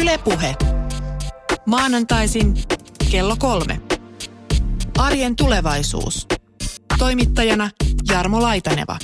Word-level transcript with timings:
Ylepuhe. 0.00 0.54
Maanantaisin 1.66 2.54
kello 3.10 3.36
kolme. 3.38 3.80
Arjen 4.98 5.36
tulevaisuus. 5.36 6.26
Toimittajana 6.98 7.70
Jarmo 8.10 8.42
Laitaneva. 8.42 8.98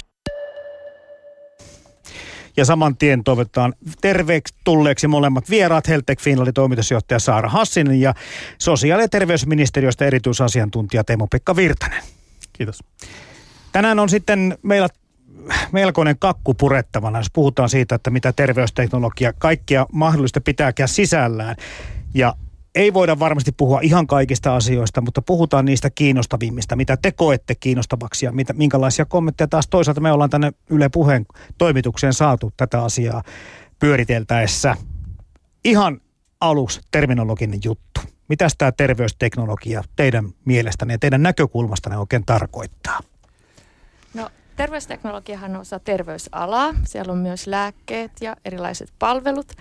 Ja 2.57 2.65
saman 2.65 2.97
tien 2.97 3.25
toivotetaan 3.25 3.75
terveeksi 4.01 4.55
tulleeksi 4.65 5.07
molemmat 5.07 5.51
vieraat, 5.51 5.89
Heltek 5.89 6.21
Finlandin 6.21 6.55
toimitusjohtaja 6.55 7.19
Saara 7.19 7.49
Hassinen 7.49 8.01
ja 8.01 8.15
sosiaali- 8.59 9.03
ja 9.03 9.09
terveysministeriöstä 9.09 10.05
erityisasiantuntija 10.05 11.05
Teemu-Pekka 11.05 11.57
Virtanen. 11.57 12.03
Kiitos. 12.53 12.79
Tänään 13.73 13.99
on 13.99 14.09
sitten 14.09 14.59
meillä 14.63 14.89
melkoinen 15.73 16.19
kakku 16.19 16.55
purettavana, 16.55 17.19
jos 17.19 17.31
puhutaan 17.33 17.69
siitä, 17.69 17.95
että 17.95 18.11
mitä 18.11 18.33
terveysteknologia 18.33 19.33
kaikkia 19.33 19.87
mahdollista 19.93 20.41
pitääkään 20.41 20.89
sisällään. 20.89 21.57
Ja 22.15 22.35
ei 22.75 22.95
voida 22.95 23.19
varmasti 23.19 23.53
puhua 23.53 23.81
ihan 23.83 24.07
kaikista 24.07 24.57
asioista, 24.57 25.01
mutta 25.01 25.23
puhutaan 25.23 25.65
niistä 25.65 25.91
kiinnostavimmista, 25.91 26.77
mitä 26.77 26.97
te 26.97 27.13
koette 27.13 27.55
kiinnostavaksi 27.55 28.27
ja 28.27 28.33
mitä, 28.33 28.53
minkälaisia 28.53 29.05
kommentteja 29.05 29.49
taas 29.49 29.67
toisaalta 29.69 30.01
me 30.01 30.13
ollaan 30.13 30.31
tänne 30.31 30.53
Yle 30.71 30.89
Puheen 30.89 31.27
toimitukseen 31.59 32.13
saatu 32.13 32.53
tätä 32.57 32.83
asiaa 32.83 33.23
pyöriteltäessä. 33.79 34.77
Ihan 35.65 36.01
aluksi 36.41 36.81
terminologinen 36.91 37.61
juttu. 37.65 38.01
Mitä 38.29 38.49
tämä 38.59 38.73
terveysteknologia 38.73 39.85
teidän 39.97 40.29
mielestänne 40.45 40.95
ja 40.95 40.99
teidän 40.99 41.23
näkökulmastanne 41.23 41.99
oikein 41.99 42.25
tarkoittaa? 42.27 43.01
No 44.15 44.31
terveysteknologiahan 44.57 45.55
on 45.55 45.61
osa 45.61 45.79
terveysalaa. 45.79 46.75
Siellä 46.85 47.13
on 47.13 47.19
myös 47.19 47.47
lääkkeet 47.47 48.13
ja 48.21 48.37
erilaiset 48.45 48.93
palvelut. 48.99 49.53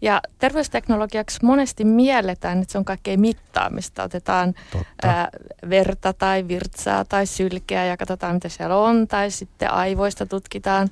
Ja 0.00 0.20
terveysteknologiaksi 0.38 1.38
monesti 1.42 1.84
mielletään, 1.84 2.62
että 2.62 2.72
se 2.72 2.78
on 2.78 2.84
kaikkea 2.84 3.18
mittaamista. 3.18 4.02
Otetaan 4.02 4.54
ää, 5.02 5.28
verta 5.70 6.12
tai 6.12 6.48
virtsaa 6.48 7.04
tai 7.04 7.26
sylkeä 7.26 7.84
ja 7.84 7.96
katsotaan, 7.96 8.34
mitä 8.34 8.48
siellä 8.48 8.76
on. 8.76 9.08
Tai 9.08 9.30
sitten 9.30 9.70
aivoista 9.70 10.26
tutkitaan 10.26 10.88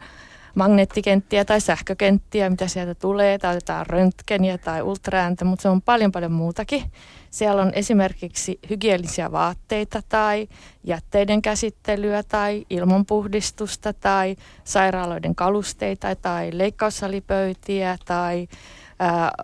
magneettikenttiä 0.55 1.45
tai 1.45 1.61
sähkökenttiä, 1.61 2.51
mitä 2.51 2.69
sieltä 2.69 2.95
tulee. 2.95 3.39
Tai 3.39 3.57
otetaan 3.57 3.87
röntgeniä 3.87 4.59
tai 4.59 4.83
ultraääntä, 4.83 5.45
mutta 5.45 5.63
se 5.63 5.69
on 5.69 5.83
paljon 5.83 6.13
paljon 6.13 6.33
muutakin. 6.33 6.83
Siellä 7.31 7.63
on 7.63 7.73
esimerkiksi 7.75 8.59
hygienisiä 8.71 9.33
vaatteita 9.33 10.03
tai 10.09 10.49
jätteiden 10.85 11.43
käsittelyä 11.43 12.23
tai 12.23 12.67
ilmanpuhdistusta 12.71 13.93
tai 13.93 14.37
sairaaloiden 14.65 15.35
kalusteita 15.35 16.17
tai 16.17 16.51
leikkaussalipöytiä 16.53 17.99
tai 18.05 18.49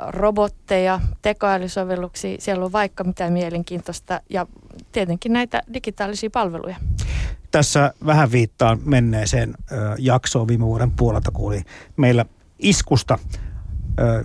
robotteja, 0.09 1.01
tekoälysovelluksia, 1.23 2.37
siellä 2.39 2.65
on 2.65 2.73
vaikka 2.73 3.05
mitä 3.05 3.31
mielenkiintoista 3.31 4.21
ja 4.31 4.47
tietenkin 4.93 5.33
näitä 5.33 5.63
digitaalisia 5.75 6.31
palveluja. 6.31 6.77
Tässä 7.51 7.95
vähän 8.07 8.33
viittaan 8.33 8.79
menneeseen 8.85 9.55
jaksoon. 9.99 10.49
Viime 10.49 10.65
vuoden 10.65 10.91
puolelta, 10.91 11.31
kun 11.31 11.47
oli 11.47 11.63
meillä 11.97 12.25
iskusta 12.59 13.19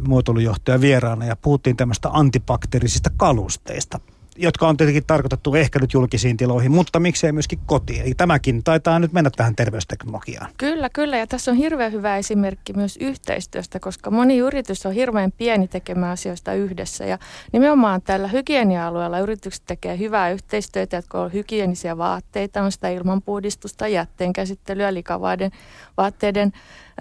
muotoilujohtaja 0.07 0.81
vieraana 0.81 1.25
ja 1.25 1.35
puhuttiin 1.35 1.77
tämmöistä 1.77 2.09
antibakteerisista 2.11 3.09
kalusteista 3.17 3.99
jotka 4.37 4.67
on 4.67 4.77
tietenkin 4.77 5.03
tarkoitettu 5.07 5.55
ehkä 5.55 5.79
nyt 5.79 5.93
julkisiin 5.93 6.37
tiloihin, 6.37 6.71
mutta 6.71 6.99
miksei 6.99 7.31
myöskin 7.31 7.59
kotiin. 7.65 8.01
Eli 8.01 8.13
tämäkin 8.17 8.63
taitaa 8.63 8.99
nyt 8.99 9.13
mennä 9.13 9.29
tähän 9.35 9.55
terveysteknologiaan. 9.55 10.49
Kyllä, 10.57 10.89
kyllä. 10.89 11.17
Ja 11.17 11.27
tässä 11.27 11.51
on 11.51 11.57
hirveän 11.57 11.91
hyvä 11.91 12.17
esimerkki 12.17 12.73
myös 12.73 12.97
yhteistyöstä, 12.97 13.79
koska 13.79 14.11
moni 14.11 14.37
yritys 14.37 14.85
on 14.85 14.93
hirveän 14.93 15.31
pieni 15.31 15.67
tekemään 15.67 16.11
asioista 16.11 16.53
yhdessä. 16.53 17.05
Ja 17.05 17.17
nimenomaan 17.51 18.01
tällä 18.01 18.27
hygienia-alueella 18.27 19.19
yritykset 19.19 19.63
tekee 19.65 19.97
hyvää 19.97 20.29
yhteistyötä, 20.29 20.97
että 20.97 21.17
on 21.19 21.33
hygienisiä 21.33 21.97
vaatteita, 21.97 22.61
on 22.61 22.71
sitä 22.71 22.89
ilmanpuhdistusta, 22.89 23.87
jätteen 23.87 24.33
käsittelyä, 24.33 24.93
likavaiden 24.93 25.51
vaatteiden 25.97 26.51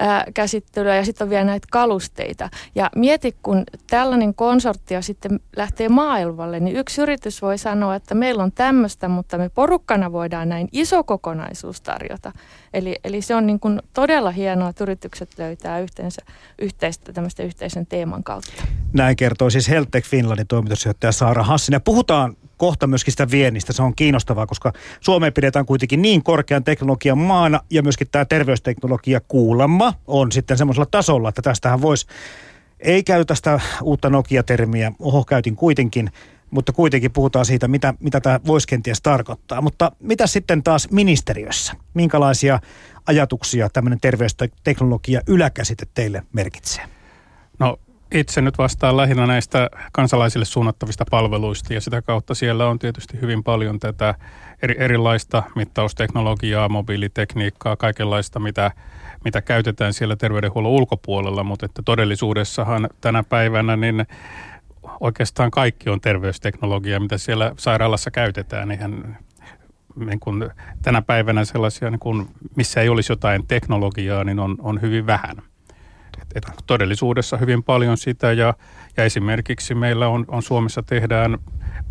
ää, 0.00 0.24
käsittelyä 0.34 0.96
ja 0.96 1.04
sitten 1.04 1.24
on 1.24 1.30
vielä 1.30 1.44
näitä 1.44 1.66
kalusteita. 1.70 2.48
Ja 2.74 2.90
mieti, 2.96 3.36
kun 3.42 3.64
tällainen 3.90 4.34
konsortio 4.34 5.02
sitten 5.02 5.40
lähtee 5.56 5.88
maailmalle, 5.88 6.60
niin 6.60 6.76
yksi 6.76 7.02
yritys 7.02 7.42
voi 7.42 7.58
sanoa, 7.58 7.94
että 7.94 8.14
meillä 8.14 8.42
on 8.42 8.52
tämmöistä, 8.52 9.08
mutta 9.08 9.38
me 9.38 9.48
porukkana 9.48 10.12
voidaan 10.12 10.48
näin 10.48 10.68
iso 10.72 11.04
kokonaisuus 11.04 11.80
tarjota. 11.80 12.32
Eli, 12.74 12.96
eli 13.04 13.22
se 13.22 13.34
on 13.34 13.46
niin 13.46 13.60
kuin 13.60 13.82
todella 13.94 14.30
hienoa, 14.30 14.68
että 14.68 14.84
yritykset 14.84 15.38
löytää 15.38 15.80
yhteensä, 15.80 16.22
yhteistä, 16.58 17.12
tämmöistä 17.12 17.42
yhteisen 17.42 17.86
teeman 17.86 18.24
kautta. 18.24 18.62
Näin 18.92 19.16
kertoo 19.16 19.50
siis 19.50 19.68
Heltec 19.68 20.04
Finlandin 20.04 20.46
toimitusjohtaja 20.46 21.12
Saara 21.12 21.42
Hassinen. 21.42 21.82
Puhutaan 21.82 22.36
kohta 22.62 22.86
myöskin 22.86 23.12
sitä 23.12 23.30
viennistä. 23.30 23.72
Se 23.72 23.82
on 23.82 23.94
kiinnostavaa, 23.94 24.46
koska 24.46 24.72
Suomeen 25.00 25.32
pidetään 25.32 25.66
kuitenkin 25.66 26.02
niin 26.02 26.22
korkean 26.22 26.64
teknologian 26.64 27.18
maana 27.18 27.60
ja 27.70 27.82
myöskin 27.82 28.06
tämä 28.12 28.24
terveysteknologia 28.24 29.20
kuulemma 29.28 29.94
on 30.06 30.32
sitten 30.32 30.58
semmoisella 30.58 30.86
tasolla, 30.90 31.28
että 31.28 31.42
tästähän 31.42 31.82
voisi, 31.82 32.06
ei 32.80 33.02
käytä 33.02 33.34
sitä 33.34 33.60
uutta 33.82 34.10
Nokia-termiä, 34.10 34.92
oho 34.98 35.24
käytin 35.24 35.56
kuitenkin, 35.56 36.10
mutta 36.50 36.72
kuitenkin 36.72 37.12
puhutaan 37.12 37.46
siitä, 37.46 37.68
mitä, 37.68 37.94
mitä 38.00 38.20
tämä 38.20 38.40
voisi 38.46 38.68
kenties 38.68 39.02
tarkoittaa. 39.02 39.60
Mutta 39.60 39.92
mitä 40.00 40.26
sitten 40.26 40.62
taas 40.62 40.90
ministeriössä? 40.90 41.72
Minkälaisia 41.94 42.60
ajatuksia 43.06 43.68
tämmöinen 43.68 44.00
terveysteknologia 44.00 45.20
yläkäsite 45.26 45.86
teille 45.94 46.22
merkitsee? 46.32 46.84
No 47.58 47.78
itse 48.12 48.40
nyt 48.40 48.58
vastaan 48.58 48.96
lähinnä 48.96 49.26
näistä 49.26 49.70
kansalaisille 49.92 50.44
suunnattavista 50.44 51.04
palveluista 51.10 51.74
ja 51.74 51.80
sitä 51.80 52.02
kautta 52.02 52.34
siellä 52.34 52.68
on 52.68 52.78
tietysti 52.78 53.20
hyvin 53.20 53.42
paljon 53.42 53.78
tätä 53.78 54.14
eri, 54.62 54.74
erilaista 54.78 55.42
mittausteknologiaa, 55.54 56.68
mobiilitekniikkaa, 56.68 57.76
kaikenlaista, 57.76 58.40
mitä, 58.40 58.70
mitä 59.24 59.42
käytetään 59.42 59.92
siellä 59.92 60.16
terveydenhuollon 60.16 60.72
ulkopuolella, 60.72 61.44
mutta 61.44 61.66
että 61.66 61.82
todellisuudessahan 61.84 62.88
tänä 63.00 63.22
päivänä 63.22 63.76
niin 63.76 64.06
oikeastaan 65.00 65.50
kaikki 65.50 65.90
on 65.90 66.00
terveysteknologiaa, 66.00 67.00
mitä 67.00 67.18
siellä 67.18 67.52
sairaalassa 67.58 68.10
käytetään. 68.10 68.72
Ihan 68.72 69.16
niin 69.96 70.20
kuin 70.20 70.50
tänä 70.82 71.02
päivänä 71.02 71.44
sellaisia, 71.44 71.90
niin 71.90 71.98
kuin, 71.98 72.28
missä 72.56 72.80
ei 72.80 72.88
olisi 72.88 73.12
jotain 73.12 73.46
teknologiaa, 73.46 74.24
niin 74.24 74.38
on, 74.38 74.56
on 74.60 74.80
hyvin 74.80 75.06
vähän. 75.06 75.36
Et, 76.34 76.44
todellisuudessa 76.66 77.36
hyvin 77.36 77.62
paljon 77.62 77.96
sitä 77.96 78.32
ja, 78.32 78.54
ja 78.96 79.04
esimerkiksi 79.04 79.74
meillä 79.74 80.08
on, 80.08 80.24
on 80.28 80.42
Suomessa 80.42 80.82
tehdään 80.82 81.38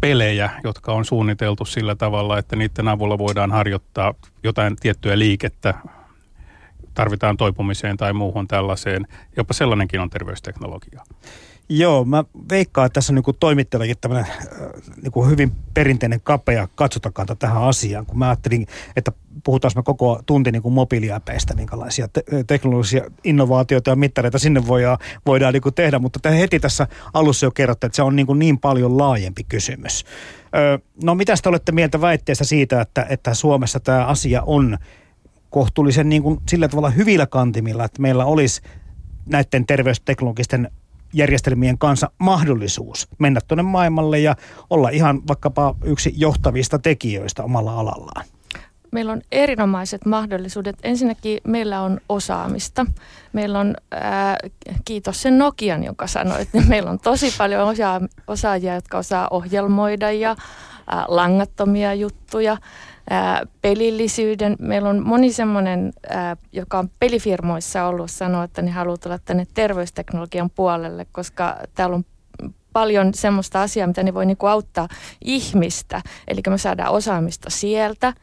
pelejä, 0.01 0.49
jotka 0.63 0.93
on 0.93 1.05
suunniteltu 1.05 1.65
sillä 1.65 1.95
tavalla, 1.95 2.37
että 2.37 2.55
niiden 2.55 2.87
avulla 2.87 3.17
voidaan 3.17 3.51
harjoittaa 3.51 4.13
jotain 4.43 4.75
tiettyä 4.75 5.19
liikettä, 5.19 5.73
tarvitaan 6.93 7.37
toipumiseen 7.37 7.97
tai 7.97 8.13
muuhun 8.13 8.47
tällaiseen. 8.47 9.07
Jopa 9.37 9.53
sellainenkin 9.53 9.99
on 9.99 10.09
terveysteknologia. 10.09 11.03
Joo, 11.73 12.05
mä 12.05 12.23
veikkaan, 12.49 12.85
että 12.85 12.93
tässä 12.93 13.13
on 13.13 13.21
niin 13.25 13.35
toimittajallakin 13.39 13.95
tämmöinen 14.01 14.31
äh, 14.31 14.47
niin 15.01 15.29
hyvin 15.29 15.51
perinteinen 15.73 16.21
kapea 16.23 16.67
katsotakanta 16.75 17.35
tähän 17.35 17.63
asiaan, 17.63 18.05
kun 18.05 18.19
mä 18.19 18.29
ajattelin, 18.29 18.67
että 18.95 19.11
puhutaan 19.43 19.71
me 19.75 19.83
koko 19.83 20.21
tunti 20.25 20.51
niin 20.51 20.61
kuin 20.61 20.73
mobiiliäpeistä, 20.73 21.55
minkälaisia 21.55 22.07
te- 22.07 22.23
teknologisia 22.47 23.03
innovaatioita 23.23 23.89
ja 23.89 23.95
mittareita 23.95 24.39
sinne 24.39 24.67
voidaan, 24.67 24.97
voidaan 25.25 25.53
niin 25.53 25.73
tehdä, 25.75 25.99
mutta 25.99 26.19
te 26.19 26.39
heti 26.39 26.59
tässä 26.59 26.87
alussa 27.13 27.45
jo 27.45 27.51
kerrotte, 27.51 27.87
että 27.87 27.95
se 27.95 28.03
on 28.03 28.15
niin, 28.15 28.27
kuin 28.27 28.39
niin 28.39 28.59
paljon 28.59 28.97
laajempi 28.97 29.43
kysymys. 29.43 30.05
Öö, 30.55 30.77
no 31.03 31.15
mitä 31.15 31.33
te 31.43 31.49
olette 31.49 31.71
mieltä 31.71 32.01
väitteestä 32.01 32.43
siitä, 32.43 32.81
että, 32.81 33.05
että 33.09 33.33
Suomessa 33.33 33.79
tämä 33.79 34.05
asia 34.05 34.41
on 34.45 34.77
kohtuullisen 35.49 36.09
niin 36.09 36.23
kuin 36.23 36.39
sillä 36.49 36.67
tavalla 36.67 36.89
hyvillä 36.89 37.27
kantimilla, 37.27 37.85
että 37.85 38.01
meillä 38.01 38.25
olisi 38.25 38.61
näiden 39.25 39.65
terveysteknologisten 39.65 40.71
järjestelmien 41.13 41.77
kanssa 41.77 42.11
mahdollisuus 42.17 43.07
mennä 43.19 43.39
tuonne 43.47 43.63
maailmalle 43.63 44.19
ja 44.19 44.35
olla 44.69 44.89
ihan 44.89 45.21
vaikkapa 45.27 45.75
yksi 45.83 46.13
johtavista 46.17 46.79
tekijöistä 46.79 47.43
omalla 47.43 47.79
alallaan? 47.79 48.25
Meillä 48.91 49.11
on 49.11 49.21
erinomaiset 49.31 50.05
mahdollisuudet. 50.05 50.75
Ensinnäkin 50.83 51.37
meillä 51.47 51.81
on 51.81 51.99
osaamista. 52.09 52.85
Meillä 53.33 53.59
on, 53.59 53.75
ää, 53.91 54.37
kiitos 54.85 55.21
sen 55.21 55.37
Nokian, 55.37 55.83
jonka 55.83 56.07
sanoit, 56.07 56.41
että 56.55 56.69
meillä 56.69 56.89
on 56.89 56.99
tosi 56.99 57.33
paljon 57.37 57.67
osa- 57.67 58.01
osaajia, 58.27 58.75
jotka 58.75 58.97
osaa 58.97 59.27
ohjelmoida 59.31 60.11
ja 60.11 60.35
ää, 60.87 61.05
langattomia 61.07 61.93
juttuja 61.93 62.57
pelillisyyden. 63.61 64.55
Meillä 64.59 64.89
on 64.89 65.07
moni 65.07 65.31
semmoinen, 65.33 65.93
joka 66.51 66.79
on 66.79 66.89
pelifirmoissa 66.99 67.87
ollut, 67.87 68.11
sanoa, 68.11 68.43
että 68.43 68.61
ne 68.61 68.71
haluaa 68.71 68.97
tulla 68.97 69.19
tänne 69.19 69.47
terveysteknologian 69.53 70.49
puolelle, 70.49 71.07
koska 71.11 71.57
täällä 71.75 71.95
on 71.95 72.05
paljon 72.73 73.13
semmoista 73.13 73.61
asiaa, 73.61 73.87
mitä 73.87 74.03
ne 74.03 74.13
voi 74.13 74.25
niinku 74.25 74.45
auttaa 74.45 74.87
ihmistä. 75.21 76.01
Eli 76.27 76.41
me 76.49 76.57
saadaan 76.57 76.91
osaamista 76.91 77.49
sieltä. 77.49 78.13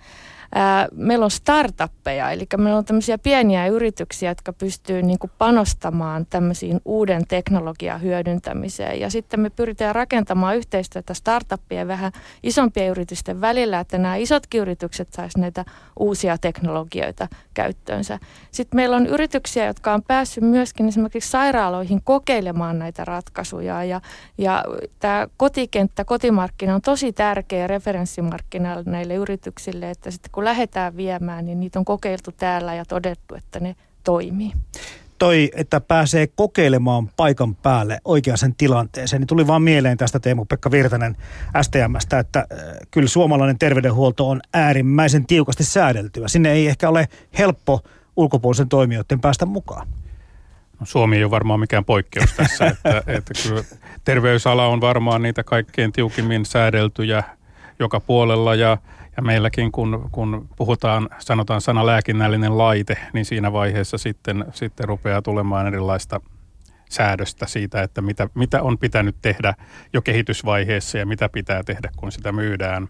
Ää, 0.55 0.89
meillä 0.93 1.25
on 1.25 1.31
startuppeja, 1.31 2.31
eli 2.31 2.47
meillä 2.56 2.79
on 2.79 2.85
tämmöisiä 2.85 3.19
pieniä 3.19 3.67
yrityksiä, 3.67 4.31
jotka 4.31 4.53
pystyy 4.53 5.03
niin 5.03 5.19
kuin 5.19 5.31
panostamaan 5.39 6.27
tämmöisiin 6.31 6.81
uuden 6.85 7.27
teknologian 7.27 8.03
hyödyntämiseen. 8.03 9.00
Ja 9.00 9.11
sitten 9.11 9.41
me 9.41 9.50
pyritään 9.50 9.95
rakentamaan 9.95 10.56
yhteistyötä 10.56 11.15
startuppien 11.15 11.89
vähän 11.89 12.12
isompien 12.43 12.91
yritysten 12.91 13.41
välillä, 13.41 13.81
että 13.81 13.99
nämä 13.99 14.17
isotkin 14.17 14.61
yritykset 14.61 15.12
saisivat 15.12 15.41
näitä 15.41 15.65
uusia 15.99 16.39
teknologioita 16.39 17.29
käyttöönsä. 17.55 18.19
Sitten 18.51 18.77
meillä 18.77 18.97
on 18.97 19.06
yrityksiä, 19.06 19.67
jotka 19.67 19.94
on 19.94 20.03
päässyt 20.03 20.44
myöskin 20.44 20.89
esimerkiksi 20.89 21.31
sairaaloihin 21.31 22.01
kokeilemaan 22.05 22.79
näitä 22.79 23.05
ratkaisuja. 23.05 23.85
Ja, 23.85 24.01
ja 24.39 24.65
tämä 24.99 25.27
kotikenttä, 25.37 26.05
kotimarkkina 26.05 26.75
on 26.75 26.83
tosi 26.83 27.12
tärkeä 27.12 27.67
referenssimarkkina 27.67 28.83
näille 28.87 29.15
yrityksille, 29.15 29.91
että 29.91 30.11
sitten 30.11 30.31
kun 30.38 30.44
lähdetään 30.44 30.96
viemään, 30.96 31.46
niin 31.46 31.61
niitä 31.61 31.79
on 31.79 31.85
kokeiltu 31.85 32.32
täällä 32.32 32.75
ja 32.75 32.85
todettu, 32.85 33.35
että 33.35 33.61
ne 33.61 33.76
toimii 34.05 34.52
toi, 35.19 35.50
että 35.55 35.81
pääsee 35.81 36.26
kokeilemaan 36.26 37.11
paikan 37.17 37.55
päälle 37.55 38.00
oikeaan 38.05 38.55
tilanteeseen, 38.56 39.20
niin 39.20 39.26
tuli 39.26 39.46
vaan 39.46 39.62
mieleen 39.62 39.96
tästä 39.96 40.20
Teemu-Pekka 40.20 40.70
Virtanen 40.70 41.17
STMstä, 41.62 42.19
että 42.19 42.38
äh, 42.38 42.46
kyllä 42.90 43.08
suomalainen 43.08 43.58
terveydenhuolto 43.58 44.29
on 44.29 44.40
äärimmäisen 44.55 45.26
tiukasti 45.26 45.64
säädeltyä. 45.64 46.29
Sinne 46.29 46.52
ei 46.52 46.67
ehkä 46.67 46.88
ole 46.88 47.08
helppo 47.38 47.81
ulkopuolisen 48.17 48.69
toimijoiden 48.69 49.20
päästä 49.20 49.46
mukaan. 49.46 49.88
No, 50.81 50.87
Suomi 50.87 51.17
ei 51.17 51.25
ole 51.25 51.31
varmaan 51.31 51.61
mikään 51.61 51.84
poikkeus 51.84 52.32
tässä, 52.32 52.67
että, 52.73 53.02
että 53.06 53.34
kyllä 53.43 53.64
terveysala 54.05 54.67
on 54.67 54.81
varmaan 54.81 55.23
niitä 55.23 55.44
kaikkein 55.44 55.93
tiukimmin 55.93 56.46
säädeltyjä 56.46 57.23
joka 57.79 58.00
puolella 58.00 58.55
ja 58.55 58.79
ja 59.19 59.23
meilläkin, 59.23 59.73
kun, 59.73 60.09
kun 60.12 60.49
puhutaan, 60.56 61.09
sanotaan 61.19 61.61
sana 61.61 61.87
lääkinnällinen 61.87 62.59
laite, 62.59 62.97
niin 63.12 63.25
siinä 63.25 63.53
vaiheessa 63.53 63.99
sitten, 63.99 64.44
sitten 64.53 64.88
rupeaa 64.88 65.23
tulemaan 65.23 65.67
erilaista 65.67 66.20
säädöstä 66.91 67.47
siitä, 67.47 67.82
että 67.82 68.03
mitä, 68.03 68.29
mitä 68.35 68.62
on 68.62 68.79
pitänyt 68.79 69.17
tehdä 69.23 69.55
jo 69.93 70.03
kehitysvaiheessa 70.03 70.99
ja 70.99 71.06
mitä 71.06 71.29
pitää 71.29 71.62
tehdä, 71.62 71.91
kun 71.97 72.12
sitä 72.12 72.32
myydään. 72.32 72.88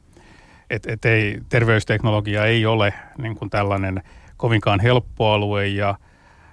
Et, 0.70 0.86
et 0.86 1.04
ei, 1.04 1.40
terveysteknologia 1.48 2.46
ei 2.46 2.66
ole 2.66 2.94
niin 3.18 3.36
kuin 3.36 3.50
tällainen 3.50 4.02
kovinkaan 4.36 4.80
helppo 4.80 5.32
alue 5.32 5.66
ja, 5.66 5.94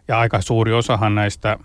ja 0.07 0.19
aika 0.19 0.41
suuri 0.41 0.73
osahan 0.73 1.15
näistä 1.15 1.57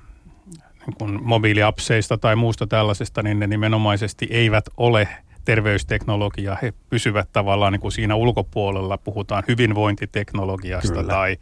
niin 0.86 0.96
kuin 0.98 1.18
mobiiliapseista 1.22 2.18
tai 2.18 2.36
muusta 2.36 2.66
tällaisesta, 2.66 3.22
niin 3.22 3.38
ne 3.38 3.46
nimenomaisesti 3.46 4.28
eivät 4.30 4.64
ole– 4.76 5.08
terveysteknologia, 5.50 6.56
he 6.62 6.72
pysyvät 6.90 7.28
tavallaan 7.32 7.72
niin 7.72 7.80
kuin 7.80 7.92
siinä 7.92 8.14
ulkopuolella, 8.14 8.98
puhutaan 8.98 9.42
hyvinvointiteknologiasta 9.48 11.04
tai, 11.04 11.36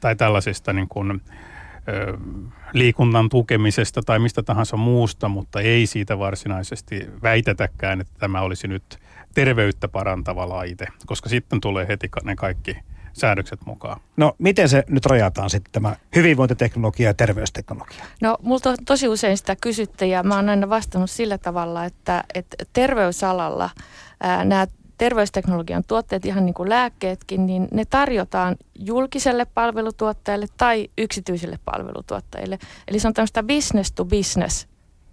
tai 0.00 0.16
tällaisesta 0.16 0.72
niin 0.72 0.88
kuin, 0.88 1.22
ö, 1.88 2.18
liikunnan 2.72 3.28
tukemisesta 3.28 4.02
tai 4.02 4.18
mistä 4.18 4.42
tahansa 4.42 4.76
muusta, 4.76 5.28
mutta 5.28 5.60
ei 5.60 5.86
siitä 5.86 6.18
varsinaisesti 6.18 7.06
väitetäkään, 7.22 8.00
että 8.00 8.12
tämä 8.18 8.40
olisi 8.40 8.68
nyt 8.68 8.98
terveyttä 9.34 9.88
parantava 9.88 10.48
laite, 10.48 10.86
koska 11.06 11.28
sitten 11.28 11.60
tulee 11.60 11.88
heti 11.88 12.08
ne 12.24 12.36
kaikki 12.36 12.76
säädökset 13.20 13.60
mukaan. 13.66 14.00
No 14.16 14.32
miten 14.38 14.68
se 14.68 14.84
nyt 14.88 15.06
rajataan 15.06 15.50
sitten 15.50 15.72
tämä 15.72 15.96
hyvinvointiteknologia 16.16 17.08
ja 17.08 17.14
terveysteknologia? 17.14 18.04
No 18.20 18.36
multa 18.42 18.70
on 18.70 18.76
tosi 18.86 19.08
usein 19.08 19.36
sitä 19.36 19.56
kysytty 19.56 20.06
ja 20.06 20.22
mä 20.22 20.36
oon 20.36 20.48
aina 20.48 20.68
vastannut 20.68 21.10
sillä 21.10 21.38
tavalla, 21.38 21.84
että, 21.84 22.24
että 22.34 22.56
terveysalalla 22.72 23.70
ää, 24.20 24.44
nämä 24.44 24.66
terveysteknologian 24.98 25.84
tuotteet, 25.88 26.24
ihan 26.24 26.46
niin 26.46 26.54
kuin 26.54 26.68
lääkkeetkin, 26.68 27.46
niin 27.46 27.68
ne 27.72 27.84
tarjotaan 27.84 28.56
julkiselle 28.74 29.44
palvelutuottajalle 29.44 30.46
tai 30.56 30.88
yksityisille 30.98 31.58
palvelutuottajille. 31.64 32.58
Eli 32.88 32.98
se 32.98 33.08
on 33.08 33.14
tämmöistä 33.14 33.42
business 33.42 33.92
to 33.92 34.04
business 34.04 34.68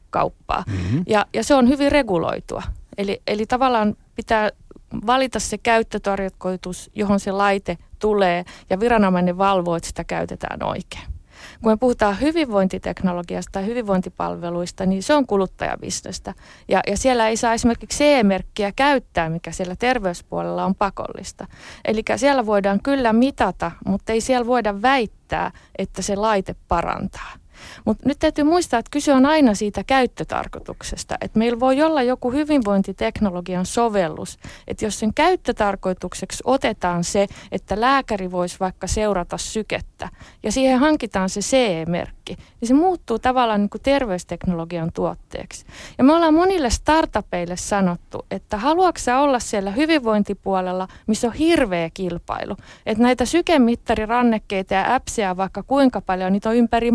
kauppaa. 0.10 0.64
Mm-hmm. 0.68 1.04
Ja, 1.08 1.26
ja 1.34 1.44
se 1.44 1.56
on 1.56 1.70
hyvin 1.70 1.92
reguloitua. 1.92 2.64
Eli, 2.98 3.22
eli 3.28 3.46
tavallaan 3.46 3.96
pitää 4.16 4.50
valita 5.08 5.40
se 5.40 5.58
käyttötarkoitus, 5.58 6.92
johon 6.96 7.20
se 7.20 7.32
laite 7.32 7.78
tulee 8.04 8.46
ja 8.70 8.80
viranomainen 8.80 9.38
valvoo, 9.38 9.76
että 9.76 9.88
sitä 9.88 10.04
käytetään 10.04 10.64
oikein. 10.64 11.04
Kun 11.62 11.72
me 11.72 11.78
puhutaan 11.78 12.22
hyvinvointiteknologiasta 12.22 13.52
tai 13.52 13.66
hyvinvointipalveluista, 13.66 14.86
niin 14.86 15.04
se 15.04 15.14
on 15.14 15.28
kuluttajabisnestä. 15.28 16.34
Ja, 16.68 16.82
ja 16.88 16.98
siellä 16.98 17.28
ei 17.28 17.38
saa 17.38 17.54
esimerkiksi 17.54 18.04
CE-merkkiä 18.04 18.72
käyttää, 18.76 19.30
mikä 19.30 19.52
siellä 19.52 19.76
terveyspuolella 19.76 20.66
on 20.66 20.76
pakollista. 20.76 21.48
Eli 21.86 22.04
siellä 22.16 22.46
voidaan 22.46 22.80
kyllä 22.84 23.14
mitata, 23.14 23.72
mutta 23.86 24.14
ei 24.14 24.22
siellä 24.22 24.48
voida 24.48 24.82
väittää, 24.82 25.52
että 25.78 26.02
se 26.02 26.16
laite 26.16 26.56
parantaa. 26.68 27.43
Mutta 27.86 28.10
nyt 28.10 28.20
täytyy 28.20 28.44
muistaa, 28.44 28.80
että 28.80 28.92
kyse 28.92 29.14
on 29.14 29.26
aina 29.26 29.54
siitä 29.54 29.84
käyttötarkoituksesta. 29.84 31.16
Että 31.22 31.40
meillä 31.40 31.60
voi 31.60 31.82
olla 31.82 32.02
joku 32.02 32.32
hyvinvointiteknologian 32.32 33.66
sovellus, 33.66 34.40
että 34.68 34.86
jos 34.86 35.00
sen 35.00 35.14
käyttötarkoitukseksi 35.14 36.44
otetaan 36.46 37.04
se, 37.04 37.28
että 37.52 37.82
lääkäri 37.82 38.32
voisi 38.32 38.58
vaikka 38.60 38.88
seurata 38.88 39.38
sykettä 39.38 40.10
ja 40.44 40.52
siihen 40.52 40.80
hankitaan 40.80 41.30
se 41.30 41.42
CE-merkki, 41.42 42.36
niin 42.62 42.68
se 42.68 42.74
muuttuu 42.74 43.20
tavallaan 43.20 43.62
niin 43.62 43.70
kuin 43.70 43.82
terveysteknologian 43.82 44.92
tuotteeksi. 44.94 45.66
Ja 45.98 46.04
me 46.04 46.14
ollaan 46.14 46.34
monille 46.34 46.70
startupeille 46.70 47.58
sanottu, 47.58 48.26
että 48.32 48.58
haluatko 48.58 48.94
olla 49.20 49.40
siellä 49.40 49.72
hyvinvointipuolella, 49.72 50.88
missä 51.08 51.28
on 51.28 51.34
hirveä 51.34 51.90
kilpailu. 51.94 52.56
Että 52.86 53.04
näitä 53.04 53.26
sykemittarirannekkeita 53.26 54.74
ja 54.74 54.96
appsia 54.96 55.38
vaikka 55.38 55.64
kuinka 55.64 56.02
paljon, 56.02 56.34
niitä 56.34 56.50
on 56.50 56.56
ympäri 56.56 56.92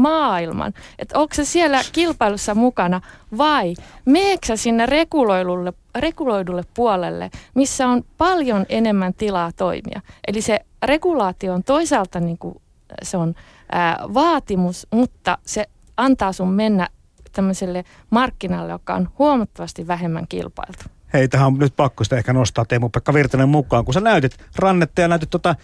maailman. 0.54 0.82
Että 0.98 1.18
onko 1.18 1.34
se 1.34 1.44
siellä 1.44 1.80
kilpailussa 1.92 2.54
mukana 2.54 3.00
vai 3.38 3.74
meeksä 4.04 4.56
sinne 4.56 4.86
reguloidulle, 4.86 5.72
reguloidulle 5.94 6.62
puolelle, 6.74 7.30
missä 7.54 7.88
on 7.88 8.04
paljon 8.18 8.66
enemmän 8.68 9.14
tilaa 9.14 9.52
toimia. 9.52 10.00
Eli 10.28 10.42
se 10.42 10.60
regulaatio 10.82 11.54
on 11.54 11.62
toisaalta 11.62 12.20
niin 12.20 12.38
kuin, 12.38 12.54
se 13.02 13.16
on 13.16 13.34
ää, 13.72 13.98
vaatimus, 14.14 14.86
mutta 14.92 15.38
se 15.46 15.66
antaa 15.96 16.32
sun 16.32 16.52
mennä 16.52 16.88
tämmöiselle 17.32 17.84
markkinalle, 18.10 18.72
joka 18.72 18.94
on 18.94 19.08
huomattavasti 19.18 19.86
vähemmän 19.86 20.24
kilpailtu. 20.28 20.84
Hei, 21.12 21.28
tähän 21.28 21.46
on 21.46 21.58
nyt 21.58 21.76
pakko 21.76 22.04
sitä 22.04 22.16
ehkä 22.16 22.32
nostaa 22.32 22.64
Teemu-Pekka 22.64 23.14
Virtanen 23.14 23.48
mukaan, 23.48 23.84
kun 23.84 23.94
sä 23.94 24.00
näytit 24.00 24.38
rannetta 24.56 25.00
ja 25.00 25.08
näytit 25.08 25.30
tota 25.30 25.54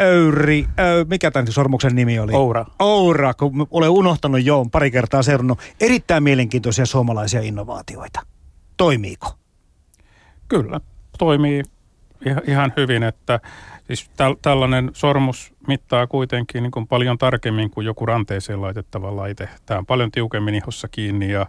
Öyri, 0.00 0.66
ö, 0.78 1.06
mikä 1.10 1.30
tämän 1.30 1.52
sormuksen 1.52 1.94
nimi 1.94 2.18
oli? 2.18 2.32
Oura. 2.34 2.66
Oura, 2.78 3.34
kun 3.34 3.66
olen 3.70 3.90
unohtanut 3.90 4.44
jo, 4.44 4.64
pari 4.72 4.90
kertaa 4.90 5.22
seurannut. 5.22 5.58
Erittäin 5.80 6.22
mielenkiintoisia 6.22 6.86
suomalaisia 6.86 7.40
innovaatioita. 7.40 8.20
Toimiiko? 8.76 9.38
Kyllä, 10.48 10.80
toimii 11.18 11.62
ihan 12.46 12.72
hyvin, 12.76 13.02
että 13.02 13.40
Siis 13.88 14.10
täl, 14.16 14.34
tällainen 14.42 14.90
sormus 14.92 15.54
mittaa 15.68 16.06
kuitenkin 16.06 16.62
niin 16.62 16.70
kuin 16.70 16.86
paljon 16.86 17.18
tarkemmin 17.18 17.70
kuin 17.70 17.84
joku 17.84 18.06
ranteeseen 18.06 18.60
laitettava 18.62 19.16
laite. 19.16 19.48
Tämä 19.66 19.78
on 19.78 19.86
paljon 19.86 20.10
tiukemmin 20.10 20.54
ihossa 20.54 20.88
kiinni 20.88 21.32
ja, 21.32 21.46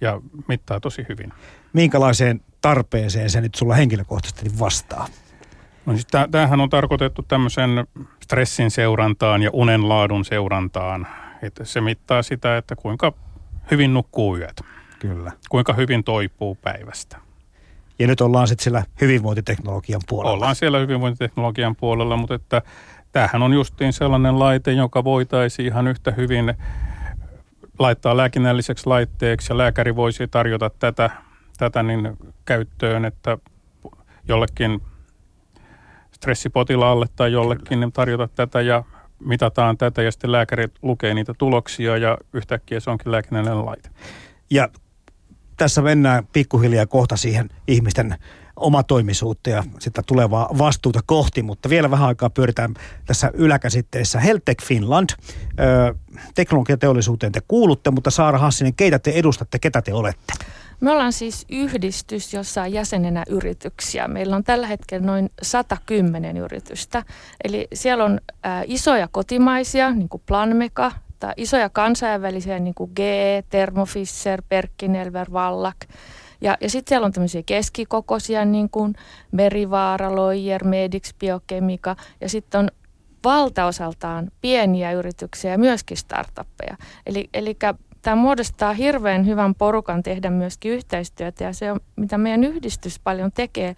ja 0.00 0.20
mittaa 0.48 0.80
tosi 0.80 1.06
hyvin. 1.08 1.32
Minkälaiseen 1.72 2.40
tarpeeseen 2.60 3.30
se 3.30 3.40
nyt 3.40 3.54
sulla 3.54 3.74
henkilökohtaisesti 3.74 4.58
vastaa? 4.58 5.06
No 5.86 5.92
siis 5.92 6.06
tämähän 6.30 6.60
on 6.60 6.70
tarkoitettu 6.70 7.22
tämmöisen 7.22 7.86
stressin 8.22 8.70
seurantaan 8.70 9.42
ja 9.42 9.50
unen 9.52 9.88
laadun 9.88 10.24
seurantaan. 10.24 11.06
Että 11.42 11.64
se 11.64 11.80
mittaa 11.80 12.22
sitä, 12.22 12.56
että 12.56 12.76
kuinka 12.76 13.12
hyvin 13.70 13.94
nukkuu 13.94 14.36
yöt. 14.36 14.62
Kyllä. 14.98 15.32
Kuinka 15.48 15.72
hyvin 15.72 16.04
toipuu 16.04 16.54
päivästä. 16.54 17.18
Ja 17.98 18.06
nyt 18.06 18.20
ollaan 18.20 18.48
sitten 18.48 18.64
siellä 18.64 18.82
hyvinvointiteknologian 19.00 20.00
puolella. 20.08 20.34
Ollaan 20.34 20.56
siellä 20.56 20.78
hyvinvointiteknologian 20.78 21.76
puolella, 21.76 22.16
mutta 22.16 22.34
että 22.34 22.62
tämähän 23.12 23.42
on 23.42 23.52
justiin 23.52 23.92
sellainen 23.92 24.38
laite, 24.38 24.72
joka 24.72 25.04
voitaisiin 25.04 25.66
ihan 25.66 25.88
yhtä 25.88 26.10
hyvin 26.10 26.54
laittaa 27.78 28.16
lääkinnälliseksi 28.16 28.86
laitteeksi 28.86 29.52
ja 29.52 29.58
lääkäri 29.58 29.96
voisi 29.96 30.28
tarjota 30.28 30.70
tätä, 30.70 31.10
tätä 31.58 31.82
niin 31.82 32.16
käyttöön, 32.44 33.04
että 33.04 33.38
jollekin 34.28 34.82
stressipotilaalle 36.16 37.06
tai 37.16 37.32
jollekin 37.32 37.80
niin 37.80 37.92
tarjota 37.92 38.28
tätä 38.28 38.60
ja 38.60 38.84
mitataan 39.24 39.78
tätä 39.78 40.02
ja 40.02 40.12
sitten 40.12 40.32
lääkäri 40.32 40.68
lukee 40.82 41.14
niitä 41.14 41.34
tuloksia 41.38 41.96
ja 41.96 42.18
yhtäkkiä 42.32 42.80
se 42.80 42.90
onkin 42.90 43.12
lääkinnällinen 43.12 43.66
laite. 43.66 43.90
Ja 44.50 44.68
tässä 45.56 45.82
mennään 45.82 46.26
pikkuhiljaa 46.32 46.86
kohta 46.86 47.16
siihen 47.16 47.48
ihmisten 47.68 48.14
omatoimisuutta 48.56 49.50
ja 49.50 49.64
sitä 49.78 50.02
tulevaa 50.06 50.48
vastuuta 50.58 51.00
kohti, 51.06 51.42
mutta 51.42 51.68
vielä 51.68 51.90
vähän 51.90 52.08
aikaa 52.08 52.30
pyöritään 52.30 52.74
tässä 53.06 53.30
yläkäsitteessä. 53.34 54.20
Heltec 54.20 54.62
Finland, 54.62 55.10
teknologiateollisuuteen 56.34 57.32
te 57.32 57.40
kuulutte, 57.48 57.90
mutta 57.90 58.10
Saara 58.10 58.38
Hassinen, 58.38 58.74
keitä 58.74 58.98
te 58.98 59.10
edustatte, 59.10 59.58
ketä 59.58 59.82
te 59.82 59.94
olette? 59.94 60.32
Me 60.80 60.90
ollaan 60.90 61.12
siis 61.12 61.46
yhdistys, 61.50 62.34
jossa 62.34 62.62
on 62.62 62.72
jäsenenä 62.72 63.24
yrityksiä. 63.28 64.08
Meillä 64.08 64.36
on 64.36 64.44
tällä 64.44 64.66
hetkellä 64.66 65.06
noin 65.06 65.30
110 65.42 66.36
yritystä. 66.36 67.02
Eli 67.44 67.68
siellä 67.74 68.04
on 68.04 68.20
ä, 68.46 68.62
isoja 68.66 69.08
kotimaisia, 69.12 69.90
niin 69.90 70.08
kuin 70.08 70.22
Planmeka, 70.26 70.92
tai 71.20 71.32
isoja 71.36 71.68
kansainvälisiä, 71.68 72.58
niin 72.58 72.74
kuin 72.74 72.92
GE, 72.96 73.44
Thermo 73.50 73.84
Fisher, 73.84 74.42
Perkinelver, 74.48 75.32
Vallak. 75.32 75.76
Ja, 76.40 76.56
ja 76.60 76.70
sitten 76.70 76.88
siellä 76.88 77.04
on 77.04 77.12
tämmöisiä 77.12 77.42
keskikokoisia, 77.46 78.44
niin 78.44 78.70
kuin 78.70 78.94
Merivaara, 79.32 80.16
Loijer, 80.16 80.64
Medix, 80.64 81.14
Biokemika. 81.18 81.96
Ja 82.20 82.28
sitten 82.28 82.58
on 82.58 82.68
valtaosaltaan 83.24 84.30
pieniä 84.40 84.92
yrityksiä 84.92 85.50
ja 85.50 85.58
myöskin 85.58 85.96
startuppeja. 85.96 86.76
Eli, 87.06 87.30
eli 87.34 87.56
tämä 88.06 88.22
muodostaa 88.22 88.72
hirveän 88.72 89.26
hyvän 89.26 89.54
porukan 89.54 90.02
tehdä 90.02 90.30
myöskin 90.30 90.72
yhteistyötä 90.72 91.44
ja 91.44 91.52
se 91.52 91.72
on, 91.72 91.80
mitä 91.96 92.18
meidän 92.18 92.44
yhdistys 92.44 92.98
paljon 92.98 93.32
tekee, 93.32 93.76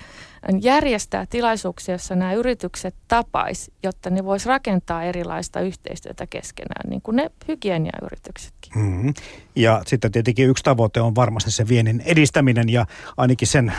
järjestää 0.60 1.26
tilaisuuksia, 1.26 1.94
jossa 1.94 2.16
nämä 2.16 2.32
yritykset 2.32 2.94
tapais, 3.08 3.70
jotta 3.82 4.10
ne 4.10 4.24
vois 4.24 4.46
rakentaa 4.46 5.02
erilaista 5.02 5.60
yhteistyötä 5.60 6.26
keskenään, 6.26 6.90
niin 6.90 7.02
kuin 7.02 7.16
ne 7.16 7.30
hygieniayrityksetkin. 7.48 8.72
Mm-hmm. 8.74 9.14
Ja 9.56 9.82
sitten 9.86 10.12
tietenkin 10.12 10.48
yksi 10.48 10.64
tavoite 10.64 11.00
on 11.00 11.14
varmasti 11.14 11.50
se 11.50 11.68
viennin 11.68 12.02
edistäminen 12.04 12.68
ja 12.68 12.86
ainakin 13.16 13.48
sen 13.48 13.68
äh, 13.68 13.76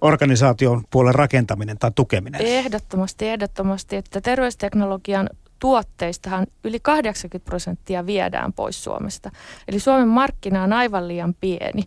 organisaation 0.00 0.84
puolen 0.90 1.14
rakentaminen 1.14 1.78
tai 1.78 1.90
tukeminen. 1.94 2.40
Ehdottomasti, 2.40 3.28
ehdottomasti, 3.28 3.96
että 3.96 4.20
terveysteknologian 4.20 5.28
tuotteistahan 5.62 6.46
yli 6.64 6.80
80 6.80 7.44
prosenttia 7.44 8.06
viedään 8.06 8.52
pois 8.52 8.84
Suomesta. 8.84 9.30
Eli 9.68 9.78
Suomen 9.78 10.08
markkina 10.08 10.62
on 10.62 10.72
aivan 10.72 11.08
liian 11.08 11.34
pieni, 11.40 11.82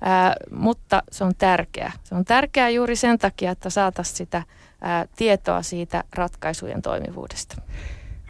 ää, 0.00 0.34
mutta 0.50 1.02
se 1.10 1.24
on 1.24 1.32
tärkeä. 1.38 1.92
Se 2.04 2.14
on 2.14 2.24
tärkeää 2.24 2.68
juuri 2.68 2.96
sen 2.96 3.18
takia, 3.18 3.50
että 3.50 3.70
saataisiin 3.70 4.16
sitä 4.16 4.42
ää, 4.80 5.06
tietoa 5.16 5.62
siitä 5.62 6.04
ratkaisujen 6.14 6.82
toimivuudesta. 6.82 7.56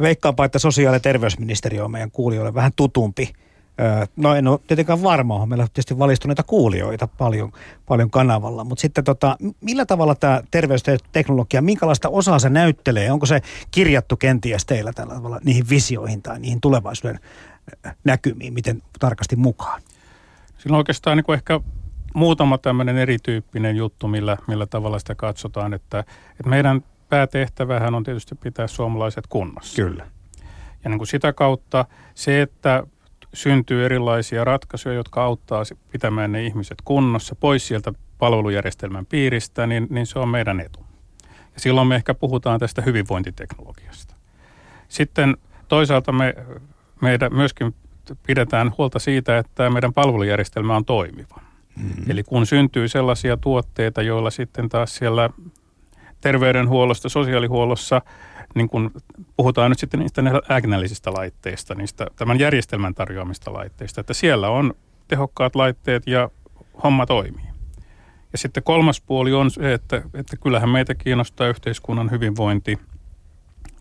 Veikkaanpa, 0.01 0.45
että 0.45 0.59
sosiaali- 0.59 0.97
ja 0.97 1.01
terveysministeriö 1.01 1.85
on 1.85 1.91
meidän 1.91 2.11
kuulijoille 2.11 2.55
vähän 2.55 2.73
tutumpi 2.77 3.33
No 4.17 4.35
en 4.35 4.49
ole 4.49 4.61
tietenkään 4.67 5.03
varma, 5.03 5.47
meillä 5.47 5.63
on 5.63 5.69
tietysti 5.69 5.99
valistuneita 5.99 6.43
kuulijoita 6.43 7.07
paljon, 7.07 7.53
paljon 7.87 8.11
kanavalla, 8.11 8.65
mutta 8.65 8.83
sitten 8.83 9.05
tota, 9.05 9.37
millä 9.61 9.87
tavalla 9.87 10.15
tämä 10.15 10.43
terveysteknologia, 10.51 11.63
minkälaista 11.63 12.09
osaa 12.09 12.39
se 12.39 12.49
näyttelee? 12.49 13.13
Onko 13.13 13.27
se 13.27 13.41
kirjattu 13.71 14.17
kenties 14.17 14.67
teillä 14.67 14.93
tällä 14.93 15.15
tavalla 15.15 15.41
niihin 15.45 15.69
visioihin 15.71 16.23
tai 16.23 16.41
niihin 16.41 16.61
tulevaisuuden 16.61 17.21
näkymiin, 18.05 18.55
miten 18.55 18.83
tarkasti 19.01 19.37
mukaan? 19.37 19.83
Siinä 20.59 20.75
on 20.75 20.79
oikeastaan 20.79 21.17
niin 21.17 21.35
ehkä 21.35 21.61
muutama 22.15 22.59
tämmöinen 22.59 22.97
erityyppinen 22.97 23.77
juttu, 23.77 24.09
millä, 24.09 24.37
millä 24.47 24.67
tavalla 24.67 24.99
sitä 24.99 25.15
katsotaan, 25.15 25.75
että, 25.75 25.99
että 26.31 26.49
meidän 26.51 26.85
päätehtävähän 27.09 27.95
on 27.95 28.05
tietysti 28.05 28.35
pitää 28.35 28.67
suomalaiset 28.67 29.27
kunnossa. 29.27 29.83
Kyllä. 29.83 30.07
Ja 30.85 30.91
niin 30.91 30.99
kuin 30.99 31.09
sitä 31.09 31.33
kautta 31.33 31.85
se, 32.15 32.43
että 32.43 32.87
syntyy 33.35 33.85
erilaisia 33.85 34.45
ratkaisuja, 34.45 34.95
jotka 34.95 35.25
auttaa 35.25 35.63
pitämään 35.93 36.33
ne 36.33 36.47
ihmiset 36.47 36.79
kunnossa 36.85 37.35
pois 37.35 37.69
sieltä 37.69 37.93
palvelujärjestelmän 38.19 39.07
piiristä, 39.07 39.67
niin, 39.67 39.87
niin 39.91 40.07
se 40.07 40.19
on 40.19 40.29
meidän 40.29 40.61
etu. 40.61 40.81
Ja 41.55 41.61
silloin 41.61 41.89
me 41.89 41.95
ehkä 41.95 42.15
puhutaan 42.15 42.61
tästä 42.61 42.83
hyvinvointiteknologiasta. 42.83 44.15
Sitten 44.89 45.37
toisaalta 45.69 46.13
me 46.13 46.35
meidän 47.01 47.35
myöskin 47.35 47.75
pidetään 48.27 48.73
huolta 48.79 48.99
siitä, 48.99 49.39
että 49.39 49.71
meidän 49.71 49.93
palvelujärjestelmä 49.93 50.77
on 50.77 50.85
toimiva. 50.85 51.41
Mm-hmm. 51.77 52.11
Eli 52.11 52.23
kun 52.23 52.47
syntyy 52.47 52.89
sellaisia 52.89 53.37
tuotteita, 53.37 54.03
joilla 54.03 54.31
sitten 54.31 54.69
taas 54.69 54.97
siellä 54.97 55.31
terveydenhuollosta, 56.21 57.09
sosiaalihuollossa– 57.09 58.03
niin 58.55 58.69
kun 58.69 58.91
puhutaan 59.37 59.71
nyt 59.71 59.79
sitten 59.79 60.01
niistä 60.01 60.23
ägnällisistä 60.51 61.13
laitteista, 61.13 61.75
niistä 61.75 62.07
tämän 62.17 62.39
järjestelmän 62.39 62.95
tarjoamista 62.95 63.53
laitteista, 63.53 64.01
että 64.01 64.15
siellä 64.15 64.49
on 64.49 64.75
tehokkaat 65.09 65.57
laitteet 65.57 66.07
ja 66.07 66.31
homma 66.83 67.07
toimii. 67.07 67.47
Ja 68.33 68.39
sitten 68.39 68.63
kolmas 68.63 69.01
puoli 69.01 69.33
on 69.33 69.51
se, 69.51 69.73
että, 69.73 70.03
että 70.15 70.37
kyllähän 70.37 70.69
meitä 70.69 70.95
kiinnostaa 70.95 71.47
yhteiskunnan 71.47 72.11
hyvinvointi, 72.11 72.79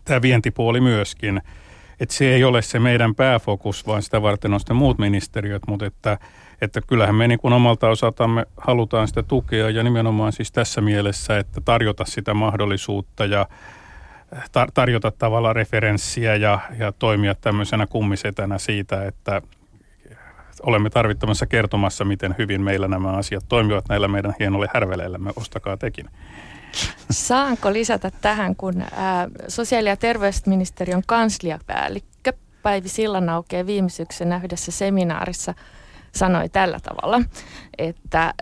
tämä 0.04 0.22
vientipuoli 0.22 0.80
myöskin. 0.80 1.40
Että 2.00 2.14
se 2.14 2.34
ei 2.34 2.44
ole 2.44 2.62
se 2.62 2.78
meidän 2.78 3.14
pääfokus, 3.14 3.86
vaan 3.86 4.02
sitä 4.02 4.22
varten 4.22 4.54
on 4.54 4.60
sitten 4.60 4.76
muut 4.76 4.98
ministeriöt, 4.98 5.62
mutta 5.68 5.86
että, 5.86 6.18
että 6.60 6.80
kyllähän 6.86 7.14
me 7.14 7.28
niin 7.28 7.38
kuin 7.38 7.52
omalta 7.52 7.88
osaltamme 7.88 8.46
halutaan 8.56 9.08
sitä 9.08 9.22
tukea 9.22 9.70
ja 9.70 9.82
nimenomaan 9.82 10.32
siis 10.32 10.52
tässä 10.52 10.80
mielessä, 10.80 11.38
että 11.38 11.60
tarjota 11.64 12.04
sitä 12.04 12.34
mahdollisuutta 12.34 13.24
ja 13.24 13.46
tar- 14.34 14.70
tarjota 14.74 15.10
tavallaan 15.10 15.56
referenssiä 15.56 16.36
ja, 16.36 16.58
ja 16.78 16.92
toimia 16.92 17.34
tämmöisenä 17.34 17.86
kummisetänä 17.86 18.58
siitä, 18.58 19.06
että 19.06 19.42
olemme 20.62 20.90
tarvittamassa 20.90 21.46
kertomassa, 21.46 22.04
miten 22.04 22.34
hyvin 22.38 22.60
meillä 22.60 22.88
nämä 22.88 23.10
asiat 23.12 23.44
toimivat 23.48 23.88
näillä 23.88 24.08
meidän 24.08 24.34
hienolle 24.40 24.68
härveleillämme. 24.74 25.30
Ostakaa 25.36 25.76
tekin. 25.76 26.10
Saanko 27.10 27.72
lisätä 27.72 28.10
tähän, 28.20 28.56
kun 28.56 28.84
ää, 28.96 29.28
sosiaali- 29.48 29.88
ja 29.88 29.96
terveysministeriön 29.96 31.02
kansliapäällikkö 31.06 32.32
Päivi 32.62 32.88
Sillanauke 32.88 33.66
viime 33.66 33.88
syksynä 33.88 34.40
yhdessä 34.44 34.72
seminaarissa– 34.72 35.54
sanoi 36.14 36.48
tällä 36.48 36.80
tavalla, 36.80 37.22
että 37.78 38.24
äh, 38.24 38.34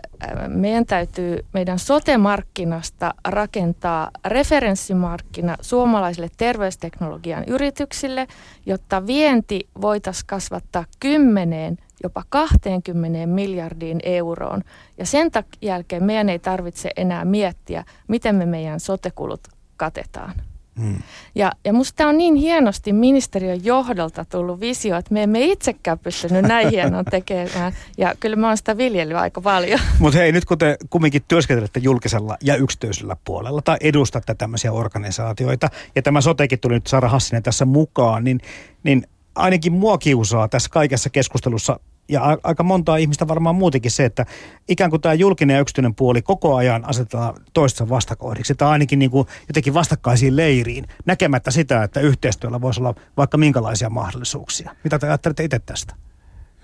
meidän 0.47 0.85
täytyy 0.85 1.45
meidän 1.53 1.79
sote-markkinasta 1.79 3.13
rakentaa 3.27 4.11
referenssimarkkina 4.25 5.57
suomalaisille 5.61 6.29
terveysteknologian 6.37 7.43
yrityksille, 7.47 8.27
jotta 8.65 9.07
vienti 9.07 9.69
voitaisiin 9.81 10.27
kasvattaa 10.27 10.85
kymmeneen 10.99 11.77
jopa 12.03 12.23
20 12.29 13.27
miljardiin 13.27 13.99
euroon. 14.03 14.61
Ja 14.97 15.05
sen 15.05 15.31
jälkeen 15.61 16.03
meidän 16.03 16.29
ei 16.29 16.39
tarvitse 16.39 16.89
enää 16.95 17.25
miettiä, 17.25 17.83
miten 18.07 18.35
me 18.35 18.45
meidän 18.45 18.79
sote-kulut 18.79 19.41
katetaan. 19.77 20.33
Hmm. 20.79 20.97
Ja, 21.35 21.51
ja 21.65 21.73
musta 21.73 22.07
on 22.07 22.17
niin 22.17 22.35
hienosti 22.35 22.93
ministeriön 22.93 23.65
johdolta 23.65 24.25
tullut 24.25 24.59
visio, 24.59 24.97
että 24.97 25.13
me 25.13 25.23
emme 25.23 25.41
itsekään 25.45 25.99
pystynyt 25.99 26.45
näin 26.45 26.69
hienoa 26.69 27.03
tekemään. 27.03 27.73
Ja 27.97 28.13
kyllä 28.19 28.35
mä 28.35 28.47
oon 28.47 28.57
sitä 28.57 28.77
viljelyä 28.77 29.19
aika 29.19 29.41
paljon. 29.41 29.79
Mutta 29.99 30.19
hei, 30.19 30.31
nyt 30.31 30.45
kun 30.45 30.57
te 30.57 30.77
kumminkin 30.89 31.23
työskentelette 31.27 31.79
julkisella 31.79 32.37
ja 32.41 32.55
yksityisellä 32.55 33.17
puolella 33.25 33.61
tai 33.61 33.77
edustatte 33.81 34.35
tämmöisiä 34.35 34.71
organisaatioita, 34.71 35.69
ja 35.95 36.01
tämä 36.01 36.21
sotekin 36.21 36.59
tuli 36.59 36.73
nyt 36.73 36.87
Sara 36.87 37.09
Hassinen 37.09 37.43
tässä 37.43 37.65
mukaan, 37.65 38.23
niin, 38.23 38.39
niin 38.83 39.07
ainakin 39.35 39.73
mua 39.73 39.97
kiusaa 39.97 40.47
tässä 40.47 40.69
kaikessa 40.69 41.09
keskustelussa 41.09 41.79
ja 42.09 42.37
aika 42.43 42.63
montaa 42.63 42.97
ihmistä 42.97 43.27
varmaan 43.27 43.55
muutenkin 43.55 43.91
se, 43.91 44.05
että 44.05 44.25
ikään 44.67 44.89
kuin 44.89 45.01
tämä 45.01 45.13
julkinen 45.13 45.53
ja 45.53 45.59
yksityinen 45.59 45.95
puoli 45.95 46.21
koko 46.21 46.55
ajan 46.55 46.85
asetetaan 46.85 47.33
toistensa 47.53 47.89
vastakohdiksi 47.89 48.55
tai 48.55 48.69
ainakin 48.69 48.99
niin 48.99 49.11
kuin 49.11 49.27
jotenkin 49.47 49.73
vastakkaisiin 49.73 50.35
leiriin, 50.35 50.85
näkemättä 51.05 51.51
sitä, 51.51 51.83
että 51.83 51.99
yhteistyöllä 51.99 52.61
voisi 52.61 52.79
olla 52.79 52.95
vaikka 53.17 53.37
minkälaisia 53.37 53.89
mahdollisuuksia. 53.89 54.75
Mitä 54.83 54.99
te 54.99 55.07
ajattelette 55.07 55.43
itse 55.43 55.59
tästä? 55.59 55.95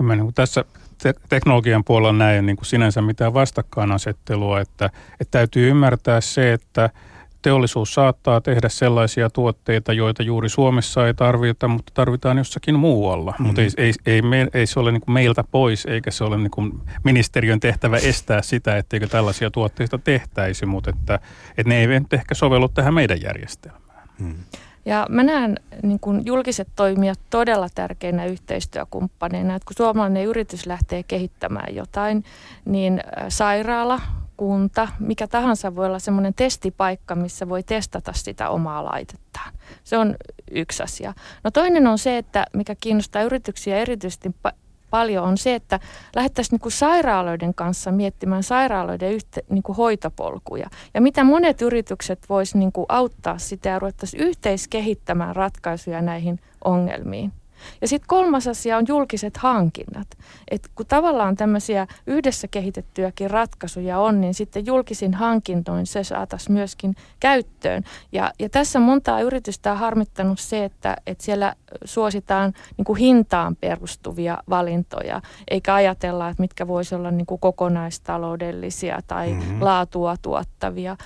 Mä 0.01 0.15
niin 0.15 0.33
tässä 0.33 0.65
te- 1.03 1.13
teknologian 1.29 1.83
puolella 1.83 2.13
näen 2.13 2.45
niin 2.45 2.55
kuin 2.55 2.65
sinänsä 2.65 3.01
mitään 3.01 3.33
vastakkainasettelua, 3.33 4.59
että, 4.59 4.89
että 5.19 5.31
täytyy 5.31 5.69
ymmärtää 5.69 6.21
se, 6.21 6.53
että– 6.53 6.89
teollisuus 7.41 7.93
saattaa 7.93 8.41
tehdä 8.41 8.69
sellaisia 8.69 9.29
tuotteita, 9.29 9.93
joita 9.93 10.23
juuri 10.23 10.49
Suomessa 10.49 11.07
ei 11.07 11.13
tarvita, 11.13 11.67
mutta 11.67 11.91
tarvitaan 11.93 12.37
jossakin 12.37 12.75
muualla. 12.75 13.31
Mm-hmm. 13.31 13.45
Mutta 13.45 13.61
ei, 13.61 13.69
ei, 13.77 13.93
ei, 14.05 14.21
me, 14.21 14.47
ei 14.53 14.67
se 14.67 14.79
ole 14.79 14.91
niin 14.91 15.01
kuin 15.01 15.13
meiltä 15.13 15.43
pois, 15.51 15.85
eikä 15.85 16.11
se 16.11 16.23
ole 16.23 16.37
niin 16.37 16.51
kuin 16.51 16.81
ministeriön 17.03 17.59
tehtävä 17.59 17.97
estää 17.97 18.41
sitä, 18.41 18.77
etteikö 18.77 19.07
tällaisia 19.07 19.51
tuotteita 19.51 19.97
tehtäisi, 19.97 20.65
mutta 20.65 20.89
että, 20.89 21.19
että 21.57 21.69
ne 21.69 21.79
eivät 21.79 22.13
ehkä 22.13 22.35
sovellu 22.35 22.69
tähän 22.69 22.93
meidän 22.93 23.21
järjestelmään. 23.21 24.09
Mm-hmm. 24.19 24.43
Ja 24.85 25.05
mä 25.09 25.23
näen 25.23 25.59
niin 25.83 25.99
kun 25.99 26.25
julkiset 26.25 26.67
toimijat 26.75 27.19
todella 27.29 27.67
tärkeinä 27.75 28.25
yhteistyökumppaneina, 28.25 29.55
että 29.55 29.65
kun 29.65 29.75
suomalainen 29.77 30.25
yritys 30.25 30.65
lähtee 30.65 31.03
kehittämään 31.03 31.75
jotain, 31.75 32.23
niin 32.65 33.01
sairaala, 33.29 34.01
kunta, 34.39 34.87
mikä 34.99 35.27
tahansa 35.27 35.75
voi 35.75 35.85
olla 35.85 35.99
semmoinen 35.99 36.33
testipaikka, 36.33 37.15
missä 37.15 37.49
voi 37.49 37.63
testata 37.63 38.13
sitä 38.13 38.49
omaa 38.49 38.85
laitettaan. 38.85 39.53
Se 39.83 39.97
on 39.97 40.15
yksi 40.51 40.83
asia. 40.83 41.13
No 41.43 41.51
toinen 41.51 41.87
on 41.87 41.97
se, 41.97 42.17
että 42.17 42.45
mikä 42.53 42.75
kiinnostaa 42.81 43.21
yrityksiä 43.21 43.77
erityisesti 43.77 44.29
pa- 44.47 44.55
paljon 44.89 45.25
on 45.25 45.37
se, 45.37 45.55
että 45.55 45.79
lähdettäisiin 46.15 46.59
niin 46.63 46.71
sairaaloiden 46.71 47.53
kanssa 47.53 47.91
miettimään 47.91 48.43
sairaaloiden 48.43 49.11
yhte, 49.11 49.41
niin 49.49 49.63
kuin 49.63 49.75
hoitopolkuja. 49.75 50.69
Ja 50.93 51.01
mitä 51.01 51.23
monet 51.23 51.61
yritykset 51.61 52.19
voisivat 52.29 52.59
niin 52.59 52.85
auttaa 52.89 53.37
sitä 53.37 53.69
ja 53.69 53.79
ruvettaisiin 53.79 54.23
yhteiskehittämään 54.23 55.35
ratkaisuja 55.35 56.01
näihin 56.01 56.39
ongelmiin. 56.63 57.33
Ja 57.81 57.87
sitten 57.87 58.07
kolmas 58.07 58.47
asia 58.47 58.77
on 58.77 58.85
julkiset 58.87 59.37
hankinnat. 59.37 60.07
Et 60.51 60.69
kun 60.75 60.85
tavallaan 60.85 61.35
tämmöisiä 61.35 61.87
yhdessä 62.07 62.47
kehitettyjäkin 62.47 63.31
ratkaisuja 63.31 63.99
on, 63.99 64.21
niin 64.21 64.33
sitten 64.33 64.65
julkisin 64.65 65.13
hankintoin 65.13 65.85
se 65.85 66.03
saataisiin 66.03 66.53
myöskin 66.53 66.95
käyttöön. 67.19 67.83
Ja, 68.11 68.31
ja 68.39 68.49
tässä 68.49 68.79
montaa 68.79 69.21
yritystä 69.21 69.71
on 69.71 69.77
harmittanut 69.77 70.39
se, 70.39 70.65
että, 70.65 70.97
että 71.07 71.23
siellä 71.23 71.53
suositaan 71.85 72.53
niin 72.77 72.85
kuin 72.85 72.99
hintaan 72.99 73.55
perustuvia 73.55 74.37
valintoja, 74.49 75.21
eikä 75.47 75.75
ajatella, 75.75 76.29
että 76.29 76.43
mitkä 76.43 76.67
voisi 76.67 76.95
olla 76.95 77.11
niin 77.11 77.25
kuin 77.25 77.39
kokonaistaloudellisia 77.39 78.99
tai 79.07 79.33
mm-hmm. 79.33 79.61
laatua 79.61 80.15
tuottavia. 80.21 80.97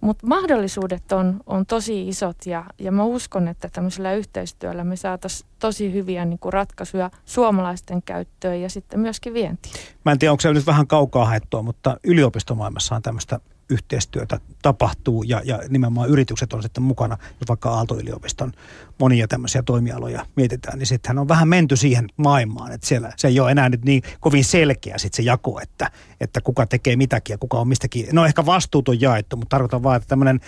Mutta 0.00 0.26
mahdollisuudet 0.26 1.12
on, 1.12 1.40
on 1.46 1.66
tosi 1.66 2.08
isot 2.08 2.46
ja, 2.46 2.64
ja 2.78 2.92
mä 2.92 3.04
uskon, 3.04 3.48
että 3.48 3.68
tämmöisellä 3.72 4.14
yhteistyöllä 4.14 4.84
me 4.84 4.96
saataisiin 5.10 5.50
tosi 5.58 5.92
hyviä 5.92 6.24
niin 6.24 6.38
kuin 6.38 6.52
ratkaisuja 6.52 7.10
suomalaisten 7.24 8.02
käyttöön 8.02 8.60
ja 8.60 8.70
sitten 8.70 9.00
myöskin 9.00 9.34
vientiin. 9.34 9.74
Mä 10.04 10.12
en 10.12 10.18
tiedä, 10.18 10.32
onko 10.32 10.40
se 10.40 10.52
nyt 10.52 10.66
vähän 10.66 10.86
kaukaa 10.86 11.24
haettua, 11.24 11.62
mutta 11.62 11.96
yliopistomaailmassa 12.04 12.94
on 12.96 13.02
tämmöistä 13.02 13.40
yhteistyötä 13.70 14.40
tapahtuu 14.62 15.22
ja, 15.22 15.42
ja 15.44 15.58
nimenomaan 15.68 16.08
yritykset 16.08 16.52
on 16.52 16.62
sitten 16.62 16.82
mukana, 16.82 17.16
jos 17.40 17.48
vaikka 17.48 17.70
Aalto-yliopiston 17.70 18.52
monia 18.98 19.28
tämmöisiä 19.28 19.62
toimialoja 19.62 20.26
mietitään, 20.36 20.78
niin 20.78 20.86
sittenhän 20.86 21.18
on 21.18 21.28
vähän 21.28 21.48
menty 21.48 21.76
siihen 21.76 22.08
maailmaan, 22.16 22.72
että 22.72 22.86
siellä 22.86 23.12
se 23.16 23.28
ei 23.28 23.40
ole 23.40 23.50
enää 23.50 23.68
nyt 23.68 23.84
niin 23.84 24.02
kovin 24.20 24.44
selkeä 24.44 24.98
sitten 24.98 25.16
se 25.16 25.22
jako, 25.22 25.60
että, 25.60 25.90
että 26.20 26.40
kuka 26.40 26.66
tekee 26.66 26.96
mitäkin 26.96 27.34
ja 27.34 27.38
kuka 27.38 27.58
on 27.58 27.68
mistäkin. 27.68 28.06
No 28.12 28.24
ehkä 28.24 28.46
vastuut 28.46 28.88
on 28.88 29.00
jaettu, 29.00 29.36
mutta 29.36 29.54
tarkoitan 29.54 29.82
vaan, 29.82 29.96
että 29.96 30.08
tämmöinen 30.08 30.40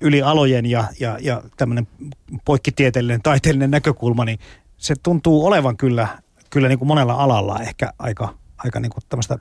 yli 0.00 0.22
alojen 0.22 0.66
ja, 0.66 0.84
ja, 1.00 1.18
ja 1.20 1.42
tämmöinen 1.56 1.88
poikkitieteellinen, 2.44 3.22
taiteellinen 3.22 3.70
näkökulma, 3.70 4.24
niin 4.24 4.38
se 4.76 4.94
tuntuu 5.02 5.46
olevan 5.46 5.76
kyllä, 5.76 6.08
kyllä 6.50 6.68
niin 6.68 6.78
kuin 6.78 6.88
monella 6.88 7.14
alalla 7.14 7.58
ehkä 7.60 7.92
aika, 7.98 8.34
aika 8.58 8.80
niin 8.80 8.90
kuin 8.90 9.02
tämmöistä 9.08 9.38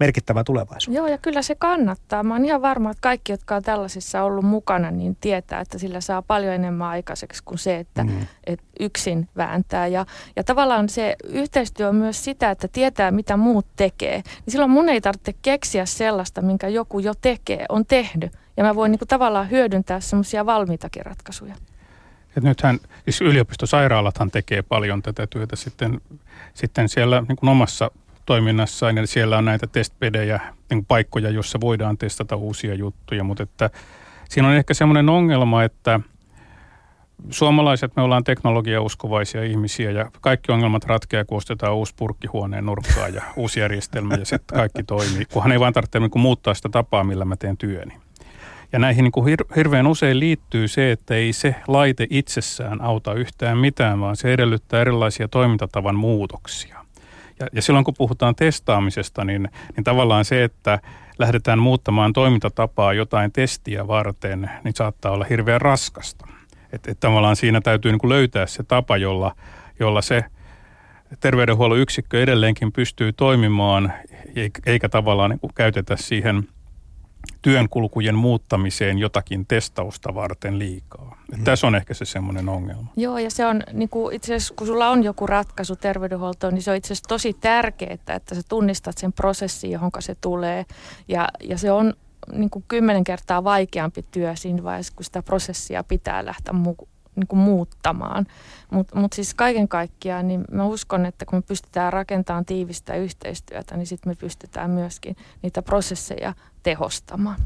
merkittävää 0.00 0.44
tulevaisuutta. 0.44 0.98
Joo, 0.98 1.06
ja 1.06 1.18
kyllä 1.18 1.42
se 1.42 1.54
kannattaa. 1.54 2.22
Mä 2.22 2.34
oon 2.34 2.44
ihan 2.44 2.62
varma, 2.62 2.90
että 2.90 3.00
kaikki, 3.00 3.32
jotka 3.32 3.56
on 3.56 3.62
tällaisissa 3.62 4.22
ollut 4.22 4.44
mukana, 4.44 4.90
niin 4.90 5.16
tietää, 5.20 5.60
että 5.60 5.78
sillä 5.78 6.00
saa 6.00 6.22
paljon 6.22 6.54
enemmän 6.54 6.88
aikaiseksi 6.88 7.42
kuin 7.44 7.58
se, 7.58 7.76
että 7.76 8.04
mm. 8.04 8.26
et 8.46 8.62
yksin 8.80 9.28
vääntää. 9.36 9.86
Ja, 9.86 10.06
ja 10.36 10.44
tavallaan 10.44 10.88
se 10.88 11.16
yhteistyö 11.24 11.88
on 11.88 11.96
myös 11.96 12.24
sitä, 12.24 12.50
että 12.50 12.68
tietää, 12.68 13.10
mitä 13.10 13.36
muut 13.36 13.66
tekee. 13.76 14.16
Niin 14.16 14.52
silloin 14.52 14.70
mun 14.70 14.88
ei 14.88 15.00
tarvitse 15.00 15.34
keksiä 15.42 15.86
sellaista, 15.86 16.42
minkä 16.42 16.68
joku 16.68 16.98
jo 16.98 17.12
tekee, 17.20 17.64
on 17.68 17.86
tehnyt. 17.86 18.32
Ja 18.56 18.64
mä 18.64 18.74
voin 18.74 18.92
niin 18.92 18.98
kuin 18.98 19.08
tavallaan 19.08 19.50
hyödyntää 19.50 20.00
semmoisia 20.00 20.46
valmiitakin 20.46 21.06
ratkaisuja. 21.06 21.54
Et 22.36 22.42
nythän, 22.42 22.78
siis 23.04 23.20
yliopistosairaalathan 23.20 24.30
tekee 24.30 24.62
paljon 24.62 25.02
tätä 25.02 25.26
työtä 25.26 25.56
sitten, 25.56 26.00
sitten 26.54 26.88
siellä 26.88 27.22
niin 27.28 27.36
kuin 27.36 27.50
omassa 27.50 27.90
toiminnassaan 28.26 28.96
ja 28.96 29.06
siellä 29.06 29.38
on 29.38 29.44
näitä 29.44 29.66
testpedejä, 29.66 30.40
niin 30.70 30.84
paikkoja, 30.84 31.30
joissa 31.30 31.60
voidaan 31.60 31.98
testata 31.98 32.36
uusia 32.36 32.74
juttuja, 32.74 33.24
mutta 33.24 33.42
että 33.42 33.70
siinä 34.28 34.48
on 34.48 34.54
ehkä 34.54 34.74
semmoinen 34.74 35.08
ongelma, 35.08 35.64
että 35.64 36.00
suomalaiset 37.30 37.96
me 37.96 38.02
ollaan 38.02 38.24
teknologiauskovaisia 38.24 39.44
ihmisiä 39.44 39.90
ja 39.90 40.10
kaikki 40.20 40.52
ongelmat 40.52 40.84
ratkeaa, 40.84 41.24
kun 41.24 41.38
ostetaan 41.38 41.74
uusi 41.74 41.94
purkkihuoneen 41.96 42.66
nurkkaa 42.66 43.08
ja 43.08 43.22
uusi 43.36 43.60
järjestelmä 43.60 44.14
ja 44.14 44.24
sitten 44.24 44.58
kaikki 44.58 44.82
toimii, 44.82 45.24
kunhan 45.32 45.52
ei 45.52 45.60
vaan 45.60 45.72
tarvitse 45.72 46.00
niin 46.00 46.10
muuttaa 46.14 46.54
sitä 46.54 46.68
tapaa, 46.68 47.04
millä 47.04 47.24
mä 47.24 47.36
teen 47.36 47.56
työni. 47.56 48.05
Ja 48.76 48.80
näihin 48.80 49.02
niin 49.02 49.12
kuin 49.12 49.26
hir- 49.26 49.54
hirveän 49.56 49.86
usein 49.86 50.20
liittyy 50.20 50.68
se, 50.68 50.92
että 50.92 51.14
ei 51.14 51.32
se 51.32 51.54
laite 51.68 52.06
itsessään 52.10 52.80
auta 52.80 53.14
yhtään 53.14 53.58
mitään, 53.58 54.00
vaan 54.00 54.16
se 54.16 54.32
edellyttää 54.32 54.80
erilaisia 54.80 55.28
toimintatavan 55.28 55.94
muutoksia. 55.94 56.84
Ja, 57.40 57.46
ja 57.52 57.62
silloin 57.62 57.84
kun 57.84 57.94
puhutaan 57.98 58.34
testaamisesta, 58.34 59.24
niin, 59.24 59.48
niin 59.76 59.84
tavallaan 59.84 60.24
se, 60.24 60.44
että 60.44 60.78
lähdetään 61.18 61.58
muuttamaan 61.58 62.12
toimintatapaa 62.12 62.92
jotain 62.92 63.32
testiä 63.32 63.86
varten, 63.86 64.50
niin 64.64 64.74
saattaa 64.74 65.12
olla 65.12 65.26
hirveän 65.30 65.60
raskasta. 65.60 66.26
Että 66.72 66.90
et 66.90 67.00
tavallaan 67.00 67.36
siinä 67.36 67.60
täytyy 67.60 67.92
niin 67.92 68.00
kuin 68.00 68.08
löytää 68.08 68.46
se 68.46 68.62
tapa, 68.62 68.96
jolla, 68.96 69.36
jolla 69.80 70.02
se 70.02 70.24
terveydenhuollon 71.20 71.78
yksikkö 71.78 72.22
edelleenkin 72.22 72.72
pystyy 72.72 73.12
toimimaan, 73.12 73.92
eikä 74.66 74.88
tavallaan 74.88 75.30
niin 75.30 75.40
kuin 75.40 75.54
käytetä 75.54 75.96
siihen– 75.96 76.48
työnkulkujen 77.46 78.14
muuttamiseen 78.14 78.98
jotakin 78.98 79.46
testausta 79.46 80.14
varten 80.14 80.58
liikaa. 80.58 81.16
Mm. 81.36 81.44
Tässä 81.44 81.66
on 81.66 81.74
ehkä 81.74 81.94
se 81.94 82.04
semmoinen 82.04 82.48
ongelma. 82.48 82.92
Joo, 82.96 83.18
ja 83.18 83.30
se 83.30 83.46
on 83.46 83.62
niin 83.72 83.88
kuin 83.88 84.16
itse 84.16 84.34
asiassa, 84.34 84.54
kun 84.54 84.66
sulla 84.66 84.88
on 84.88 85.02
joku 85.02 85.26
ratkaisu 85.26 85.76
terveydenhuoltoon, 85.76 86.54
niin 86.54 86.62
se 86.62 86.70
on 86.70 86.76
itse 86.76 86.86
asiassa 86.86 87.08
tosi 87.08 87.32
tärkeää, 87.32 87.92
että 87.92 88.34
sä 88.34 88.40
tunnistat 88.48 88.98
sen 88.98 89.12
prosessin, 89.12 89.70
johon 89.70 89.90
se 89.98 90.14
tulee. 90.20 90.64
Ja, 91.08 91.28
ja 91.42 91.58
se 91.58 91.72
on 91.72 91.94
niin 92.32 92.50
kuin 92.50 92.64
kymmenen 92.68 93.04
kertaa 93.04 93.44
vaikeampi 93.44 94.04
työ 94.10 94.36
siinä 94.36 94.62
vaiheessa, 94.62 94.92
kun 94.96 95.04
sitä 95.04 95.22
prosessia 95.22 95.84
pitää 95.84 96.26
lähteä 96.26 96.54
mu- 96.54 96.88
niin 97.16 97.26
kuin 97.26 97.40
muuttamaan. 97.40 98.26
Mutta 98.70 98.98
mut 98.98 99.12
siis 99.12 99.34
kaiken 99.34 99.68
kaikkiaan, 99.68 100.28
niin 100.28 100.44
mä 100.52 100.64
uskon, 100.64 101.06
että 101.06 101.24
kun 101.24 101.38
me 101.38 101.42
pystytään 101.42 101.92
rakentamaan 101.92 102.44
tiivistä 102.44 102.94
yhteistyötä, 102.94 103.76
niin 103.76 103.86
sitten 103.86 104.10
me 104.10 104.14
pystytään 104.14 104.70
myöskin 104.70 105.16
niitä 105.42 105.62
prosesseja 105.62 106.34
tehostamaan. 106.62 107.36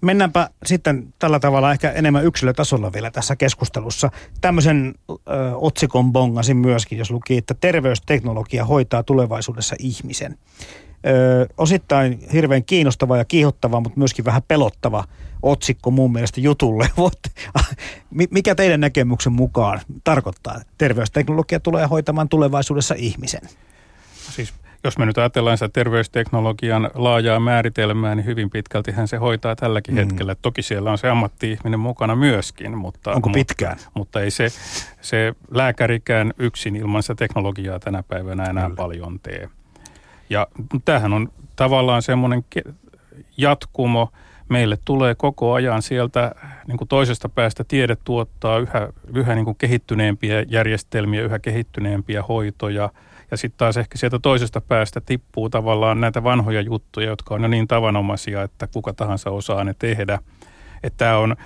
Mennäänpä 0.00 0.50
sitten 0.66 1.14
tällä 1.18 1.40
tavalla 1.40 1.72
ehkä 1.72 1.90
enemmän 1.90 2.24
yksilötasolla 2.24 2.92
vielä 2.92 3.10
tässä 3.10 3.36
keskustelussa. 3.36 4.10
Tämmöisen 4.40 4.94
ö, 5.10 5.14
otsikon 5.54 6.12
bongasin 6.12 6.56
myöskin, 6.56 6.98
jos 6.98 7.10
luki, 7.10 7.36
että 7.36 7.54
terveysteknologia 7.54 8.64
hoitaa 8.64 9.02
tulevaisuudessa 9.02 9.76
ihmisen. 9.78 10.38
Ö, 11.06 11.46
osittain 11.58 12.28
hirveän 12.32 12.64
kiinnostava 12.64 13.16
ja 13.16 13.24
kiihottava, 13.24 13.80
mutta 13.80 13.98
myöskin 13.98 14.24
vähän 14.24 14.42
pelottava 14.48 15.04
otsikko 15.42 15.90
mun 15.90 16.12
mielestä 16.12 16.40
jutulle. 16.40 16.90
Mikä 18.30 18.54
teidän 18.54 18.80
näkemyksen 18.80 19.32
mukaan 19.32 19.80
tarkoittaa, 20.04 20.56
että 20.56 20.72
terveysteknologia 20.78 21.60
tulee 21.60 21.86
hoitamaan 21.86 22.28
tulevaisuudessa 22.28 22.94
ihmisen? 22.98 23.42
Siis 24.30 24.54
jos 24.84 24.98
me 24.98 25.06
nyt 25.06 25.18
ajatellaan 25.18 25.58
sitä 25.58 25.68
terveysteknologian 25.68 26.90
laajaa 26.94 27.40
määritelmää, 27.40 28.14
niin 28.14 28.26
hyvin 28.26 28.50
pitkälti 28.50 28.92
hän 28.92 29.08
se 29.08 29.16
hoitaa 29.16 29.56
tälläkin 29.56 29.94
mm. 29.94 29.98
hetkellä. 29.98 30.34
Toki 30.34 30.62
siellä 30.62 30.90
on 30.90 30.98
se 30.98 31.08
ammatti-ihminen 31.08 31.80
mukana 31.80 32.16
myöskin. 32.16 32.78
Mutta, 32.78 33.12
Onko 33.12 33.30
pitkään? 33.30 33.76
Mutta, 33.76 33.90
mutta 33.94 34.20
ei 34.20 34.30
se, 34.30 34.48
se 35.00 35.34
lääkärikään 35.50 36.32
yksin 36.38 36.76
ilman 36.76 37.02
sitä 37.02 37.14
teknologiaa 37.14 37.78
tänä 37.78 38.02
päivänä 38.02 38.44
enää 38.44 38.64
Kyllä. 38.64 38.76
paljon 38.76 39.20
tee. 39.20 39.48
Ja 40.30 40.46
tämähän 40.84 41.12
on 41.12 41.32
tavallaan 41.56 42.02
semmoinen 42.02 42.44
jatkumo. 43.36 44.12
Meille 44.48 44.78
tulee 44.84 45.14
koko 45.14 45.52
ajan 45.52 45.82
sieltä 45.82 46.34
niin 46.66 46.78
kuin 46.78 46.88
toisesta 46.88 47.28
päästä 47.28 47.64
tiede 47.64 47.96
tuottaa 48.04 48.58
yhä, 48.58 48.88
yhä 49.14 49.34
niin 49.34 49.44
kuin 49.44 49.56
kehittyneempiä 49.58 50.44
järjestelmiä, 50.48 51.22
yhä 51.22 51.38
kehittyneempiä 51.38 52.22
hoitoja– 52.22 52.90
ja 53.30 53.36
sitten 53.36 53.58
taas 53.58 53.76
ehkä 53.76 53.98
sieltä 53.98 54.18
toisesta 54.18 54.60
päästä 54.60 55.00
tippuu 55.00 55.50
tavallaan 55.50 56.00
näitä 56.00 56.24
vanhoja 56.24 56.60
juttuja, 56.60 57.06
jotka 57.06 57.34
on 57.34 57.42
jo 57.42 57.48
niin 57.48 57.68
tavanomaisia, 57.68 58.42
että 58.42 58.66
kuka 58.66 58.92
tahansa 58.92 59.30
osaa 59.30 59.64
ne 59.64 59.74
tehdä. 59.78 60.18
Että 60.82 60.96
tämä 60.96 61.18
on, 61.18 61.36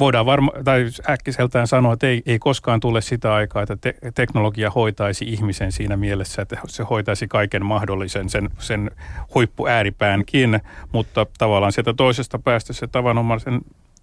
voidaan 0.00 0.26
varma, 0.26 0.52
tai 0.64 0.86
äkkiseltään 1.10 1.66
sanoa, 1.66 1.92
että 1.92 2.06
ei, 2.06 2.22
ei 2.26 2.38
koskaan 2.38 2.80
tule 2.80 3.00
sitä 3.00 3.34
aikaa, 3.34 3.62
että 3.62 3.76
te, 3.76 3.94
teknologia 4.14 4.70
hoitaisi 4.70 5.24
ihmisen 5.24 5.72
siinä 5.72 5.96
mielessä, 5.96 6.42
että 6.42 6.58
se 6.66 6.82
hoitaisi 6.82 7.28
kaiken 7.28 7.64
mahdollisen, 7.64 8.28
sen, 8.28 8.50
sen 8.58 8.90
huippuääripäänkin, 9.34 10.60
mutta 10.92 11.26
tavallaan 11.38 11.72
sieltä 11.72 11.94
toisesta 11.94 12.38
päästä 12.38 12.72
se 12.72 12.86
tavanomaisen 12.86 13.60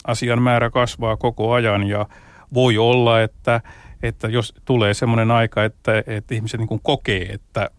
asian 0.08 0.42
määrä 0.42 0.70
kasvaa 0.70 1.18
koko 1.18 1.54
ajan 1.54 1.88
ja 1.88 2.06
voi 2.54 2.78
olla, 2.78 3.22
että 3.22 3.62
että 4.04 4.28
jos 4.28 4.54
tulee 4.66 4.94
semmoinen 4.94 5.32
aika, 5.32 5.64
että, 5.64 6.04
että 6.08 6.36
ihmiset 6.36 6.60
niin 6.60 6.80
kokee, 6.84 7.22
että 7.22 7.70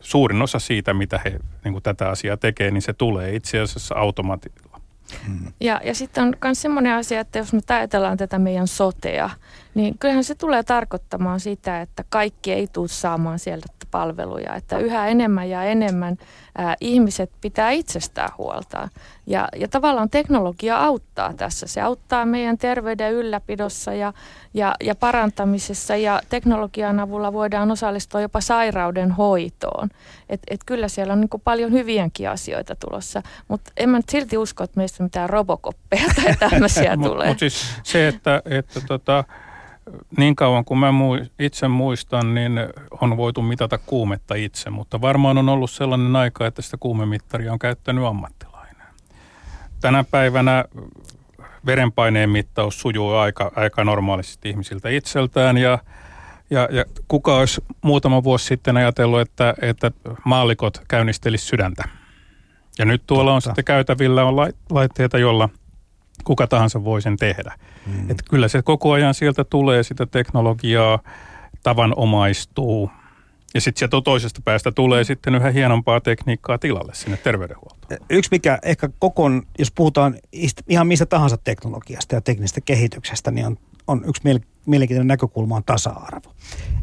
suurin 0.00 0.42
osa 0.42 0.58
siitä, 0.58 0.94
mitä 0.94 1.20
he 1.24 1.38
niin 1.64 1.82
tätä 1.82 2.08
asiaa 2.08 2.36
tekee, 2.36 2.70
niin 2.70 2.82
se 2.82 2.92
tulee 2.92 3.34
itse 3.34 3.60
asiassa 3.60 3.94
automaatilla. 3.94 4.59
Ja, 5.60 5.80
ja 5.84 5.94
sitten 5.94 6.24
on 6.24 6.34
myös 6.44 6.62
semmoinen 6.62 6.94
asia, 6.94 7.20
että 7.20 7.38
jos 7.38 7.52
me 7.52 7.60
ajatellaan 7.68 8.16
tätä 8.16 8.38
meidän 8.38 8.68
sotea, 8.68 9.30
niin 9.74 9.98
kyllähän 9.98 10.24
se 10.24 10.34
tulee 10.34 10.62
tarkoittamaan 10.62 11.40
sitä, 11.40 11.80
että 11.80 12.04
kaikki 12.08 12.52
ei 12.52 12.66
tule 12.66 12.88
saamaan 12.88 13.38
sieltä 13.38 13.66
palveluja, 13.90 14.54
että 14.54 14.78
yhä 14.78 15.08
enemmän 15.08 15.50
ja 15.50 15.64
enemmän 15.64 16.16
ää, 16.58 16.76
ihmiset 16.80 17.30
pitää 17.40 17.70
itsestään 17.70 18.30
huolta. 18.38 18.88
Ja, 19.26 19.48
ja 19.56 19.68
tavallaan 19.68 20.10
teknologia 20.10 20.78
auttaa 20.78 21.34
tässä. 21.34 21.66
Se 21.66 21.80
auttaa 21.80 22.26
meidän 22.26 22.58
terveyden 22.58 23.12
ylläpidossa 23.12 23.94
ja, 23.94 24.12
ja, 24.54 24.74
ja 24.84 24.94
parantamisessa 24.94 25.96
ja 25.96 26.20
teknologian 26.28 27.00
avulla 27.00 27.32
voidaan 27.32 27.70
osallistua 27.70 28.20
jopa 28.20 28.40
sairauden 28.40 29.10
hoitoon. 29.10 29.88
Et, 30.28 30.40
et 30.50 30.60
kyllä 30.66 30.88
siellä 30.88 31.12
on 31.12 31.20
niin 31.20 31.40
paljon 31.44 31.72
hyviäkin 31.72 32.30
asioita 32.30 32.76
tulossa, 32.76 33.22
mutta 33.48 33.72
en 33.76 33.88
mä 33.88 34.00
silti 34.08 34.38
usko, 34.38 34.64
että 34.64 34.80
meistä 34.80 35.02
mitään 35.02 35.30
robokoppeja 35.30 36.06
tai 36.16 36.50
tämmöisiä 36.50 36.96
tulee. 37.02 37.28
Mutta 37.28 37.28
mut 37.28 37.38
siis 37.38 37.76
se, 37.82 38.08
että, 38.08 38.42
että 38.44 38.80
tota, 38.80 39.24
niin 40.16 40.36
kauan 40.36 40.64
kuin 40.64 40.78
mä 40.78 40.92
itse 41.38 41.68
muistan, 41.68 42.34
niin 42.34 42.52
on 43.00 43.16
voitu 43.16 43.42
mitata 43.42 43.78
kuumetta 43.78 44.34
itse, 44.34 44.70
mutta 44.70 45.00
varmaan 45.00 45.38
on 45.38 45.48
ollut 45.48 45.70
sellainen 45.70 46.16
aika, 46.16 46.46
että 46.46 46.62
sitä 46.62 46.76
kuumemittaria 46.80 47.52
on 47.52 47.58
käyttänyt 47.58 48.04
ammattilainen. 48.04 48.86
Tänä 49.80 50.04
päivänä 50.10 50.64
verenpaineen 51.66 52.30
mittaus 52.30 52.80
sujuu 52.80 53.12
aika, 53.14 53.52
aika 53.56 53.84
normaalisti 53.84 54.50
ihmisiltä 54.50 54.88
itseltään 54.88 55.58
ja, 55.58 55.78
ja, 56.50 56.68
ja 56.72 56.84
kuka 57.08 57.36
olisi 57.36 57.64
muutama 57.82 58.24
vuosi 58.24 58.44
sitten 58.44 58.76
ajatellut, 58.76 59.20
että, 59.20 59.54
että 59.62 59.90
maallikot 60.24 60.82
käynnistelisivät 60.88 61.48
sydäntä. 61.48 61.84
Ja 62.78 62.84
nyt 62.84 63.02
tuolla 63.06 63.30
Totta. 63.30 63.34
on 63.34 63.42
sitten 63.42 63.64
käytävillä 63.64 64.24
on 64.24 64.36
laitteita, 64.70 65.18
jolla 65.18 65.48
kuka 66.24 66.46
tahansa 66.46 66.84
voi 66.84 67.02
sen 67.02 67.16
tehdä. 67.16 67.54
Mm. 67.86 68.10
Että 68.10 68.24
kyllä 68.30 68.48
se 68.48 68.62
koko 68.62 68.92
ajan 68.92 69.14
sieltä 69.14 69.44
tulee 69.44 69.82
sitä 69.82 70.06
teknologiaa, 70.06 70.98
tavanomaistuu. 71.62 72.90
Ja 73.54 73.60
sitten 73.60 73.78
sieltä 73.78 74.00
toisesta 74.04 74.40
päästä 74.44 74.72
tulee 74.72 75.04
sitten 75.04 75.34
yhä 75.34 75.50
hienompaa 75.50 76.00
tekniikkaa 76.00 76.58
tilalle 76.58 76.94
sinne 76.94 77.16
terveydenhuoltoon. 77.16 78.00
Yksi 78.10 78.28
mikä 78.30 78.58
ehkä 78.62 78.88
kokon, 78.98 79.42
jos 79.58 79.70
puhutaan 79.70 80.14
ihan 80.68 80.86
mistä 80.86 81.06
tahansa 81.06 81.36
teknologiasta 81.36 82.14
ja 82.14 82.20
teknisestä 82.20 82.60
kehityksestä, 82.60 83.30
niin 83.30 83.46
on, 83.46 83.56
on 83.86 84.02
yksi 84.06 84.22
mielenkiintoinen 84.66 85.06
näkökulma 85.06 85.56
on 85.56 85.64
tasa-arvo. 85.64 86.34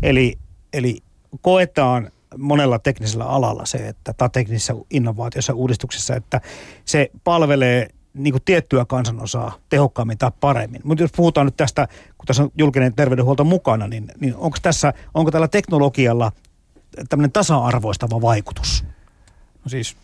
Eli, 0.04 0.38
eli 0.74 0.98
koetaan 1.42 2.12
monella 2.38 2.80
teknisellä 2.80 3.26
alalla 3.26 3.66
se, 3.66 3.78
että 3.78 4.14
tai 4.14 4.30
teknisessä 4.30 4.76
innovaatiossa 4.90 5.54
uudistuksessa, 5.54 6.16
että 6.16 6.42
se 6.86 7.12
palvelee 7.24 7.88
niin 8.18 8.34
kuin 8.34 8.44
tiettyä 8.46 8.86
kansanosaa 8.86 9.58
tehokkaammin 9.70 10.18
tai 10.18 10.32
paremmin. 10.40 10.82
Mutta 10.84 11.04
jos 11.04 11.12
puhutaan 11.16 11.48
nyt 11.48 11.58
tästä, 11.58 11.88
kun 12.18 12.26
tässä 12.26 12.44
on 12.44 12.52
julkinen 12.58 12.94
terveydenhuolto 12.94 13.44
mukana, 13.44 13.88
niin, 13.88 14.12
niin 14.20 14.36
onko, 14.36 14.58
tässä, 14.62 14.94
onko 15.14 15.32
tällä 15.32 15.48
teknologialla 15.48 16.32
tämmöinen 17.10 17.32
tasa-arvoistava 17.32 18.22
vaikutus? 18.22 18.86
No 19.66 19.70
siis 19.70 19.98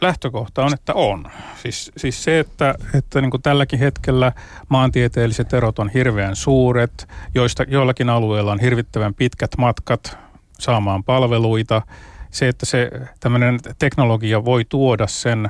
lähtökohta 0.00 0.64
on, 0.64 0.74
että 0.74 0.94
on. 0.94 1.24
Siis, 1.62 1.92
siis 1.96 2.24
se, 2.24 2.38
että, 2.38 2.74
että 2.94 3.20
niin 3.20 3.30
kuin 3.30 3.42
tälläkin 3.42 3.78
hetkellä 3.78 4.32
maantieteelliset 4.68 5.52
erot 5.52 5.78
on 5.78 5.88
hirveän 5.88 6.36
suuret, 6.36 7.08
joista 7.34 7.62
joillakin 7.62 8.08
alueilla 8.08 8.52
on 8.52 8.60
hirvittävän 8.60 9.14
pitkät 9.14 9.50
matkat 9.58 10.18
saamaan 10.58 11.04
palveluita. 11.04 11.82
Se, 12.30 12.48
että 12.48 12.66
se 12.66 12.90
tämmöinen 13.20 13.60
teknologia 13.78 14.44
voi 14.44 14.64
tuoda 14.64 15.06
sen 15.06 15.48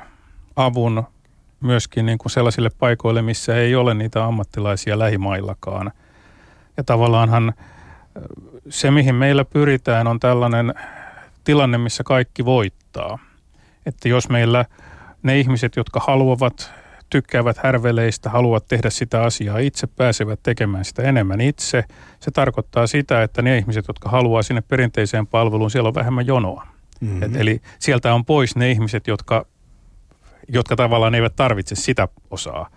avun 0.56 1.04
myöskin 1.60 2.06
niin 2.06 2.18
kuin 2.18 2.32
sellaisille 2.32 2.70
paikoille, 2.78 3.22
missä 3.22 3.56
ei 3.56 3.74
ole 3.74 3.94
niitä 3.94 4.24
ammattilaisia 4.24 4.98
lähimaillakaan. 4.98 5.92
Ja 6.76 6.84
tavallaanhan 6.84 7.52
se, 8.68 8.90
mihin 8.90 9.14
meillä 9.14 9.44
pyritään, 9.44 10.06
on 10.06 10.20
tällainen 10.20 10.74
tilanne, 11.44 11.78
missä 11.78 12.04
kaikki 12.04 12.44
voittaa. 12.44 13.18
Että 13.86 14.08
jos 14.08 14.28
meillä 14.28 14.64
ne 15.22 15.38
ihmiset, 15.38 15.76
jotka 15.76 16.00
haluavat, 16.06 16.72
tykkäävät 17.10 17.58
härveleistä, 17.58 18.30
haluavat 18.30 18.68
tehdä 18.68 18.90
sitä 18.90 19.22
asiaa 19.22 19.58
itse, 19.58 19.86
pääsevät 19.86 20.40
tekemään 20.42 20.84
sitä 20.84 21.02
enemmän 21.02 21.40
itse, 21.40 21.84
se 22.20 22.30
tarkoittaa 22.30 22.86
sitä, 22.86 23.22
että 23.22 23.42
ne 23.42 23.58
ihmiset, 23.58 23.88
jotka 23.88 24.08
haluaa 24.08 24.42
sinne 24.42 24.60
perinteiseen 24.60 25.26
palveluun, 25.26 25.70
siellä 25.70 25.88
on 25.88 25.94
vähemmän 25.94 26.26
jonoa. 26.26 26.66
Mm-hmm. 27.00 27.22
Et 27.22 27.36
eli 27.36 27.60
sieltä 27.78 28.14
on 28.14 28.24
pois 28.24 28.56
ne 28.56 28.70
ihmiset, 28.70 29.06
jotka 29.06 29.46
jotka 30.48 30.76
tavallaan 30.76 31.14
eivät 31.14 31.36
tarvitse 31.36 31.74
sitä 31.74 32.08
osaa. 32.30 32.70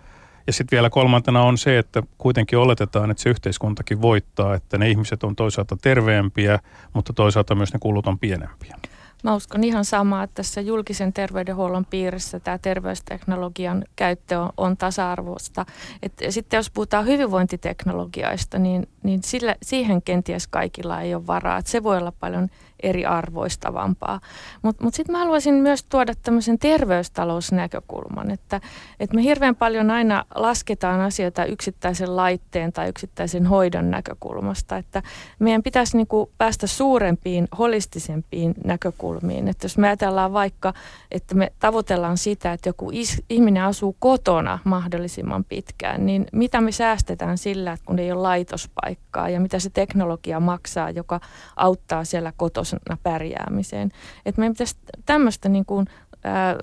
Ja 0.46 0.52
sitten 0.52 0.76
vielä 0.76 0.90
kolmantena 0.90 1.42
on 1.42 1.58
se, 1.58 1.78
että 1.78 2.02
kuitenkin 2.18 2.58
oletetaan, 2.58 3.10
että 3.10 3.22
se 3.22 3.30
yhteiskuntakin 3.30 4.02
voittaa, 4.02 4.54
että 4.54 4.78
ne 4.78 4.90
ihmiset 4.90 5.24
on 5.24 5.36
toisaalta 5.36 5.76
terveempiä, 5.82 6.58
mutta 6.92 7.12
toisaalta 7.12 7.54
myös 7.54 7.72
ne 7.72 7.78
kulut 7.78 8.06
on 8.06 8.18
pienempiä. 8.18 8.76
Mä 9.24 9.34
uskon 9.34 9.64
ihan 9.64 9.84
samaa, 9.84 10.22
että 10.22 10.34
tässä 10.34 10.60
julkisen 10.60 11.12
terveydenhuollon 11.12 11.84
piirissä 11.84 12.40
tämä 12.40 12.58
terveysteknologian 12.58 13.84
käyttö 13.96 14.40
on, 14.40 14.50
on 14.56 14.76
tasa-arvoista. 14.76 15.66
Et 16.02 16.12
sitten 16.28 16.56
jos 16.56 16.70
puhutaan 16.70 17.06
hyvinvointiteknologiaista, 17.06 18.58
niin, 18.58 18.88
niin 19.02 19.22
sillä, 19.22 19.56
siihen 19.62 20.02
kenties 20.02 20.46
kaikilla 20.46 21.00
ei 21.00 21.14
ole 21.14 21.26
varaa. 21.26 21.58
Et 21.58 21.66
se 21.66 21.82
voi 21.82 21.98
olla 21.98 22.12
paljon 22.20 22.48
eriarvoistavampaa. 22.82 24.20
Mutta 24.62 24.84
mut 24.84 24.94
sitten 24.94 25.12
mä 25.12 25.18
haluaisin 25.18 25.54
myös 25.54 25.84
tuoda 25.84 26.12
tämmöisen 26.22 26.58
terveystalousnäkökulman, 26.58 28.30
että, 28.30 28.60
että 29.00 29.16
me 29.16 29.22
hirveän 29.22 29.56
paljon 29.56 29.90
aina 29.90 30.24
lasketaan 30.34 31.00
asioita 31.00 31.44
yksittäisen 31.44 32.16
laitteen 32.16 32.72
tai 32.72 32.88
yksittäisen 32.88 33.46
hoidon 33.46 33.90
näkökulmasta, 33.90 34.76
että 34.76 35.02
meidän 35.38 35.62
pitäisi 35.62 35.96
niinku 35.96 36.30
päästä 36.38 36.66
suurempiin, 36.66 37.48
holistisempiin 37.58 38.54
näkökulmiin. 38.64 39.48
Että 39.48 39.64
jos 39.64 39.78
me 39.78 39.86
ajatellaan 39.86 40.32
vaikka, 40.32 40.74
että 41.10 41.34
me 41.34 41.52
tavoitellaan 41.58 42.18
sitä, 42.18 42.52
että 42.52 42.68
joku 42.68 42.90
is, 42.92 43.22
ihminen 43.30 43.62
asuu 43.62 43.96
kotona 43.98 44.58
mahdollisimman 44.64 45.44
pitkään, 45.44 46.06
niin 46.06 46.26
mitä 46.32 46.60
me 46.60 46.72
säästetään 46.72 47.38
sillä, 47.38 47.72
että 47.72 47.86
kun 47.86 47.98
ei 47.98 48.12
ole 48.12 48.22
laitospaikkaa 48.22 49.28
ja 49.28 49.40
mitä 49.40 49.58
se 49.58 49.70
teknologia 49.70 50.40
maksaa, 50.40 50.90
joka 50.90 51.20
auttaa 51.56 52.04
siellä 52.04 52.32
kotona 52.36 52.62
semmoisena 52.72 52.98
pärjäämiseen. 53.02 53.90
Että 54.26 54.40
meidän 54.40 54.52
pitäisi 54.52 54.76
tämmöistä 55.06 55.48
niin 55.48 55.64
kuin, 55.64 55.86
ää, 56.24 56.56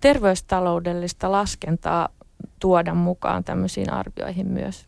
terveystaloudellista 0.00 1.32
laskentaa 1.32 2.08
tuoda 2.60 2.94
mukaan 2.94 3.44
tämmöisiin 3.44 3.92
arvioihin 3.92 4.46
myös. 4.46 4.86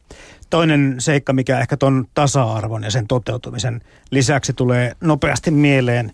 Toinen 0.50 0.96
seikka, 0.98 1.32
mikä 1.32 1.60
ehkä 1.60 1.76
tuon 1.76 2.06
tasa-arvon 2.14 2.84
ja 2.84 2.90
sen 2.90 3.06
toteutumisen 3.06 3.80
lisäksi 4.10 4.52
tulee 4.52 4.92
nopeasti 5.00 5.50
mieleen, 5.50 6.12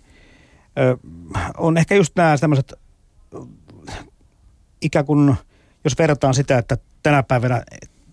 on 1.57 1.77
ehkä 1.77 1.95
just 1.95 2.15
nämä 2.15 2.37
tämmöiset 2.37 2.73
ikään 4.81 5.05
kuin, 5.05 5.35
jos 5.83 5.97
verrataan 5.97 6.33
sitä, 6.33 6.57
että 6.57 6.77
tänä 7.03 7.23
päivänä 7.23 7.63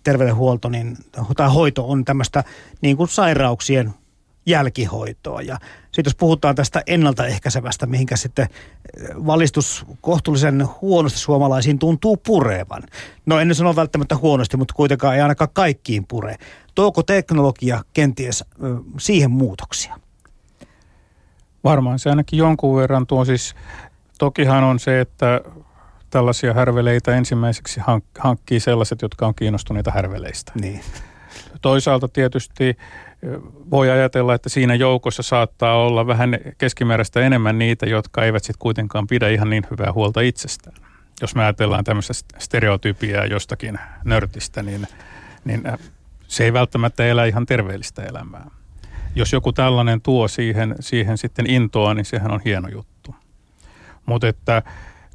terveydenhuolto 0.02 0.68
niin, 0.68 0.96
tai 1.36 1.50
hoito 1.50 1.90
on 1.90 2.04
tämmöistä 2.04 2.44
niin 2.80 2.96
kuin 2.96 3.08
sairauksien 3.08 3.94
jälkihoitoa. 4.46 5.42
Ja 5.42 5.58
sitten 5.92 6.10
jos 6.10 6.16
puhutaan 6.16 6.54
tästä 6.54 6.82
ennaltaehkäisevästä, 6.86 7.86
mihinkä 7.86 8.16
sitten 8.16 8.46
eh, 8.46 9.08
valistus 9.26 9.86
kohtuullisen 10.00 10.68
huonosti 10.80 11.18
suomalaisiin 11.18 11.78
tuntuu 11.78 12.16
purevan. 12.16 12.82
No 13.26 13.38
en 13.38 13.54
sano 13.54 13.76
välttämättä 13.76 14.16
huonosti, 14.16 14.56
mutta 14.56 14.74
kuitenkaan 14.74 15.14
ei 15.14 15.20
ainakaan 15.20 15.50
kaikkiin 15.52 16.06
pure. 16.06 16.36
Tuoko 16.74 17.02
teknologia 17.02 17.82
kenties 17.92 18.44
siihen 18.98 19.30
muutoksia? 19.30 19.98
Varmaan 21.64 21.98
se 21.98 22.10
ainakin 22.10 22.38
jonkun 22.38 22.76
verran 22.76 23.06
tuo 23.06 23.24
siis, 23.24 23.54
tokihan 24.18 24.64
on 24.64 24.78
se, 24.78 25.00
että 25.00 25.40
tällaisia 26.10 26.54
härveleitä 26.54 27.16
ensimmäiseksi 27.16 27.80
hankkii 28.18 28.60
sellaiset, 28.60 29.02
jotka 29.02 29.26
on 29.26 29.34
kiinnostuneita 29.34 29.90
härveleistä. 29.90 30.52
Niin. 30.60 30.80
Toisaalta 31.62 32.08
tietysti 32.08 32.76
voi 33.70 33.90
ajatella, 33.90 34.34
että 34.34 34.48
siinä 34.48 34.74
joukossa 34.74 35.22
saattaa 35.22 35.76
olla 35.76 36.06
vähän 36.06 36.38
keskimääräistä 36.58 37.20
enemmän 37.20 37.58
niitä, 37.58 37.86
jotka 37.86 38.24
eivät 38.24 38.44
sitten 38.44 38.58
kuitenkaan 38.58 39.06
pidä 39.06 39.28
ihan 39.28 39.50
niin 39.50 39.66
hyvää 39.70 39.92
huolta 39.92 40.20
itsestään. 40.20 40.76
Jos 41.20 41.34
me 41.34 41.42
ajatellaan 41.42 41.84
tämmöistä 41.84 42.14
stereotypiaa 42.38 43.26
jostakin 43.26 43.78
nörtistä, 44.04 44.62
niin, 44.62 44.86
niin 45.44 45.66
äh, 45.66 45.78
se 46.28 46.44
ei 46.44 46.52
välttämättä 46.52 47.06
elä 47.06 47.24
ihan 47.24 47.46
terveellistä 47.46 48.02
elämää. 48.02 48.50
Jos 49.14 49.32
joku 49.32 49.52
tällainen 49.52 50.00
tuo 50.00 50.28
siihen, 50.28 50.74
siihen 50.80 51.18
sitten 51.18 51.50
intoa, 51.50 51.94
niin 51.94 52.04
sehän 52.04 52.30
on 52.30 52.40
hieno 52.44 52.68
juttu. 52.68 53.14
Mutta 54.06 54.28
että 54.28 54.62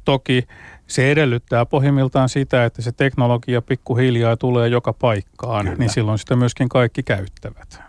toki 0.04 0.46
se 0.86 1.12
edellyttää 1.12 1.66
pohjimmiltaan 1.66 2.28
sitä, 2.28 2.64
että 2.64 2.82
se 2.82 2.92
teknologia 2.92 3.62
pikkuhiljaa 3.62 4.36
tulee 4.36 4.68
joka 4.68 4.92
paikkaan, 4.92 5.64
Kyllä. 5.64 5.78
niin 5.78 5.90
silloin 5.90 6.18
sitä 6.18 6.36
myöskin 6.36 6.68
kaikki 6.68 7.02
käyttävät. 7.02 7.87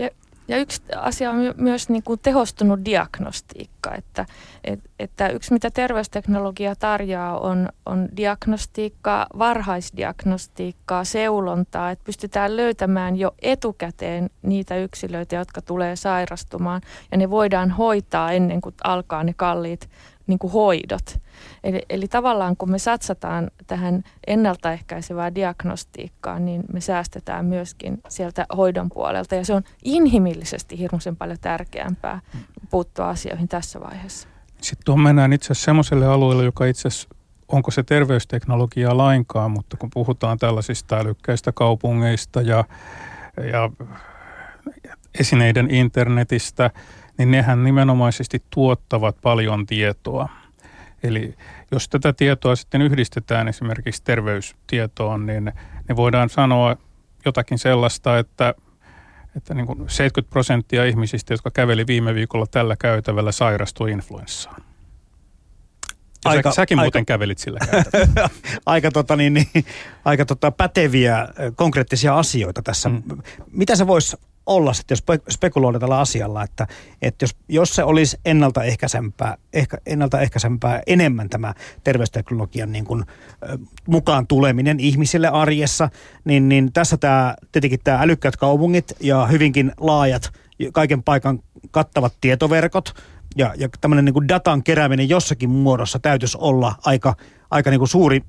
Ja, 0.00 0.10
ja 0.48 0.58
yksi 0.58 0.82
asia 0.96 1.30
on 1.30 1.54
myös 1.56 1.88
niin 1.88 2.02
kuin 2.02 2.20
tehostunut 2.22 2.84
diagnostiikka, 2.84 3.94
että, 3.94 4.26
et, 4.64 4.80
että 4.98 5.28
yksi 5.28 5.52
mitä 5.52 5.70
terveysteknologia 5.70 6.76
tarjoaa 6.76 7.38
on, 7.38 7.68
on 7.86 8.08
diagnostiikkaa, 8.16 9.26
varhaisdiagnostiikkaa, 9.38 11.04
seulontaa, 11.04 11.90
että 11.90 12.04
pystytään 12.04 12.56
löytämään 12.56 13.16
jo 13.16 13.34
etukäteen 13.42 14.30
niitä 14.42 14.76
yksilöitä, 14.76 15.36
jotka 15.36 15.62
tulee 15.62 15.96
sairastumaan 15.96 16.80
ja 17.10 17.18
ne 17.18 17.30
voidaan 17.30 17.70
hoitaa 17.70 18.32
ennen 18.32 18.60
kuin 18.60 18.74
alkaa 18.84 19.24
ne 19.24 19.34
kalliit 19.36 19.88
niin 20.26 20.38
kuin 20.38 20.52
hoidot. 20.52 21.20
Eli, 21.64 21.82
eli 21.90 22.08
tavallaan 22.08 22.56
kun 22.56 22.70
me 22.70 22.78
satsataan 22.78 23.50
tähän 23.66 24.02
ennaltaehkäisevään 24.26 25.34
diagnostiikkaan, 25.34 26.44
niin 26.44 26.64
me 26.72 26.80
säästetään 26.80 27.44
myöskin 27.44 28.00
sieltä 28.08 28.46
hoidon 28.56 28.88
puolelta. 28.88 29.34
Ja 29.34 29.44
se 29.44 29.54
on 29.54 29.62
inhimillisesti 29.84 30.78
hirmuisen 30.78 31.16
paljon 31.16 31.38
tärkeämpää 31.40 32.20
puuttua 32.70 33.08
asioihin 33.08 33.48
tässä 33.48 33.80
vaiheessa. 33.80 34.28
Sitten 34.60 34.84
tuon 34.84 35.00
mennään 35.00 35.32
itse 35.32 35.46
asiassa 35.46 35.64
semmoiselle 35.64 36.06
alueelle, 36.06 36.44
joka 36.44 36.64
itse 36.64 36.88
asiassa 36.88 37.08
onko 37.48 37.70
se 37.70 37.82
terveysteknologia 37.82 38.96
lainkaan, 38.96 39.50
mutta 39.50 39.76
kun 39.76 39.90
puhutaan 39.94 40.38
tällaisista 40.38 40.96
älykkäistä 40.96 41.52
kaupungeista 41.52 42.40
ja 42.40 42.64
ja 43.52 43.70
esineiden 45.20 45.70
internetistä, 45.70 46.70
niin 47.18 47.30
nehän 47.30 47.64
nimenomaisesti 47.64 48.42
tuottavat 48.50 49.16
paljon 49.22 49.66
tietoa. 49.66 50.28
Eli 51.02 51.34
jos 51.70 51.88
tätä 51.88 52.12
tietoa 52.12 52.56
sitten 52.56 52.82
yhdistetään 52.82 53.48
esimerkiksi 53.48 54.02
terveystietoon, 54.04 55.26
niin, 55.26 55.52
niin 55.88 55.96
voidaan 55.96 56.28
sanoa 56.28 56.76
jotakin 57.24 57.58
sellaista, 57.58 58.18
että, 58.18 58.54
että 59.36 59.54
niin 59.54 59.66
kuin 59.66 59.78
70 59.78 60.32
prosenttia 60.32 60.84
ihmisistä, 60.84 61.34
jotka 61.34 61.50
käveli 61.50 61.86
viime 61.86 62.14
viikolla 62.14 62.46
tällä 62.46 62.76
käytävällä, 62.76 63.32
sairastui 63.32 63.92
influenssaan. 63.92 64.62
Ja 66.24 66.30
aika, 66.30 66.50
sä, 66.50 66.54
säkin 66.54 66.78
aika, 66.78 66.84
muuten 66.84 67.06
kävelit 67.06 67.38
sillä 67.38 67.58
aika, 68.66 68.90
tota, 68.90 69.16
niin, 69.16 69.34
niin, 69.34 69.48
aika 70.04 70.24
tota, 70.24 70.50
päteviä 70.50 71.28
konkreettisia 71.56 72.18
asioita 72.18 72.62
tässä. 72.62 72.88
Mm. 72.88 73.02
Mitä 73.52 73.76
se 73.76 73.86
voisi 73.86 74.16
olla 74.46 74.72
sitten, 74.72 74.96
jos 75.10 75.18
spekuloidaan 75.30 75.80
tällä 75.80 75.98
asialla, 75.98 76.42
että, 76.42 76.66
että 77.02 77.24
jos, 77.24 77.36
jos 77.48 77.74
se 77.74 77.84
olisi 77.84 78.16
ennaltaehkäisempää, 78.24 79.36
ehkä, 79.52 79.78
ennaltaehkäisempää 79.86 80.82
enemmän 80.86 81.28
tämä 81.28 81.54
terveysteknologian 81.84 82.72
niin 82.72 82.84
kuin, 82.84 83.04
mukaan 83.86 84.26
tuleminen 84.26 84.80
ihmisille 84.80 85.28
arjessa, 85.28 85.88
niin, 86.24 86.48
niin 86.48 86.72
tässä 86.72 86.96
tämä, 86.96 87.34
tietenkin 87.52 87.80
tämä 87.84 88.02
älykkäät 88.02 88.36
kaupungit 88.36 88.92
ja 89.00 89.26
hyvinkin 89.26 89.72
laajat 89.80 90.32
kaiken 90.72 91.02
paikan 91.02 91.38
kattavat 91.70 92.14
tietoverkot 92.20 92.94
ja, 93.36 93.54
ja 93.56 93.68
tämmöinen 93.80 94.04
niin 94.04 94.12
kuin 94.14 94.28
datan 94.28 94.62
kerääminen 94.62 95.08
jossakin 95.08 95.50
muodossa 95.50 95.98
täytyisi 95.98 96.38
olla 96.40 96.74
aika, 96.84 97.16
aika 97.50 97.70
niin 97.70 97.80
kuin 97.80 97.88
suuri 97.88 98.22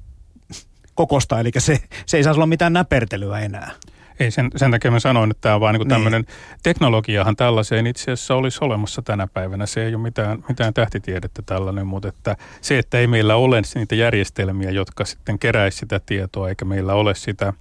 kokosta, 0.96 1.40
eli 1.40 1.52
se, 1.58 1.80
se 2.06 2.18
ei 2.18 2.24
saisi 2.24 2.38
olla 2.38 2.46
mitään 2.46 2.74
näpertelyä 2.74 3.40
enää. 3.40 3.72
Ei, 4.20 4.32
sen, 4.32 4.50
sen 4.56 4.72
takia 4.72 4.92
mä 4.92 5.00
sanoin, 5.00 5.32
että 5.32 5.42
tämä 5.42 5.56
on 5.56 5.62
vaan 5.62 5.76
niin 5.76 5.88
tämmöinen, 5.88 6.22
niin. 6.22 6.60
teknologiahan 6.64 7.36
tällaiseen 7.36 7.88
itse 7.88 8.04
asiassa 8.04 8.36
olisi 8.36 8.60
olemassa 8.62 9.02
tänä 9.02 9.28
päivänä. 9.28 9.66
Se 9.66 9.86
ei 9.86 9.96
ole 9.96 10.04
mitään, 10.04 10.44
mitään 10.50 10.74
tähtitiedettä 10.74 11.42
tällainen, 11.46 11.88
mutta 11.88 12.08
että 12.08 12.36
se, 12.62 12.78
että 12.80 13.00
ei 13.00 13.08
meillä 13.08 13.36
ole 13.36 13.62
niitä 13.76 13.96
järjestelmiä, 13.96 14.72
jotka 14.72 15.06
sitten 15.06 15.40
keräisi 15.40 15.78
sitä 15.78 16.00
tietoa, 16.06 16.50
eikä 16.50 16.66
meillä 16.66 16.94
ole 16.94 17.16
sitä 17.16 17.54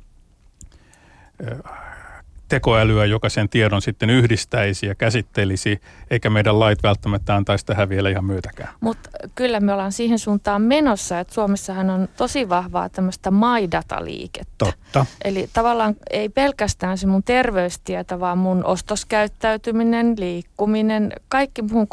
tekoälyä, 2.48 3.04
joka 3.04 3.28
sen 3.28 3.48
tiedon 3.48 3.82
sitten 3.82 4.10
yhdistäisi 4.10 4.86
ja 4.86 4.94
käsittelisi, 4.94 5.80
eikä 6.10 6.30
meidän 6.30 6.60
lait 6.60 6.82
välttämättä 6.82 7.34
antaisi 7.34 7.66
tähän 7.66 7.88
vielä 7.88 8.10
ihan 8.10 8.24
myötäkään. 8.24 8.68
Mutta 8.80 9.10
kyllä 9.34 9.60
me 9.60 9.72
ollaan 9.72 9.92
siihen 9.92 10.18
suuntaan 10.18 10.62
menossa, 10.62 11.20
että 11.20 11.34
Suomessahan 11.34 11.90
on 11.90 12.08
tosi 12.16 12.48
vahvaa 12.48 12.88
tämmöistä 12.88 13.30
maidata-liikettä. 13.30 14.52
Totta. 14.58 15.06
Eli 15.24 15.48
tavallaan 15.52 15.96
ei 16.10 16.28
pelkästään 16.28 16.98
se 16.98 17.06
mun 17.06 17.22
terveystieto, 17.22 18.20
vaan 18.20 18.38
mun 18.38 18.64
ostoskäyttäytyminen, 18.64 20.14
liikkuminen, 20.18 21.12
kaikki 21.28 21.62
muun 21.62 21.88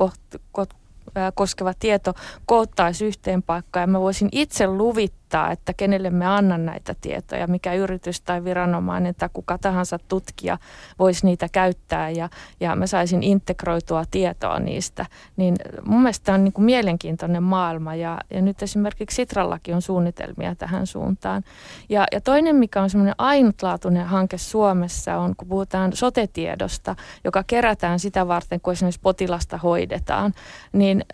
koskeva 1.34 1.74
tieto 1.80 2.14
koottaisi 2.46 3.06
yhteen 3.06 3.44
paikkaan 3.44 3.84
ja 3.84 3.88
mä 3.88 4.00
voisin 4.00 4.30
itse 4.32 4.68
luvittaa, 4.68 5.23
että 5.52 5.74
kenelle 5.74 6.10
me 6.10 6.26
annan 6.26 6.66
näitä 6.66 6.96
tietoja, 7.02 7.48
mikä 7.48 7.74
yritys 7.74 8.22
tai 8.22 8.44
viranomainen 8.44 9.16
tai 9.16 9.30
kuka 9.34 9.58
tahansa 9.58 10.00
tutkija 10.08 10.58
voisi 11.00 11.26
niitä 11.26 11.48
käyttää 11.52 12.10
ja, 12.10 12.30
ja 12.60 12.76
mä 12.76 12.88
saisin 12.88 13.24
integroitua 13.24 14.04
tietoa 14.12 14.60
niistä. 14.60 15.06
Niin 15.38 15.56
mun 15.86 16.02
mielestä 16.02 16.34
on 16.34 16.44
niin 16.44 16.54
kuin 16.54 16.66
mielenkiintoinen 16.66 17.44
maailma 17.44 17.96
ja, 17.96 18.18
ja 18.30 18.42
nyt 18.42 18.64
esimerkiksi 18.64 19.16
Sitrallakin 19.16 19.76
on 19.76 19.82
suunnitelmia 19.82 20.56
tähän 20.56 20.88
suuntaan. 20.88 21.44
Ja, 21.90 22.06
ja 22.12 22.22
toinen, 22.22 22.56
mikä 22.56 22.82
on 22.82 22.90
semmoinen 22.90 23.16
ainutlaatuinen 23.18 24.06
hanke 24.06 24.38
Suomessa 24.38 25.18
on, 25.18 25.36
kun 25.36 25.48
puhutaan 25.48 25.94
sotetiedosta, 25.94 26.96
joka 27.24 27.44
kerätään 27.48 28.00
sitä 28.00 28.28
varten, 28.28 28.62
kun 28.62 28.74
esimerkiksi 28.74 29.02
potilasta 29.04 29.58
hoidetaan, 29.58 30.34
niin 30.74 31.06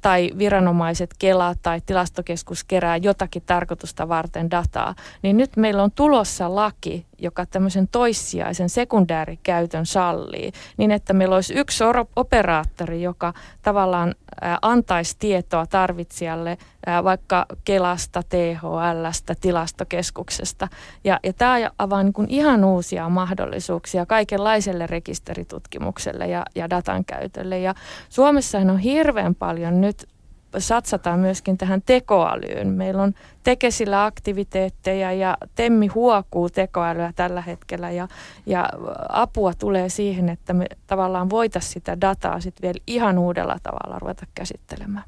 tai 0.00 0.30
viranomaiset 0.38 1.10
Kela 1.18 1.54
tai 1.62 1.80
tilastokeskus 1.86 2.64
kerää 2.64 2.96
jotakin 2.96 3.42
tarkoitusta 3.68 4.08
varten 4.08 4.50
dataa, 4.50 4.94
niin 5.22 5.36
nyt 5.36 5.56
meillä 5.56 5.82
on 5.82 5.90
tulossa 5.90 6.54
laki, 6.54 7.06
joka 7.18 7.46
tämmöisen 7.46 7.88
toissijaisen 7.88 8.68
sekundäärikäytön 8.68 9.86
sallii, 9.86 10.52
niin 10.76 10.90
että 10.90 11.12
meillä 11.12 11.34
olisi 11.34 11.54
yksi 11.54 11.84
operaattori, 12.16 13.02
joka 13.02 13.32
tavallaan 13.62 14.14
antaisi 14.62 15.16
tietoa 15.18 15.66
tarvitsijalle 15.66 16.58
vaikka 17.04 17.46
Kelasta, 17.64 18.22
THLstä, 18.22 19.34
tilastokeskuksesta. 19.40 20.68
Ja, 21.04 21.20
ja 21.24 21.32
tämä 21.32 21.70
avaa 21.78 22.02
niin 22.02 22.12
kuin 22.12 22.30
ihan 22.30 22.64
uusia 22.64 23.08
mahdollisuuksia 23.08 24.06
kaikenlaiselle 24.06 24.86
rekisteritutkimukselle 24.86 26.26
ja, 26.26 26.44
ja 26.54 26.70
datan 26.70 27.04
käytölle. 27.04 27.58
Ja 27.58 27.74
Suomessa 28.08 28.58
on 28.58 28.78
hirveän 28.78 29.34
paljon 29.34 29.80
nyt 29.80 30.08
satsataan 30.58 31.20
myöskin 31.20 31.58
tähän 31.58 31.82
tekoälyyn. 31.86 32.68
Meillä 32.68 33.02
on 33.02 33.14
tekesillä 33.42 34.04
aktiviteetteja 34.04 35.12
ja 35.12 35.36
Temmi 35.54 35.86
huokuu 35.86 36.50
tekoälyä 36.50 37.12
tällä 37.16 37.40
hetkellä 37.40 37.90
ja, 37.90 38.08
ja 38.46 38.68
apua 39.08 39.52
tulee 39.54 39.88
siihen, 39.88 40.28
että 40.28 40.52
me 40.52 40.66
tavallaan 40.86 41.30
voitaisiin 41.30 41.72
sitä 41.72 42.00
dataa 42.00 42.40
sitten 42.40 42.62
vielä 42.62 42.80
ihan 42.86 43.18
uudella 43.18 43.56
tavalla 43.62 43.98
ruveta 43.98 44.26
käsittelemään. 44.34 45.04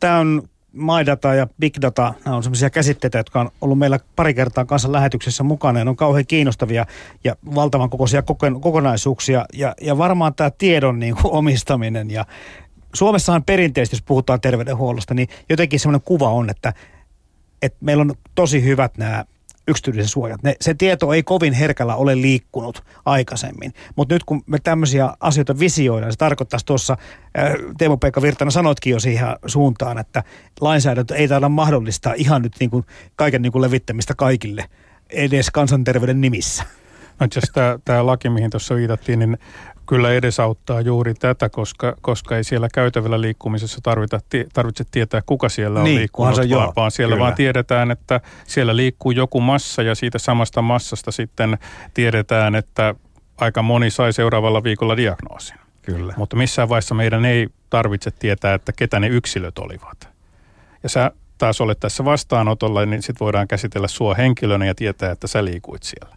Tämä 0.00 0.18
on 0.18 0.42
My 0.72 1.06
Data 1.06 1.34
ja 1.34 1.46
Big 1.60 1.74
Data, 1.82 2.14
nämä 2.24 2.36
on 2.36 2.42
sellaisia 2.42 2.70
käsitteitä, 2.70 3.18
jotka 3.18 3.40
on 3.40 3.50
ollut 3.60 3.78
meillä 3.78 3.98
pari 4.16 4.34
kertaa 4.34 4.64
kanssa 4.64 4.92
lähetyksessä 4.92 5.42
mukana 5.42 5.78
ja 5.78 5.84
ne 5.84 5.90
on 5.90 5.96
kauhean 5.96 6.26
kiinnostavia 6.26 6.86
ja 7.24 7.36
valtavan 7.54 7.90
kokoisia 7.90 8.22
kokonaisuuksia 8.60 9.44
ja, 9.52 9.74
ja 9.80 9.98
varmaan 9.98 10.34
tämä 10.34 10.50
tiedon 10.50 10.98
niin 10.98 11.14
kuin, 11.22 11.34
omistaminen 11.34 12.10
ja 12.10 12.24
Suomessahan 12.94 13.44
perinteisesti, 13.44 13.96
jos 13.96 14.02
puhutaan 14.02 14.40
terveydenhuollosta, 14.40 15.14
niin 15.14 15.28
jotenkin 15.48 15.80
semmoinen 15.80 16.04
kuva 16.04 16.30
on, 16.30 16.50
että, 16.50 16.72
että 17.62 17.78
meillä 17.80 18.00
on 18.00 18.14
tosi 18.34 18.64
hyvät 18.64 18.98
nämä 18.98 19.24
yksityisen 19.68 20.08
suojat. 20.08 20.42
Ne, 20.42 20.56
se 20.60 20.74
tieto 20.74 21.12
ei 21.12 21.22
kovin 21.22 21.52
herkällä 21.52 21.96
ole 21.96 22.14
liikkunut 22.14 22.84
aikaisemmin. 23.04 23.72
Mutta 23.96 24.14
nyt 24.14 24.24
kun 24.24 24.42
me 24.46 24.58
tämmöisiä 24.58 25.14
asioita 25.20 25.58
visioidaan, 25.58 26.12
se 26.12 26.18
tarkoittaisi 26.18 26.66
tuossa, 26.66 26.96
äh, 27.38 27.52
Teemu-Pekka 27.78 28.22
Virtanen 28.22 28.52
sanoitkin 28.52 28.90
jo 28.90 29.00
siihen 29.00 29.28
suuntaan, 29.46 29.98
että 29.98 30.22
lainsäädäntö 30.60 31.14
ei 31.14 31.28
taida 31.28 31.48
mahdollistaa 31.48 32.12
ihan 32.16 32.42
nyt 32.42 32.52
niin 32.60 32.70
kuin 32.70 32.84
kaiken 33.16 33.42
niin 33.42 33.52
kuin 33.52 33.62
levittämistä 33.62 34.14
kaikille, 34.14 34.64
edes 35.10 35.50
kansanterveyden 35.50 36.20
nimissä. 36.20 36.64
No 37.20 37.26
tämä 37.84 38.06
laki, 38.06 38.28
mihin 38.28 38.50
tuossa 38.50 38.74
viitattiin, 38.74 39.18
niin 39.18 39.38
kyllä 39.92 40.12
edesauttaa 40.12 40.80
juuri 40.80 41.14
tätä, 41.14 41.48
koska, 41.48 41.96
koska 42.00 42.36
ei 42.36 42.44
siellä 42.44 42.68
käytävällä 42.74 43.20
liikkumisessa 43.20 43.78
tarvita, 43.82 44.20
tarvitse 44.52 44.84
tietää, 44.90 45.22
kuka 45.26 45.48
siellä 45.48 45.78
on 45.78 45.84
niin, 45.84 45.98
liikkunut, 45.98 46.36
vaan, 46.36 46.50
joo, 46.50 46.72
vaan 46.76 46.90
siellä 46.90 47.12
kyllä. 47.12 47.24
vaan 47.24 47.34
tiedetään, 47.34 47.90
että 47.90 48.20
siellä 48.46 48.76
liikkuu 48.76 49.10
joku 49.10 49.40
massa 49.40 49.82
ja 49.82 49.94
siitä 49.94 50.18
samasta 50.18 50.62
massasta 50.62 51.10
sitten 51.10 51.58
tiedetään, 51.94 52.54
että 52.54 52.94
aika 53.38 53.62
moni 53.62 53.90
sai 53.90 54.12
seuraavalla 54.12 54.62
viikolla 54.62 54.96
diagnoosin. 54.96 55.58
Kyllä. 55.82 56.14
Mutta 56.16 56.36
missään 56.36 56.68
vaiheessa 56.68 56.94
meidän 56.94 57.24
ei 57.24 57.48
tarvitse 57.70 58.10
tietää, 58.10 58.54
että 58.54 58.72
ketä 58.72 59.00
ne 59.00 59.08
yksilöt 59.08 59.58
olivat. 59.58 60.08
Ja 60.82 60.88
sä 60.88 61.10
taas 61.38 61.60
olet 61.60 61.80
tässä 61.80 62.04
vastaanotolla, 62.04 62.86
niin 62.86 63.02
sitten 63.02 63.24
voidaan 63.24 63.48
käsitellä 63.48 63.88
sua 63.88 64.14
henkilönä 64.14 64.66
ja 64.66 64.74
tietää, 64.74 65.10
että 65.10 65.26
sä 65.26 65.44
liikuit 65.44 65.82
siellä. 65.82 66.16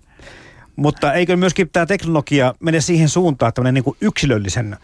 Mutta 0.76 1.14
eikö 1.14 1.38
myöskin 1.38 1.70
tämä 1.70 1.86
teknologia 1.86 2.54
mene 2.60 2.82
siihen 2.82 3.10
suuntaan, 3.10 3.50
että 3.50 3.72
niin 3.72 3.84
kuin 3.84 3.98
yksilöllisen 4.02 4.78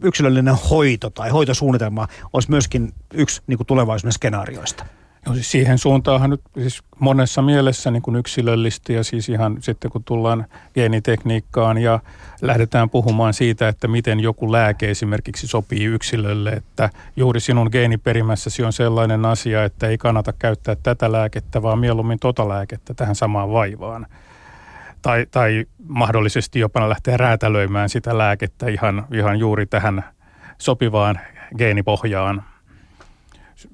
yksilöllinen 0.00 0.54
hoito 0.70 1.10
tai 1.10 1.30
hoitosuunnitelma 1.30 2.08
olisi 2.32 2.50
myöskin 2.50 2.92
yksi 3.14 3.42
niin 3.46 3.56
kuin 3.56 3.66
tulevaisuuden 3.66 4.12
skenaarioista? 4.12 4.84
Joo, 5.26 5.34
siis 5.34 5.50
siihen 5.50 5.78
suuntaanhan 5.78 6.30
nyt 6.30 6.40
siis 6.54 6.82
monessa 6.98 7.42
mielessä 7.42 7.90
niin 7.90 8.02
kuin 8.02 8.16
yksilöllistä 8.16 8.92
ja 8.92 9.04
siis 9.04 9.28
ihan 9.28 9.56
sitten 9.60 9.90
kun 9.90 10.04
tullaan 10.04 10.46
geenitekniikkaan 10.74 11.78
ja 11.78 12.00
lähdetään 12.40 12.90
puhumaan 12.90 13.34
siitä, 13.34 13.68
että 13.68 13.88
miten 13.88 14.20
joku 14.20 14.52
lääke 14.52 14.90
esimerkiksi 14.90 15.46
sopii 15.46 15.84
yksilölle, 15.84 16.50
että 16.50 16.90
juuri 17.16 17.40
sinun 17.40 17.68
geeniperimässäsi 17.72 18.64
on 18.64 18.72
sellainen 18.72 19.24
asia, 19.24 19.64
että 19.64 19.88
ei 19.88 19.98
kannata 19.98 20.32
käyttää 20.32 20.76
tätä 20.82 21.12
lääkettä, 21.12 21.62
vaan 21.62 21.78
mieluummin 21.78 22.18
tota 22.18 22.48
lääkettä 22.48 22.94
tähän 22.94 23.14
samaan 23.14 23.52
vaivaan 23.52 24.06
tai, 25.02 25.26
tai 25.30 25.64
mahdollisesti 25.88 26.60
jopa 26.60 26.88
lähteä 26.88 27.16
räätälöimään 27.16 27.88
sitä 27.88 28.18
lääkettä 28.18 28.68
ihan, 28.68 29.06
ihan 29.14 29.38
juuri 29.38 29.66
tähän 29.66 30.04
sopivaan 30.58 31.20
geenipohjaan. 31.58 32.44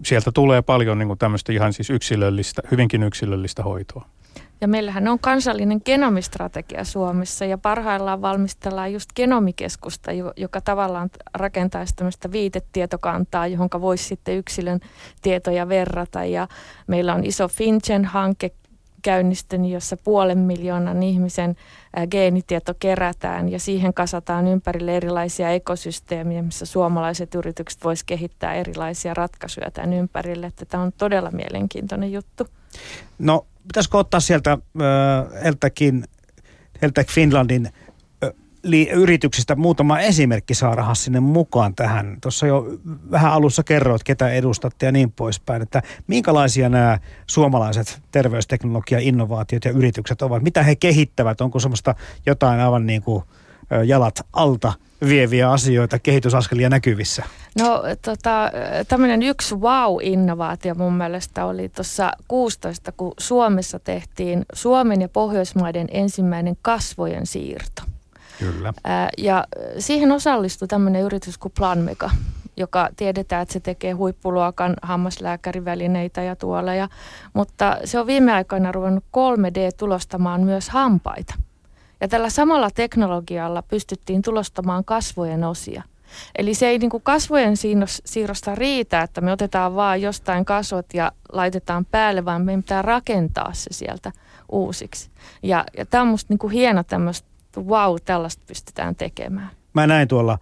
Sieltä 0.05 0.33
tulee 0.33 0.63
paljon 0.63 0.99
niin 0.99 1.09
kuin 1.09 1.19
tämmöistä 1.19 1.53
ihan 1.53 1.73
siis 1.73 1.91
yksilöllistä, 1.91 2.63
hyvinkin 2.71 3.03
yksilöllistä 3.03 3.63
hoitoa. 3.63 4.09
Ja 4.61 4.69
meillähän 4.69 5.09
on 5.09 5.19
kansallinen 5.19 5.81
genomistrategia 5.85 6.85
Suomessa 6.85 7.45
ja 7.45 7.59
parhaillaan 7.59 8.23
valmistellaan 8.23 8.93
just 8.93 9.11
genomikeskusta, 9.17 10.11
joka 10.37 10.61
tavallaan 10.61 11.11
rakentaisi 11.35 11.97
tämmöistä 11.97 12.33
viitetietokantaa, 12.33 13.47
johon 13.47 13.69
voisi 13.81 14.05
sitten 14.05 14.37
yksilön 14.37 14.81
tietoja 15.23 15.69
verrata. 15.69 16.25
Ja 16.25 16.49
meillä 16.87 17.15
on 17.15 17.25
iso 17.25 17.49
FinGen-hanke 17.49 18.51
käynnistynyt, 19.03 19.71
jossa 19.71 19.97
puolen 19.97 20.39
miljoonan 20.39 21.03
ihmisen 21.03 21.57
geenitieto 22.11 22.75
kerätään 22.79 23.49
ja 23.49 23.59
siihen 23.59 23.95
kasataan 23.95 24.49
ympärille 24.49 24.97
erilaisia 24.97 25.51
ekosysteemiä, 25.51 26.43
missä 26.43 26.67
suomalaiset 26.67 27.35
yritykset 27.35 27.85
voisivat 27.85 28.07
kehittää 28.07 28.55
erilaisia 28.55 29.15
ratkaisuja 29.15 29.71
tämän 29.71 29.93
ympärille. 29.93 30.47
Että 30.47 30.65
tämä 30.65 30.83
on 30.83 30.93
todella 30.93 31.31
mielenkiintoinen 31.31 32.13
juttu. 32.13 32.47
No, 33.19 33.47
pitäisikö 33.69 33.99
ottaa 33.99 34.21
sieltä 34.21 34.53
äh, 34.53 34.59
Eltäkin, 35.47 36.05
Eltäk 36.83 37.09
Finlandin 37.09 37.73
li- 38.63 38.91
yrityksistä 38.91 39.57
muutama 39.57 40.01
esimerkki 40.01 40.55
saada 40.55 40.95
sinne 40.95 41.21
mukaan 41.21 41.75
tähän. 41.75 42.17
Tuossa 42.21 42.47
jo 42.47 42.67
vähän 43.11 43.33
alussa 43.33 43.63
kerroit, 43.63 44.05
ketä 44.05 44.31
edustatte 44.31 44.87
ja 44.87 44.93
niin 44.93 45.13
poispäin, 45.13 45.63
että 45.63 45.83
minkälaisia 46.07 46.69
nämä 46.69 46.99
suomalaiset 47.27 48.01
terveysteknologia, 48.11 48.99
innovaatiot 48.99 49.65
ja 49.65 49.71
yritykset 49.71 50.23
ovat, 50.23 50.43
mitä 50.43 50.63
he 50.63 50.77
kehittävät, 50.77 51.41
onko 51.41 51.59
semmoista 51.61 51.95
jotain 52.27 52.61
aivan 52.61 52.87
niin 52.87 53.03
kuin 53.03 53.25
jalat 53.85 54.27
alta 54.33 54.73
vieviä 55.09 55.51
asioita, 55.51 55.99
kehitysaskelia 55.99 56.69
näkyvissä? 56.69 57.23
No 57.59 57.83
tota, 58.03 58.51
tämmöinen 58.89 59.23
yksi 59.23 59.55
wow-innovaatio 59.55 60.75
mun 60.75 60.95
mielestä 60.95 61.45
oli 61.45 61.69
tuossa 61.69 62.13
16, 62.29 62.93
kun 62.93 63.13
Suomessa 63.19 63.79
tehtiin 63.79 64.45
Suomen 64.53 65.01
ja 65.01 65.09
Pohjoismaiden 65.09 65.87
ensimmäinen 65.91 66.57
kasvojen 66.63 67.27
siirto. 67.27 67.83
Kyllä. 68.39 68.73
Ja 69.19 69.45
siihen 69.79 70.13
osallistui 70.13 70.69
tämmöinen 70.69 71.03
yritys 71.03 71.39
kuin 71.39 71.53
Planmega, 71.59 72.11
joka 72.57 72.89
tiedetään, 72.97 73.43
että 73.43 73.53
se 73.53 73.61
tekee 73.61 73.93
huippuluokan 73.93 74.75
hammaslääkärivälineitä 74.83 76.23
ja 76.23 76.37
tuoleja, 76.37 76.89
mutta 77.35 77.77
se 77.85 78.01
on 78.01 78.07
viime 78.07 78.33
aikoina 78.33 78.73
ruvennut 78.73 79.05
3D-tulostamaan 79.05 80.41
myös 80.41 80.69
hampaita. 80.69 81.35
Ja 82.01 82.09
tällä 82.09 82.31
samalla 82.31 82.71
teknologialla 82.71 83.63
pystyttiin 83.63 84.23
tulostamaan 84.23 84.85
kasvojen 84.85 85.45
osia. 85.45 85.83
Eli 86.39 86.55
se 86.55 86.67
ei 86.69 86.79
niin 86.79 86.91
kuin 86.91 87.03
kasvojen 87.03 87.55
siirrosta 88.05 88.55
riitä, 88.55 89.03
että 89.03 89.21
me 89.21 89.33
otetaan 89.33 89.75
vaan 89.75 90.03
jostain 90.03 90.45
kasvot 90.45 90.87
ja 90.95 91.13
laitetaan 91.33 91.85
päälle, 91.85 92.25
vaan 92.25 92.43
meidän 92.43 92.63
pitää 92.63 92.83
rakentaa 92.83 93.51
se 93.53 93.69
sieltä 93.71 94.13
uusiksi. 94.53 95.11
Ja, 95.43 95.65
ja 95.77 95.87
tämä 95.87 96.03
on 96.03 96.09
musta 96.09 96.33
niin 96.33 96.39
kuin 96.39 96.53
hieno 96.53 96.85
tämmöistä 96.85 97.29
wow, 97.67 97.97
tällaista 98.05 98.43
pystytään 98.47 98.97
tekemään. 98.97 99.51
Mä 99.75 99.87
näin 99.87 100.09
tuolla 100.09 100.39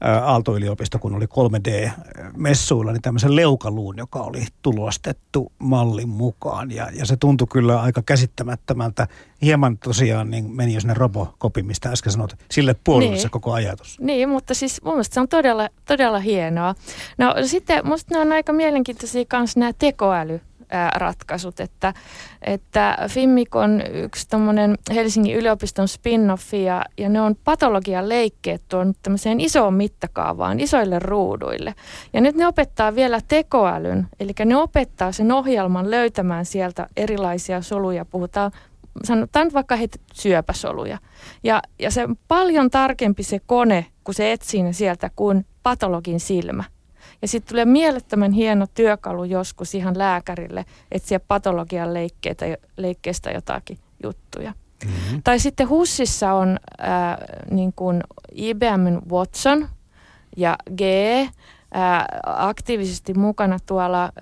Aalto-yliopisto, 0.00 0.98
kun 0.98 1.14
oli 1.14 1.24
3D-messuilla, 1.24 2.92
niin 2.92 3.02
tämmöisen 3.02 3.36
leukaluun, 3.36 3.96
joka 3.96 4.18
oli 4.18 4.46
tulostettu 4.62 5.52
mallin 5.58 6.08
mukaan. 6.08 6.70
Ja, 6.70 6.88
ja 6.92 7.06
se 7.06 7.16
tuntui 7.16 7.46
kyllä 7.52 7.80
aika 7.80 8.02
käsittämättömältä. 8.02 9.08
Hieman 9.42 9.78
tosiaan 9.78 10.30
niin 10.30 10.50
meni 10.50 10.74
jo 10.74 10.80
sinne 10.80 10.94
Robokopi, 10.94 11.62
mistä 11.62 11.88
äsken 11.90 12.12
sanoit, 12.12 12.34
sille 12.50 12.76
puolelle 12.84 13.10
niin. 13.10 13.22
se 13.22 13.28
koko 13.28 13.52
ajatus. 13.52 14.00
Niin, 14.00 14.28
mutta 14.28 14.54
siis 14.54 14.82
mun 14.84 14.94
mielestä 14.94 15.14
se 15.14 15.20
on 15.20 15.28
todella, 15.28 15.68
todella 15.84 16.18
hienoa. 16.18 16.74
No 17.18 17.34
sitten 17.44 17.86
musta 17.86 18.14
ne 18.14 18.20
on 18.20 18.32
aika 18.32 18.52
mielenkiintoisia 18.52 19.24
myös 19.32 19.56
nämä 19.56 19.72
tekoäly 19.72 20.40
ratkaisut, 20.94 21.60
että, 21.60 21.94
että 22.42 22.96
FIMMIK 23.08 23.56
on 23.56 23.82
yksi 23.92 24.26
Helsingin 24.94 25.36
yliopiston 25.36 25.88
spin-offi 25.88 26.56
ja, 26.56 26.84
ja 26.98 27.08
ne 27.08 27.20
on 27.20 27.36
patologian 27.44 28.08
leikkeet 28.08 28.62
tuonut 28.68 28.96
tämmöiseen 29.02 29.40
isoon 29.40 29.74
mittakaavaan, 29.74 30.60
isoille 30.60 30.98
ruuduille. 30.98 31.74
Ja 32.12 32.20
nyt 32.20 32.36
ne 32.36 32.46
opettaa 32.46 32.94
vielä 32.94 33.20
tekoälyn, 33.28 34.06
eli 34.20 34.32
ne 34.44 34.56
opettaa 34.56 35.12
sen 35.12 35.32
ohjelman 35.32 35.90
löytämään 35.90 36.44
sieltä 36.44 36.86
erilaisia 36.96 37.62
soluja, 37.62 38.04
puhutaan 38.04 38.50
sanotaan 39.04 39.50
vaikka 39.54 39.76
heitä 39.76 39.98
syöpäsoluja. 40.12 40.98
Ja, 41.44 41.62
ja 41.78 41.90
se 41.90 42.04
on 42.04 42.16
paljon 42.28 42.70
tarkempi 42.70 43.22
se 43.22 43.40
kone, 43.46 43.86
kun 44.04 44.14
se 44.14 44.32
etsii 44.32 44.62
ne 44.62 44.72
sieltä, 44.72 45.10
kuin 45.16 45.46
patologin 45.62 46.20
silmä. 46.20 46.64
Ja 47.22 47.28
sitten 47.28 47.48
tulee 47.48 47.64
mielettömän 47.64 48.32
hieno 48.32 48.66
työkalu 48.74 49.24
joskus 49.24 49.74
ihan 49.74 49.98
lääkärille 49.98 50.64
etsiä 50.92 51.20
patologian 51.20 51.94
leikkeitä, 51.94 52.46
leikkeestä 52.76 53.30
jotakin 53.30 53.78
juttuja. 54.02 54.52
Mm-hmm. 54.84 55.22
Tai 55.24 55.38
sitten 55.38 55.68
HUSissa 55.68 56.32
on 56.32 56.58
äh, 56.80 56.88
niin 57.50 57.72
kuin 57.76 58.02
IBM 58.32 59.10
Watson 59.10 59.68
ja 60.36 60.56
G 60.76 60.80
äh, 60.82 61.30
aktiivisesti 62.26 63.14
mukana 63.14 63.58
tuolla 63.66 64.04
äh, 64.04 64.12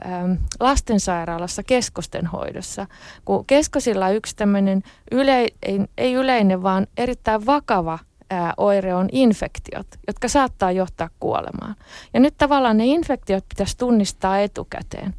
lastensairaalassa 0.61 1.63
keskosten 1.63 2.27
hoidossa. 2.27 2.87
Kun 3.25 3.47
keskosilla 3.47 4.11
yksi 4.11 4.37
tämmöinen 4.37 4.83
yle, 5.11 5.47
ei, 5.63 5.81
ei 5.99 6.15
yleinen, 6.15 6.63
vaan 6.63 6.87
erittäin 6.97 7.47
vakava– 7.47 7.99
ää, 8.33 8.55
oire 8.57 8.95
on 8.95 9.09
infektiot, 9.13 9.87
jotka 10.07 10.29
saattaa 10.29 10.73
johtaa 10.73 11.11
kuolemaan. 11.21 11.77
Ja 12.15 12.21
nyt 12.21 12.35
tavallaan 12.39 12.77
ne 12.77 12.87
infektiot 12.87 13.45
pitäisi 13.49 13.79
tunnistaa 13.79 14.39
etukäteen. 14.41 15.15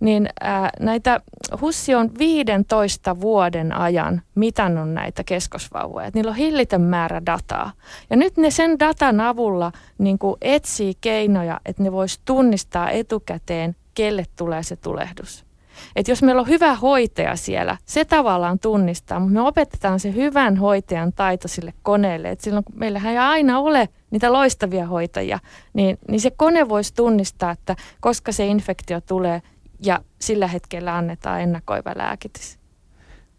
Niin 0.00 0.28
ää, 0.40 0.70
näitä 0.80 1.20
Hussi 1.60 1.94
on 1.94 2.10
15 2.18 3.20
vuoden 3.20 3.72
ajan 3.72 4.22
mitannut 4.34 4.92
näitä 4.92 5.24
keskosvauvoja. 5.24 6.10
Niillä 6.14 6.30
on 6.30 6.36
hillitön 6.36 6.80
määrä 6.80 7.22
dataa. 7.26 7.72
Ja 8.10 8.16
nyt 8.16 8.36
ne 8.36 8.50
sen 8.50 8.78
datan 8.78 9.20
avulla 9.20 9.72
niin 9.98 10.18
etsii 10.42 10.94
keinoja, 11.00 11.60
että 11.64 11.82
ne 11.82 11.92
vois 11.92 12.20
tunnistaa 12.24 12.90
etukäteen, 12.90 13.76
kelle 13.94 14.24
tulee 14.36 14.62
se 14.62 14.76
tulehdus. 14.76 15.51
Että 15.96 16.12
jos 16.12 16.22
meillä 16.22 16.40
on 16.40 16.48
hyvä 16.48 16.74
hoitaja 16.74 17.36
siellä, 17.36 17.76
se 17.84 18.04
tavallaan 18.04 18.58
tunnistaa, 18.58 19.20
mutta 19.20 19.34
me 19.34 19.40
opetetaan 19.40 20.00
se 20.00 20.14
hyvän 20.14 20.56
hoitajan 20.56 21.12
taito 21.12 21.48
sille 21.48 21.74
koneelle. 21.82 22.30
Että 22.30 22.44
silloin 22.44 22.64
kun 22.64 22.78
meillähän 22.78 23.12
ei 23.12 23.18
aina 23.18 23.58
ole 23.58 23.88
niitä 24.10 24.32
loistavia 24.32 24.86
hoitajia, 24.86 25.38
niin, 25.72 25.98
niin 26.08 26.20
se 26.20 26.30
kone 26.30 26.68
voisi 26.68 26.94
tunnistaa, 26.94 27.50
että 27.50 27.76
koska 28.00 28.32
se 28.32 28.46
infektio 28.46 29.00
tulee 29.00 29.42
ja 29.84 30.00
sillä 30.18 30.46
hetkellä 30.46 30.96
annetaan 30.96 31.40
ennakoiva 31.40 31.92
lääkitys. 31.96 32.58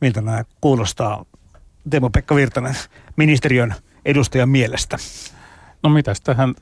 Miltä 0.02 0.22
nämä 0.22 0.44
kuulostaa 0.62 1.26
Teemo-Pekka 1.90 2.36
Virtanen 2.36 2.76
ministeriön 3.16 3.74
edustajan 4.06 4.50
mielestä? 4.50 4.98
No 5.84 5.90
mitäs 5.90 6.22
tähän 6.22 6.54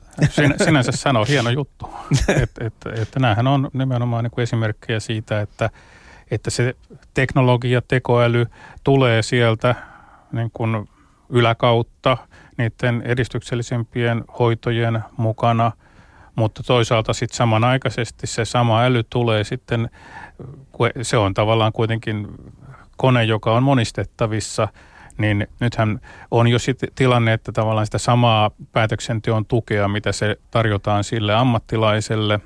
sinänsä 0.64 0.92
sanoo, 0.92 1.24
hieno 1.24 1.50
juttu. 1.50 1.90
Että 2.42 2.64
et, 2.64 2.74
et, 2.98 3.08
näähän 3.18 3.46
on 3.46 3.70
nimenomaan 3.72 4.24
niin 4.24 4.40
esimerkkejä 4.40 5.00
siitä, 5.00 5.40
että, 5.40 5.70
että 6.30 6.50
se 6.50 6.74
teknologia, 7.14 7.82
tekoäly 7.82 8.46
tulee 8.84 9.22
sieltä 9.22 9.74
niin 10.32 10.50
kuin 10.52 10.88
yläkautta 11.28 12.18
niiden 12.58 13.02
edistyksellisimpien 13.04 14.24
hoitojen 14.38 15.04
mukana, 15.16 15.72
mutta 16.34 16.62
toisaalta 16.62 17.12
sitten 17.12 17.36
samanaikaisesti 17.36 18.26
se 18.26 18.44
sama 18.44 18.82
äly 18.82 19.02
tulee 19.10 19.44
sitten, 19.44 19.90
se 21.02 21.16
on 21.16 21.34
tavallaan 21.34 21.72
kuitenkin 21.72 22.28
kone, 22.96 23.24
joka 23.24 23.52
on 23.52 23.62
monistettavissa– 23.62 24.68
niin 25.18 25.46
nythän 25.60 26.00
on 26.30 26.48
jo 26.48 26.58
sit 26.58 26.78
tilanne, 26.94 27.32
että 27.32 27.52
tavallaan 27.52 27.86
sitä 27.86 27.98
samaa 27.98 28.50
päätöksenteon 28.72 29.46
tukea, 29.46 29.88
mitä 29.88 30.12
se 30.12 30.36
tarjotaan 30.50 31.04
sille 31.04 31.34
ammattilaiselle, 31.34 32.40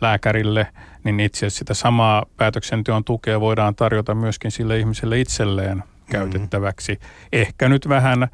lääkärille, 0.00 0.66
niin 1.04 1.20
itse 1.20 1.38
asiassa 1.38 1.58
sitä 1.58 1.74
samaa 1.74 2.26
päätöksenteon 2.36 3.04
tukea 3.04 3.40
voidaan 3.40 3.74
tarjota 3.74 4.14
myöskin 4.14 4.50
sille 4.50 4.78
ihmiselle 4.78 5.20
itselleen 5.20 5.76
mm-hmm. 5.76 6.12
käytettäväksi. 6.12 6.92
Mm. 6.92 7.00
Ehkä 7.32 7.68
nyt 7.68 7.88
vähän 7.88 8.28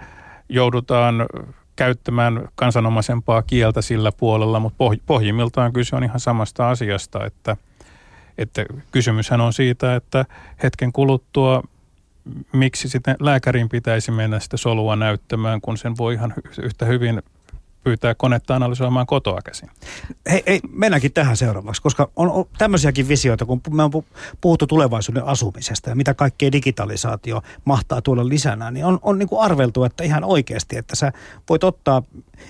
joudutaan 0.48 1.26
käyttämään 1.76 2.48
kansanomaisempaa 2.54 3.42
kieltä 3.42 3.82
sillä 3.82 4.12
puolella, 4.12 4.60
mutta 4.60 4.84
pohjimmiltaan 5.06 5.72
kyse 5.72 5.96
on 5.96 6.04
ihan 6.04 6.20
samasta 6.20 6.70
asiasta, 6.70 7.26
että, 7.26 7.56
että 8.38 8.64
kysymyshän 8.92 9.40
on 9.40 9.52
siitä, 9.52 9.96
että 9.96 10.24
hetken 10.62 10.92
kuluttua 10.92 11.62
miksi 12.52 12.88
sitten 12.88 13.16
lääkärin 13.20 13.68
pitäisi 13.68 14.10
mennä 14.10 14.40
sitä 14.40 14.56
solua 14.56 14.96
näyttämään, 14.96 15.60
kun 15.60 15.76
sen 15.78 15.96
voi 15.96 16.14
ihan 16.14 16.34
yhtä 16.62 16.84
hyvin 16.84 17.22
pyytää 17.84 18.14
konetta 18.14 18.56
analysoimaan 18.56 19.06
kotoa 19.06 19.42
käsin. 19.42 19.70
Hei, 20.30 20.42
hei 20.46 20.60
mennäänkin 20.72 21.12
tähän 21.12 21.36
seuraavaksi, 21.36 21.82
koska 21.82 22.10
on, 22.16 22.30
on 22.30 22.44
tämmöisiäkin 22.58 23.08
visioita, 23.08 23.44
kun 23.44 23.60
me 23.70 23.82
on 23.82 23.90
puhuttu 24.40 24.66
tulevaisuuden 24.66 25.24
asumisesta 25.24 25.90
ja 25.90 25.96
mitä 25.96 26.14
kaikkea 26.14 26.52
digitalisaatio 26.52 27.42
mahtaa 27.64 28.02
tuolla 28.02 28.28
lisänä, 28.28 28.70
niin 28.70 28.84
on, 28.84 28.98
on 29.02 29.18
niin 29.18 29.28
kuin 29.28 29.42
arveltu, 29.42 29.84
että 29.84 30.04
ihan 30.04 30.24
oikeasti, 30.24 30.76
että 30.76 30.96
sä 30.96 31.12
voit 31.48 31.64
ottaa, 31.64 32.02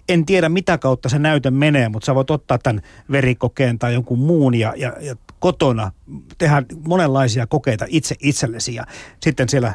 en 0.09 0.27
tiedä 0.27 0.49
mitä 0.49 0.79
kautta 0.79 1.09
se 1.09 1.19
näyte 1.19 1.51
menee, 1.51 1.89
mutta 1.89 2.07
sä 2.07 2.15
voit 2.15 2.31
ottaa 2.31 2.59
tämän 2.59 2.83
verikokeen 3.11 3.79
tai 3.79 3.95
jonkun 3.95 4.19
muun 4.19 4.55
ja, 4.55 4.75
ja, 4.77 4.93
ja 5.01 5.17
kotona 5.39 5.93
tehdä 6.39 6.63
monenlaisia 6.87 7.47
kokeita 7.47 7.85
itse 7.89 8.15
itsellesi 8.21 8.75
ja 8.75 8.85
sitten 9.21 9.49
siellä 9.49 9.75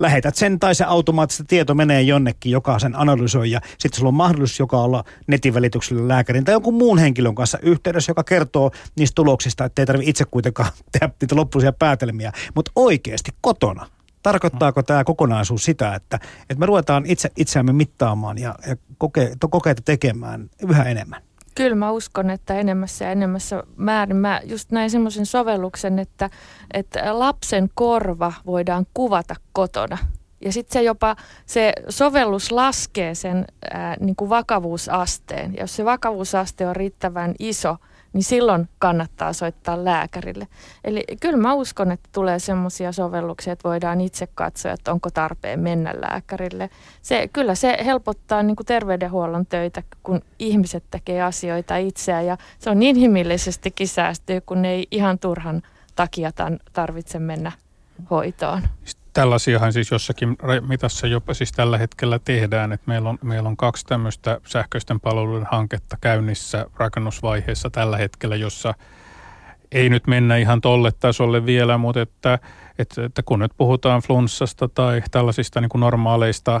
lähetät 0.00 0.34
sen 0.34 0.58
tai 0.58 0.74
se 0.74 0.84
automaattisesti 0.84 1.44
tieto 1.48 1.74
menee 1.74 2.02
jonnekin, 2.02 2.52
joka 2.52 2.78
sen 2.78 2.96
analysoi 2.96 3.50
ja 3.50 3.60
sitten 3.78 3.98
sulla 3.98 4.08
on 4.08 4.14
mahdollisuus 4.14 4.58
joka 4.58 4.80
olla 4.80 5.04
netin 5.26 5.54
välityksellä 5.54 6.08
lääkärin 6.08 6.44
tai 6.44 6.54
jonkun 6.54 6.74
muun 6.74 6.98
henkilön 6.98 7.34
kanssa 7.34 7.58
yhteydessä, 7.62 8.10
joka 8.10 8.24
kertoo 8.24 8.70
niistä 8.96 9.14
tuloksista, 9.14 9.64
että 9.64 9.82
ei 9.82 9.86
tarvitse 9.86 10.10
itse 10.10 10.24
kuitenkaan 10.24 10.72
tehdä 10.92 11.10
niitä 11.20 11.36
loppuisia 11.36 11.72
päätelmiä, 11.72 12.32
mutta 12.54 12.70
oikeasti 12.76 13.30
kotona. 13.40 13.86
Tarkoittaako 14.22 14.82
tämä 14.82 15.04
kokonaisuus 15.04 15.64
sitä, 15.64 15.94
että, 15.94 16.18
että 16.40 16.58
me 16.58 16.66
ruvetaan 16.66 17.06
itse 17.06 17.30
itseämme 17.36 17.72
mittaamaan 17.72 18.38
ja, 18.38 18.54
ja 18.68 18.76
koke, 18.98 19.32
kokeita 19.50 19.82
tekemään 19.84 20.50
yhä 20.68 20.82
enemmän? 20.82 21.22
Kyllä 21.56 21.74
mä 21.74 21.90
uskon, 21.90 22.30
että 22.30 22.54
enemmässä 22.54 23.04
ja 23.04 23.10
enemmässä 23.10 23.62
määrin. 23.76 24.16
Mä 24.16 24.40
just 24.44 24.72
näin 24.72 24.90
semmoisen 24.90 25.26
sovelluksen, 25.26 25.98
että, 25.98 26.30
että 26.74 27.18
lapsen 27.18 27.70
korva 27.74 28.32
voidaan 28.46 28.86
kuvata 28.94 29.34
kotona. 29.52 29.98
Ja 30.40 30.52
sitten 30.52 30.72
se 30.72 30.82
jopa, 30.82 31.16
se 31.46 31.72
sovellus 31.88 32.52
laskee 32.52 33.14
sen 33.14 33.44
ää, 33.70 33.96
niin 34.00 34.16
kuin 34.16 34.28
vakavuusasteen. 34.28 35.54
Ja 35.54 35.60
jos 35.60 35.76
se 35.76 35.84
vakavuusaste 35.84 36.66
on 36.66 36.76
riittävän 36.76 37.34
iso, 37.38 37.76
niin 38.16 38.24
silloin 38.24 38.68
kannattaa 38.78 39.32
soittaa 39.32 39.84
lääkärille. 39.84 40.48
Eli 40.84 41.04
kyllä 41.20 41.36
mä 41.36 41.54
uskon, 41.54 41.92
että 41.92 42.08
tulee 42.12 42.38
semmoisia 42.38 42.92
sovelluksia, 42.92 43.52
että 43.52 43.68
voidaan 43.68 44.00
itse 44.00 44.28
katsoa, 44.34 44.72
että 44.72 44.92
onko 44.92 45.10
tarpeen 45.10 45.60
mennä 45.60 45.94
lääkärille. 46.00 46.70
Se, 47.02 47.28
kyllä 47.32 47.54
se 47.54 47.78
helpottaa 47.84 48.42
niin 48.42 48.56
kuin 48.56 48.66
terveydenhuollon 48.66 49.46
töitä, 49.46 49.82
kun 50.02 50.20
ihmiset 50.38 50.84
tekee 50.90 51.22
asioita 51.22 51.76
itseään 51.76 52.26
ja 52.26 52.36
se 52.58 52.70
on 52.70 52.82
inhimillisestikin 52.82 53.88
säästyy, 53.88 54.40
kun 54.40 54.64
ei 54.64 54.86
ihan 54.90 55.18
turhan 55.18 55.62
takia 55.96 56.30
tarvitse 56.72 57.18
mennä 57.18 57.52
hoitoon. 58.10 58.62
Tällaisiahan 59.16 59.72
siis 59.72 59.90
jossakin 59.90 60.36
mitassa 60.68 61.06
jopa 61.06 61.34
siis 61.34 61.52
tällä 61.52 61.78
hetkellä 61.78 62.18
tehdään, 62.18 62.72
että 62.72 62.84
meillä 62.86 63.08
on, 63.08 63.18
meillä 63.22 63.48
on 63.48 63.56
kaksi 63.56 63.86
tämmöistä 63.86 64.40
sähköisten 64.46 65.00
palveluiden 65.00 65.48
hanketta 65.50 65.96
käynnissä 66.00 66.66
rakennusvaiheessa 66.76 67.70
tällä 67.70 67.96
hetkellä, 67.96 68.36
jossa 68.36 68.74
ei 69.72 69.88
nyt 69.88 70.06
mennä 70.06 70.36
ihan 70.36 70.60
tolle 70.60 70.92
tasolle 70.92 71.46
vielä, 71.46 71.78
mutta 71.78 72.00
että, 72.00 72.38
että, 72.78 73.04
että 73.04 73.22
kun 73.22 73.38
nyt 73.38 73.52
puhutaan 73.56 74.02
flunssasta 74.02 74.68
tai 74.68 75.02
tällaisista 75.10 75.60
niin 75.60 75.68
kuin 75.68 75.80
normaaleista 75.80 76.60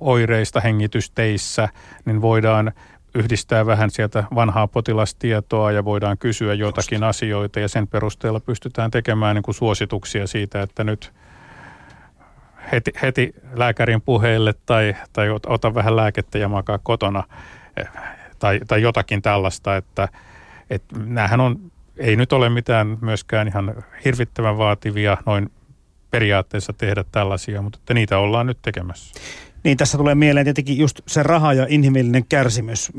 oireista 0.00 0.60
hengitysteissä, 0.60 1.68
niin 2.04 2.20
voidaan 2.20 2.72
yhdistää 3.14 3.66
vähän 3.66 3.90
sieltä 3.90 4.24
vanhaa 4.34 4.66
potilastietoa 4.66 5.72
ja 5.72 5.84
voidaan 5.84 6.18
kysyä 6.18 6.54
jotakin 6.54 7.04
asioita 7.04 7.60
ja 7.60 7.68
sen 7.68 7.88
perusteella 7.88 8.40
pystytään 8.40 8.90
tekemään 8.90 9.34
niin 9.36 9.42
kuin 9.42 9.54
suosituksia 9.54 10.26
siitä, 10.26 10.62
että 10.62 10.84
nyt– 10.84 11.12
heti, 12.72 12.92
heti 13.02 13.34
lääkärin 13.52 14.00
puheille 14.00 14.54
tai, 14.66 14.96
tai 15.12 15.28
ota 15.46 15.74
vähän 15.74 15.96
lääkettä 15.96 16.38
ja 16.38 16.48
makaa 16.48 16.78
kotona 16.78 17.24
eh, 17.76 17.88
tai, 18.38 18.60
tai 18.68 18.82
jotakin 18.82 19.22
tällaista, 19.22 19.76
että, 19.76 20.08
että 20.70 20.96
näähän 21.04 21.40
on, 21.40 21.72
ei 21.96 22.16
nyt 22.16 22.32
ole 22.32 22.48
mitään 22.48 22.98
myöskään 23.00 23.48
ihan 23.48 23.84
hirvittävän 24.04 24.58
vaativia 24.58 25.16
noin 25.26 25.50
periaatteessa 26.10 26.72
tehdä 26.72 27.04
tällaisia, 27.12 27.62
mutta 27.62 27.78
että 27.78 27.94
niitä 27.94 28.18
ollaan 28.18 28.46
nyt 28.46 28.58
tekemässä. 28.62 29.20
Niin 29.64 29.76
tässä 29.76 29.98
tulee 29.98 30.14
mieleen 30.14 30.46
tietenkin 30.46 30.78
just 30.78 31.00
se 31.06 31.22
raha 31.22 31.54
ja 31.54 31.66
inhimillinen 31.68 32.24
kärsimys. 32.28 32.92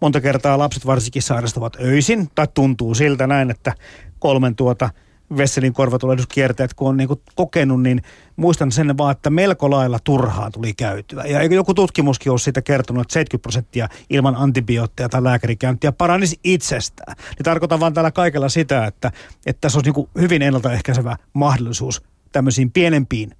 Monta 0.00 0.20
kertaa 0.20 0.58
lapset 0.58 0.86
varsinkin 0.86 1.22
sairastuvat 1.22 1.76
öisin, 1.80 2.28
tai 2.34 2.48
tuntuu 2.54 2.94
siltä 2.94 3.26
näin, 3.26 3.50
että 3.50 3.72
kolmen 4.18 4.56
tuota– 4.56 4.90
Vesselin 5.36 5.72
korvatulehdus 5.72 6.28
kun 6.76 6.88
on 6.88 6.96
niin 6.96 7.08
kuin 7.08 7.20
kokenut, 7.34 7.82
niin 7.82 8.02
muistan 8.36 8.72
sen 8.72 8.98
vaan, 8.98 9.12
että 9.12 9.30
melko 9.30 9.70
lailla 9.70 9.98
turhaan 10.04 10.52
tuli 10.52 10.74
käytyä. 10.74 11.24
Ja 11.24 11.44
joku 11.44 11.74
tutkimuskin 11.74 12.30
olisi 12.30 12.44
siitä 12.44 12.62
kertonut, 12.62 13.00
että 13.00 13.12
70 13.12 13.42
prosenttia 13.42 13.88
ilman 14.10 14.36
antibiootteja 14.36 15.08
tai 15.08 15.24
lääkärikäyntiä 15.24 15.92
paranisi 15.92 16.40
itsestään. 16.44 17.16
Niin 17.18 17.44
tarkoitan 17.44 17.80
vaan 17.80 17.94
tällä 17.94 18.10
kaikella 18.10 18.48
sitä, 18.48 18.86
että, 18.86 19.12
että 19.46 19.60
tässä 19.60 19.78
on 19.78 19.84
niin 19.84 20.08
hyvin 20.20 20.42
ennaltaehkäisevä 20.42 21.16
mahdollisuus 21.32 22.02
tämmöisiin 22.32 22.70
pienempiin 22.70 23.30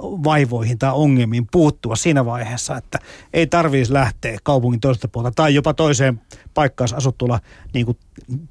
vaivoihin 0.00 0.78
tai 0.78 0.92
ongelmiin 0.94 1.46
puuttua 1.52 1.96
siinä 1.96 2.24
vaiheessa, 2.24 2.76
että 2.76 2.98
ei 3.32 3.46
tarvitsisi 3.46 3.92
lähteä 3.92 4.38
kaupungin 4.42 4.80
toiselta 4.80 5.08
puolta 5.08 5.30
tai 5.30 5.54
jopa 5.54 5.74
toiseen 5.74 6.20
paikkaan 6.54 6.90
asuttulla 6.94 7.40
niin 7.74 7.86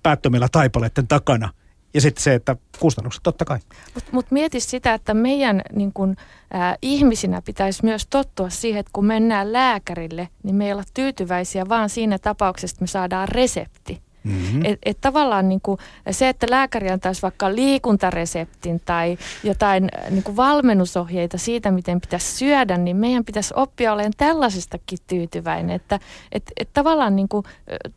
päättömillä 0.03 0.47
taipaleiden 0.51 1.07
takana 1.07 1.49
ja 1.93 2.01
sitten 2.01 2.23
se, 2.23 2.33
että 2.33 2.55
kustannukset 2.79 3.23
totta 3.23 3.45
kai. 3.45 3.59
Mutta 3.93 4.09
mut 4.11 4.31
mieti 4.31 4.59
sitä, 4.59 4.93
että 4.93 5.13
meidän 5.13 5.61
niin 5.73 5.93
kun, 5.93 6.15
ä, 6.53 6.77
ihmisinä 6.81 7.41
pitäisi 7.41 7.85
myös 7.85 8.07
tottua 8.09 8.49
siihen, 8.49 8.79
että 8.79 8.89
kun 8.93 9.05
mennään 9.05 9.53
lääkärille, 9.53 10.29
niin 10.43 10.55
me 10.55 10.65
ei 10.65 10.73
olla 10.73 10.83
tyytyväisiä 10.93 11.69
vaan 11.69 11.89
siinä 11.89 12.19
tapauksessa, 12.19 12.75
että 12.75 12.83
me 12.83 12.87
saadaan 12.87 13.27
resepti. 13.27 14.01
Mm-hmm. 14.23 14.65
Että 14.65 14.89
et 14.89 14.97
tavallaan 15.01 15.49
niin 15.49 15.61
kuin 15.61 15.77
se, 16.11 16.29
että 16.29 16.47
lääkäri 16.49 16.89
antaisi 16.89 17.21
vaikka 17.21 17.55
liikuntareseptin 17.55 18.81
tai 18.85 19.17
jotain 19.43 19.89
niin 20.09 20.23
kuin 20.23 20.35
valmennusohjeita 20.35 21.37
siitä, 21.37 21.71
miten 21.71 22.01
pitäisi 22.01 22.37
syödä, 22.37 22.77
niin 22.77 22.97
meidän 22.97 23.25
pitäisi 23.25 23.53
oppia 23.57 23.93
olemaan 23.93 24.13
tällaisestakin 24.17 24.97
tyytyväinen. 25.07 25.75
Että 25.75 25.99
et, 26.31 26.43
et 26.57 26.69
tavallaan 26.73 27.15
niin 27.15 27.29
kuin, 27.29 27.45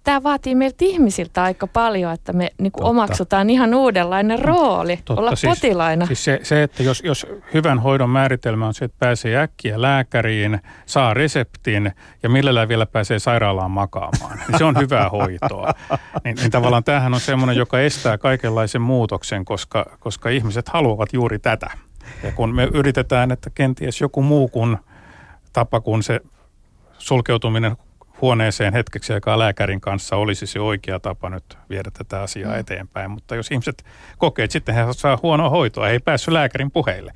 tämä 0.05 0.23
vaatii 0.23 0.55
meiltä 0.55 0.77
ihmisiltä 0.81 1.43
aika 1.43 1.67
paljon, 1.67 2.13
että 2.13 2.33
me 2.33 2.51
niin 2.59 2.73
kuin 2.73 2.85
omaksutaan 2.85 3.51
ihan 3.51 3.75
uudenlainen 3.75 4.39
rooli, 4.39 4.97
Totta. 4.97 5.21
olla 5.21 5.37
siis, 5.37 5.55
potilaina. 5.55 6.07
Siis 6.07 6.25
se, 6.25 6.41
se, 6.43 6.63
että 6.63 6.83
jos, 6.83 7.03
jos 7.05 7.27
hyvän 7.55 7.79
hoidon 7.79 8.11
määritelmä 8.11 8.67
on 8.67 8.75
se, 8.75 8.85
että 8.85 8.97
pääsee 8.99 9.37
äkkiä 9.37 9.83
lääkäriin, 9.83 10.61
saa 10.87 11.15
reseptin 11.15 11.93
ja 12.23 12.29
millään 12.29 12.69
vielä 12.69 12.87
pääsee 12.87 13.19
sairaalaan 13.19 13.71
makaamaan, 13.71 14.39
niin 14.49 14.59
se 14.59 14.65
on 14.65 14.77
hyvää 14.79 15.09
hoitoa. 15.09 15.73
Niin, 16.25 16.37
niin 16.37 16.51
tavallaan 16.51 16.85
tämähän 16.85 17.15
on 17.15 17.21
semmoinen, 17.21 17.57
joka 17.57 17.81
estää 17.81 18.19
kaikenlaisen 18.19 18.83
muutoksen, 18.83 19.45
koska, 19.45 19.87
koska 20.01 20.29
ihmiset 20.29 20.69
haluavat 20.69 21.13
juuri 21.13 21.39
tätä. 21.39 21.71
Ja 22.23 22.33
kun 22.33 22.55
me 22.55 22.69
yritetään, 22.75 23.33
että 23.33 23.51
kenties 23.51 24.01
joku 24.01 24.23
muu 24.23 24.49
kuin 24.49 24.77
tapa 25.53 25.81
kuin 25.81 26.03
se 26.03 26.21
sulkeutuminen 26.99 27.77
huoneeseen 28.21 28.73
hetkeksi 28.73 29.13
aikaa 29.13 29.39
lääkärin 29.39 29.81
kanssa 29.81 30.17
olisi 30.17 30.47
se 30.47 30.61
oikea 30.61 31.01
tapa 31.01 31.31
nyt 31.31 31.59
viedä 31.71 31.91
tätä 31.91 32.23
asiaa 32.23 32.53
mm. 32.53 32.61
eteenpäin. 32.61 33.11
Mutta 33.11 33.37
jos 33.37 33.51
ihmiset 33.51 33.85
kokee, 34.19 34.45
että 34.45 34.53
sitten 34.53 34.75
he 34.75 34.81
saa 34.91 35.19
huonoa 35.23 35.51
hoitoa, 35.51 35.89
ei 35.89 35.99
päässyt 35.99 36.35
lääkärin 36.35 36.71
puheille. 36.71 37.13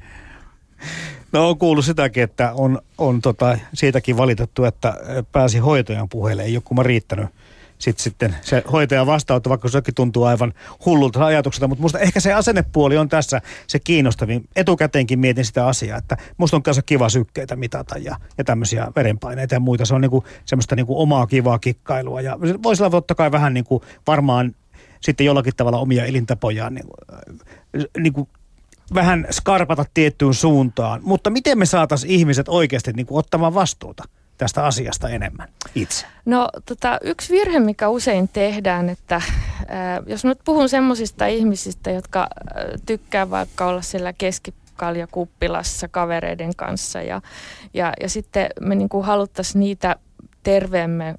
No 1.33 1.49
on 1.49 1.59
kuullut 1.59 1.85
sitäkin, 1.85 2.23
että 2.23 2.53
on, 2.55 2.79
on 2.99 3.21
tota, 3.21 3.59
siitäkin 3.75 4.17
valitettu, 4.17 4.65
että 4.65 4.95
pääsi 5.33 5.59
hoitajan 5.59 6.09
puheille. 6.09 6.43
Ei 6.43 6.61
kuma 6.65 6.83
riittänyt 6.83 7.27
sit, 7.79 7.99
sitten 7.99 8.37
se 8.43 8.63
hoitaja 8.73 9.07
vastaanotto, 9.07 9.51
vaikka 9.51 9.69
sekin 9.69 9.95
tuntuu 9.95 10.25
aivan 10.25 10.53
hullulta 10.87 11.27
ajatukselta, 11.27 11.69
mutta 11.69 11.83
musta 11.83 11.99
ehkä 11.99 12.21
se 12.21 12.33
asennepuoli 12.33 12.97
on 12.97 13.09
tässä 13.09 13.41
se 13.67 13.79
kiinnostavin. 13.79 14.49
Etukäteenkin 14.57 15.19
mietin 15.19 15.45
sitä 15.45 15.67
asiaa, 15.67 15.99
että 15.99 16.17
musta 16.37 16.57
on 16.57 16.63
kanssa 16.63 16.83
kiva 16.83 17.09
sykkeitä 17.09 17.57
mitata 17.57 17.99
ja, 17.99 18.17
ja 18.39 18.45
tämmöisiä 18.45 18.89
verenpaineita 18.97 19.55
ja 19.55 19.61
muita. 19.61 19.85
Se 19.85 19.95
on 19.95 20.01
niinku 20.01 20.25
semmoista 20.45 20.77
niinku 20.77 21.01
omaa 21.01 21.27
kivaa 21.27 21.59
kikkailua 21.59 22.21
ja 22.21 22.39
voisi 22.63 22.83
olla 22.83 22.91
totta 22.91 23.15
kai 23.15 23.33
vähän 23.33 23.55
niinku 23.55 23.83
varmaan 24.07 24.55
sitten 25.01 25.27
jollakin 25.27 25.57
tavalla 25.57 25.79
omia 25.79 26.05
elintapojaan 26.05 26.75
niinku, 26.75 26.95
niinku 27.99 28.29
vähän 28.95 29.27
skarpata 29.31 29.85
tiettyyn 29.95 30.35
suuntaan. 30.35 31.01
Mutta 31.05 31.31
miten 31.31 31.59
me 31.59 31.67
saataisiin 31.67 32.13
ihmiset 32.13 32.49
oikeasti 32.49 32.93
niinku 32.93 33.17
ottamaan 33.17 33.55
vastuuta? 33.55 34.05
Tästä 34.39 34.67
asiasta 34.67 35.09
enemmän 35.09 35.49
itse? 35.75 36.07
No 36.25 36.49
tota, 36.67 36.99
yksi 37.03 37.33
virhe, 37.33 37.61
mikä 37.61 37.89
usein 37.89 38.29
tehdään, 38.29 38.89
että 38.89 39.23
ää, 39.69 40.03
jos 40.07 40.25
nyt 40.25 40.39
puhun 40.45 40.69
semmoisista 40.69 41.27
ihmisistä, 41.27 41.91
jotka 41.91 42.21
ää, 42.21 42.29
tykkää 42.87 43.31
vaikka 43.31 43.67
olla 43.67 43.83
siellä 43.83 44.13
keskikaljakuppilassa 44.13 45.89
kavereiden 45.89 46.57
kanssa 46.57 47.03
ja, 47.03 47.23
ja, 47.75 47.93
ja 48.01 48.09
sitten 48.09 48.49
me 48.61 48.75
niin 48.75 48.89
haluttaisiin 49.03 49.61
niitä 49.61 49.97
terveemmä 50.43 51.15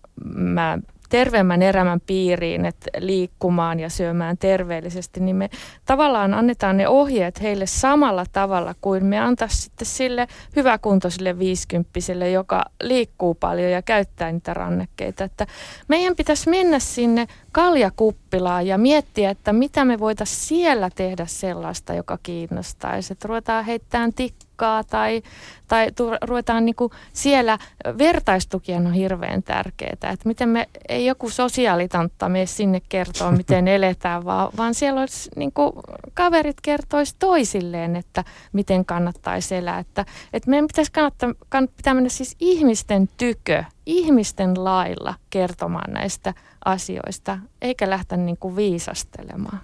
terveemmän 1.09 1.61
elämän 1.61 2.01
piiriin, 2.07 2.65
että 2.65 2.89
liikkumaan 2.97 3.79
ja 3.79 3.89
syömään 3.89 4.37
terveellisesti, 4.37 5.19
niin 5.19 5.35
me 5.35 5.49
tavallaan 5.85 6.33
annetaan 6.33 6.77
ne 6.77 6.87
ohjeet 6.87 7.41
heille 7.41 7.65
samalla 7.65 8.25
tavalla 8.31 8.75
kuin 8.81 9.05
me 9.05 9.19
antaisi 9.19 9.61
sitten 9.61 9.87
sille 9.87 10.27
hyväkuntoiselle 10.55 11.39
viisikymppiselle, 11.39 12.31
joka 12.31 12.65
liikkuu 12.81 13.35
paljon 13.35 13.71
ja 13.71 13.81
käyttää 13.81 14.31
niitä 14.31 14.53
rannekkeita. 14.53 15.23
Että 15.23 15.47
meidän 15.87 16.15
pitäisi 16.15 16.49
mennä 16.49 16.79
sinne 16.79 17.27
kaljakuppilaan 17.51 18.67
ja 18.67 18.77
miettiä, 18.77 19.29
että 19.29 19.53
mitä 19.53 19.85
me 19.85 19.99
voitaisiin 19.99 20.47
siellä 20.47 20.89
tehdä 20.95 21.25
sellaista, 21.25 21.93
joka 21.93 22.17
kiinnostaisi. 22.23 23.13
Että 23.13 23.27
ruvetaan 23.27 23.65
heittämään 23.65 24.13
tikkaa 24.13 24.46
porukkaa 24.57 24.83
tai, 24.83 25.21
tai 25.67 25.91
tu, 25.91 26.11
ruvetaan 26.21 26.65
niin 26.65 26.75
kuin 26.75 26.91
siellä, 27.13 27.57
vertaistukien 27.97 28.87
on 28.87 28.93
hirveän 28.93 29.43
tärkeää, 29.43 29.91
että 29.91 30.25
miten 30.25 30.49
me, 30.49 30.69
ei 30.89 31.05
joku 31.05 31.29
sosiaalitantta 31.29 32.29
mene 32.29 32.45
sinne 32.45 32.81
kertoa, 32.89 33.31
miten 33.31 33.67
eletään, 33.77 34.25
vaan, 34.25 34.49
vaan 34.57 34.73
siellä 34.73 34.99
olisi 34.99 35.29
niin 35.35 35.51
kuin 35.51 35.73
kaverit 36.13 36.61
kertoisi 36.61 37.15
toisilleen, 37.19 37.95
että 37.95 38.23
miten 38.53 38.85
kannattaisi 38.85 39.55
elää, 39.55 39.79
että, 39.79 40.05
että 40.33 40.49
meidän 40.49 40.67
pitäisi 40.67 40.91
kannattaa, 40.91 41.33
kann, 41.49 41.67
pitää 41.77 41.93
mennä 41.93 42.09
siis 42.09 42.35
ihmisten 42.39 43.09
tykö, 43.17 43.63
ihmisten 43.85 44.63
lailla 44.63 45.13
kertomaan 45.29 45.93
näistä 45.93 46.33
asioista, 46.65 47.39
eikä 47.61 47.89
lähteä 47.89 48.17
niin 48.17 48.37
kuin 48.37 48.55
viisastelemaan. 48.55 49.59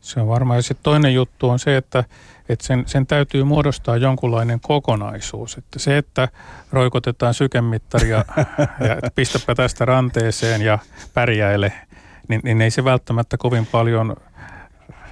Se 0.00 0.20
on 0.20 0.28
varmaan. 0.28 0.58
Ja 0.58 0.62
sitten 0.62 0.84
toinen 0.84 1.14
juttu 1.14 1.48
on 1.48 1.58
se, 1.58 1.76
että, 1.76 2.04
että 2.48 2.66
sen, 2.66 2.82
sen 2.86 3.06
täytyy 3.06 3.44
muodostaa 3.44 3.96
jonkunlainen 3.96 4.60
kokonaisuus. 4.60 5.58
Että 5.58 5.78
se, 5.78 5.98
että 5.98 6.28
roikotetaan 6.72 7.34
sykemittaria 7.34 8.24
ja 8.80 9.10
pistäpä 9.14 9.54
tästä 9.54 9.84
ranteeseen 9.84 10.62
ja 10.62 10.78
pärjäile, 11.14 11.72
niin, 12.28 12.40
niin 12.44 12.62
ei 12.62 12.70
se 12.70 12.84
välttämättä 12.84 13.36
kovin 13.36 13.66
paljon 13.66 14.16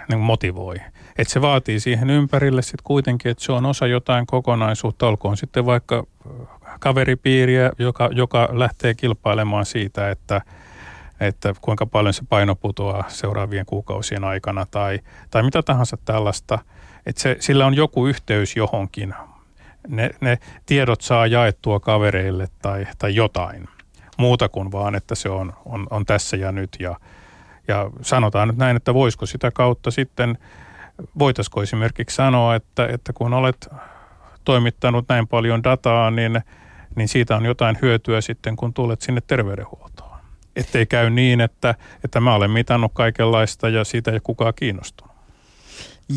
niin 0.08 0.20
motivoi. 0.20 0.76
Että 1.18 1.32
se 1.32 1.40
vaatii 1.40 1.80
siihen 1.80 2.10
ympärille 2.10 2.62
sitten 2.62 2.84
kuitenkin, 2.84 3.30
että 3.30 3.44
se 3.44 3.52
on 3.52 3.66
osa 3.66 3.86
jotain 3.86 4.26
kokonaisuutta, 4.26 5.06
olkoon 5.06 5.36
sitten 5.36 5.66
vaikka 5.66 6.06
kaveripiiriä, 6.80 7.70
joka, 7.78 8.08
joka 8.12 8.48
lähtee 8.52 8.94
kilpailemaan 8.94 9.66
siitä, 9.66 10.10
että– 10.10 10.40
että 11.20 11.54
kuinka 11.60 11.86
paljon 11.86 12.14
se 12.14 12.22
paino 12.28 12.54
putoaa 12.54 13.04
seuraavien 13.08 13.66
kuukausien 13.66 14.24
aikana 14.24 14.66
tai, 14.70 15.00
tai 15.30 15.42
mitä 15.42 15.62
tahansa 15.62 15.98
tällaista. 16.04 16.58
Että 17.06 17.22
se, 17.22 17.36
sillä 17.40 17.66
on 17.66 17.74
joku 17.74 18.06
yhteys 18.06 18.56
johonkin. 18.56 19.14
Ne, 19.88 20.10
ne 20.20 20.38
tiedot 20.66 21.00
saa 21.00 21.26
jaettua 21.26 21.80
kavereille 21.80 22.48
tai, 22.62 22.86
tai 22.98 23.14
jotain 23.14 23.68
muuta 24.16 24.48
kuin 24.48 24.72
vaan, 24.72 24.94
että 24.94 25.14
se 25.14 25.28
on, 25.28 25.52
on, 25.64 25.86
on 25.90 26.06
tässä 26.06 26.36
ja 26.36 26.52
nyt. 26.52 26.76
Ja, 26.78 26.96
ja 27.68 27.90
sanotaan 28.02 28.48
nyt 28.48 28.56
näin, 28.56 28.76
että 28.76 28.94
voisiko 28.94 29.26
sitä 29.26 29.50
kautta 29.50 29.90
sitten, 29.90 30.38
voitaisiko 31.18 31.62
esimerkiksi 31.62 32.16
sanoa, 32.16 32.54
että, 32.54 32.86
että 32.86 33.12
kun 33.12 33.34
olet 33.34 33.68
toimittanut 34.44 35.04
näin 35.08 35.28
paljon 35.28 35.64
dataa, 35.64 36.10
niin, 36.10 36.40
niin 36.96 37.08
siitä 37.08 37.36
on 37.36 37.44
jotain 37.44 37.78
hyötyä 37.82 38.20
sitten, 38.20 38.56
kun 38.56 38.74
tulet 38.74 39.02
sinne 39.02 39.20
terveydenhuoltoon 39.26 40.14
ettei 40.56 40.86
käy 40.86 41.10
niin, 41.10 41.40
että, 41.40 41.74
että 42.04 42.20
mä 42.20 42.34
olen 42.34 42.50
mitannut 42.50 42.92
kaikenlaista 42.94 43.68
ja 43.68 43.84
siitä 43.84 44.10
ei 44.10 44.20
kukaan 44.22 44.54
kiinnostunut. 44.56 45.13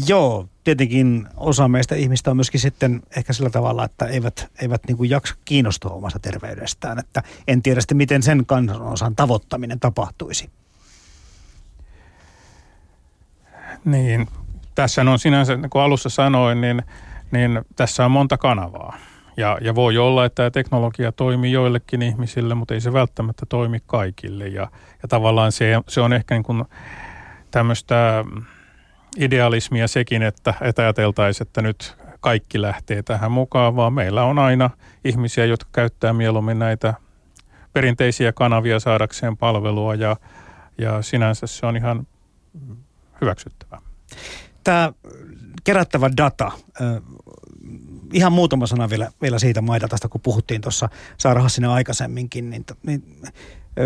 Joo, 0.08 0.50
tietenkin 0.64 1.28
osa 1.38 1.68
meistä 1.68 1.96
ihmistä 1.96 2.32
on 2.32 2.38
myöskin 2.38 2.60
sitten 2.60 3.02
ehkä 3.18 3.34
sillä 3.34 3.50
tavalla, 3.50 3.86
että 3.86 4.06
eivät, 4.06 4.52
eivät 4.62 4.82
niin 4.88 4.98
kuin 4.98 5.10
jaksa 5.10 5.36
kiinnostua 5.46 5.92
omasta 5.92 6.20
terveydestään. 6.20 7.00
Että 7.00 7.24
en 7.48 7.62
tiedä 7.62 7.82
sitten, 7.82 7.98
miten 7.98 8.24
sen 8.24 8.46
kansanosan 8.46 9.16
tavoittaminen 9.16 9.80
tapahtuisi. 9.80 10.50
Niin, 13.86 14.28
tässä 14.76 15.02
on 15.02 15.20
sinänsä, 15.20 15.58
kuin 15.70 15.82
alussa 15.82 16.10
sanoin, 16.10 16.62
niin, 16.62 16.84
niin 17.32 17.62
tässä 17.76 18.06
on 18.06 18.12
monta 18.12 18.38
kanavaa. 18.38 18.98
Ja, 19.38 19.58
ja 19.62 19.76
voi 19.76 19.98
olla, 19.98 20.26
että 20.26 20.36
tämä 20.36 20.52
teknologia 20.52 21.12
toimii 21.12 21.52
joillekin 21.52 22.02
ihmisille, 22.02 22.56
mutta 22.56 22.74
ei 22.74 22.82
se 22.82 22.94
välttämättä 22.94 23.46
toimi 23.46 23.80
kaikille. 23.86 24.48
Ja, 24.48 24.72
ja 25.02 25.08
tavallaan 25.10 25.52
se, 25.52 25.82
se 25.88 26.02
on 26.02 26.14
ehkä 26.14 26.36
niin 26.36 26.44
kuin 26.44 26.66
tämmöistä 27.52 28.26
idealismia 29.18 29.88
sekin, 29.88 30.24
että, 30.24 30.54
että 30.62 30.82
ajateltaisiin, 30.82 31.48
että 31.48 31.62
nyt 31.62 31.98
kaikki 32.20 32.62
lähtee 32.62 33.04
tähän 33.04 33.32
mukaan, 33.32 33.76
vaan 33.76 33.94
meillä 33.94 34.24
on 34.24 34.40
aina 34.40 34.70
ihmisiä, 35.04 35.46
jotka 35.46 35.70
käyttää 35.72 36.14
mieluummin 36.14 36.60
näitä 36.60 36.94
perinteisiä 37.74 38.34
kanavia 38.34 38.80
saadakseen 38.80 39.38
palvelua 39.38 39.96
ja, 39.96 40.16
ja 40.78 41.02
sinänsä 41.02 41.48
se 41.48 41.66
on 41.66 41.78
ihan 41.78 42.08
hyväksyttävää. 43.22 43.82
Tämä 44.64 44.94
kerättävä 45.64 46.10
data, 46.18 46.52
ihan 48.14 48.32
muutama 48.32 48.68
sana 48.68 48.90
vielä, 48.90 49.12
vielä 49.22 49.40
siitä 49.40 49.62
maidatasta, 49.62 50.10
kun 50.10 50.22
puhuttiin 50.22 50.62
tuossa 50.62 50.90
Saara 51.18 51.42
Hassinen 51.42 51.70
aikaisemminkin, 51.70 52.50
niin, 52.50 52.66
niin 52.86 53.22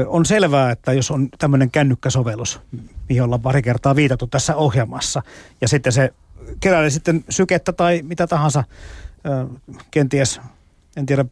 on 0.08 0.26
selvää, 0.26 0.72
että 0.72 0.94
jos 0.94 1.12
on 1.12 1.30
tämmöinen 1.40 1.72
kännykkäsovellus, 1.72 2.62
mihin 3.10 3.24
ollaan 3.24 3.42
pari 3.42 3.62
kertaa 3.62 3.96
viitattu 3.96 4.28
tässä 4.28 4.56
ohjelmassa, 4.56 5.22
ja 5.62 5.68
sitten 5.68 5.92
se 5.92 6.14
kerää 6.60 6.90
sitten 6.90 7.24
sykettä 7.30 7.74
tai 7.74 8.02
mitä 8.04 8.28
tahansa, 8.28 8.64
kenties 9.92 10.42
en 10.98 11.06
tiedä, 11.06 11.26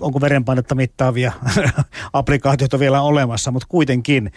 onko 0.00 0.20
verenpainetta 0.20 0.74
mittaavia 0.74 1.32
applikaatioita 2.12 2.78
vielä 2.78 3.02
olemassa, 3.02 3.50
mutta 3.50 3.66
kuitenkin, 3.68 4.32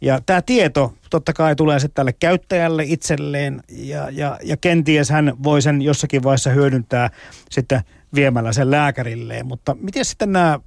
ja 0.00 0.20
tämä 0.26 0.42
tieto 0.42 0.94
totta 1.10 1.32
kai 1.32 1.56
tulee 1.56 1.78
sitten 1.78 1.94
tälle 1.94 2.12
käyttäjälle 2.12 2.84
itselleen 2.86 3.62
ja, 3.68 4.10
ja, 4.10 4.38
ja 4.42 4.56
kenties 4.56 5.10
hän 5.10 5.32
voi 5.42 5.62
sen 5.62 5.82
jossakin 5.82 6.22
vaiheessa 6.22 6.50
hyödyntää 6.50 7.10
sitten 7.50 7.80
viemällä 8.14 8.52
sen 8.52 8.70
lääkärilleen. 8.70 9.46
Mutta 9.46 9.76
miten 9.80 10.04
sitten 10.04 10.32
nämä 10.32 10.60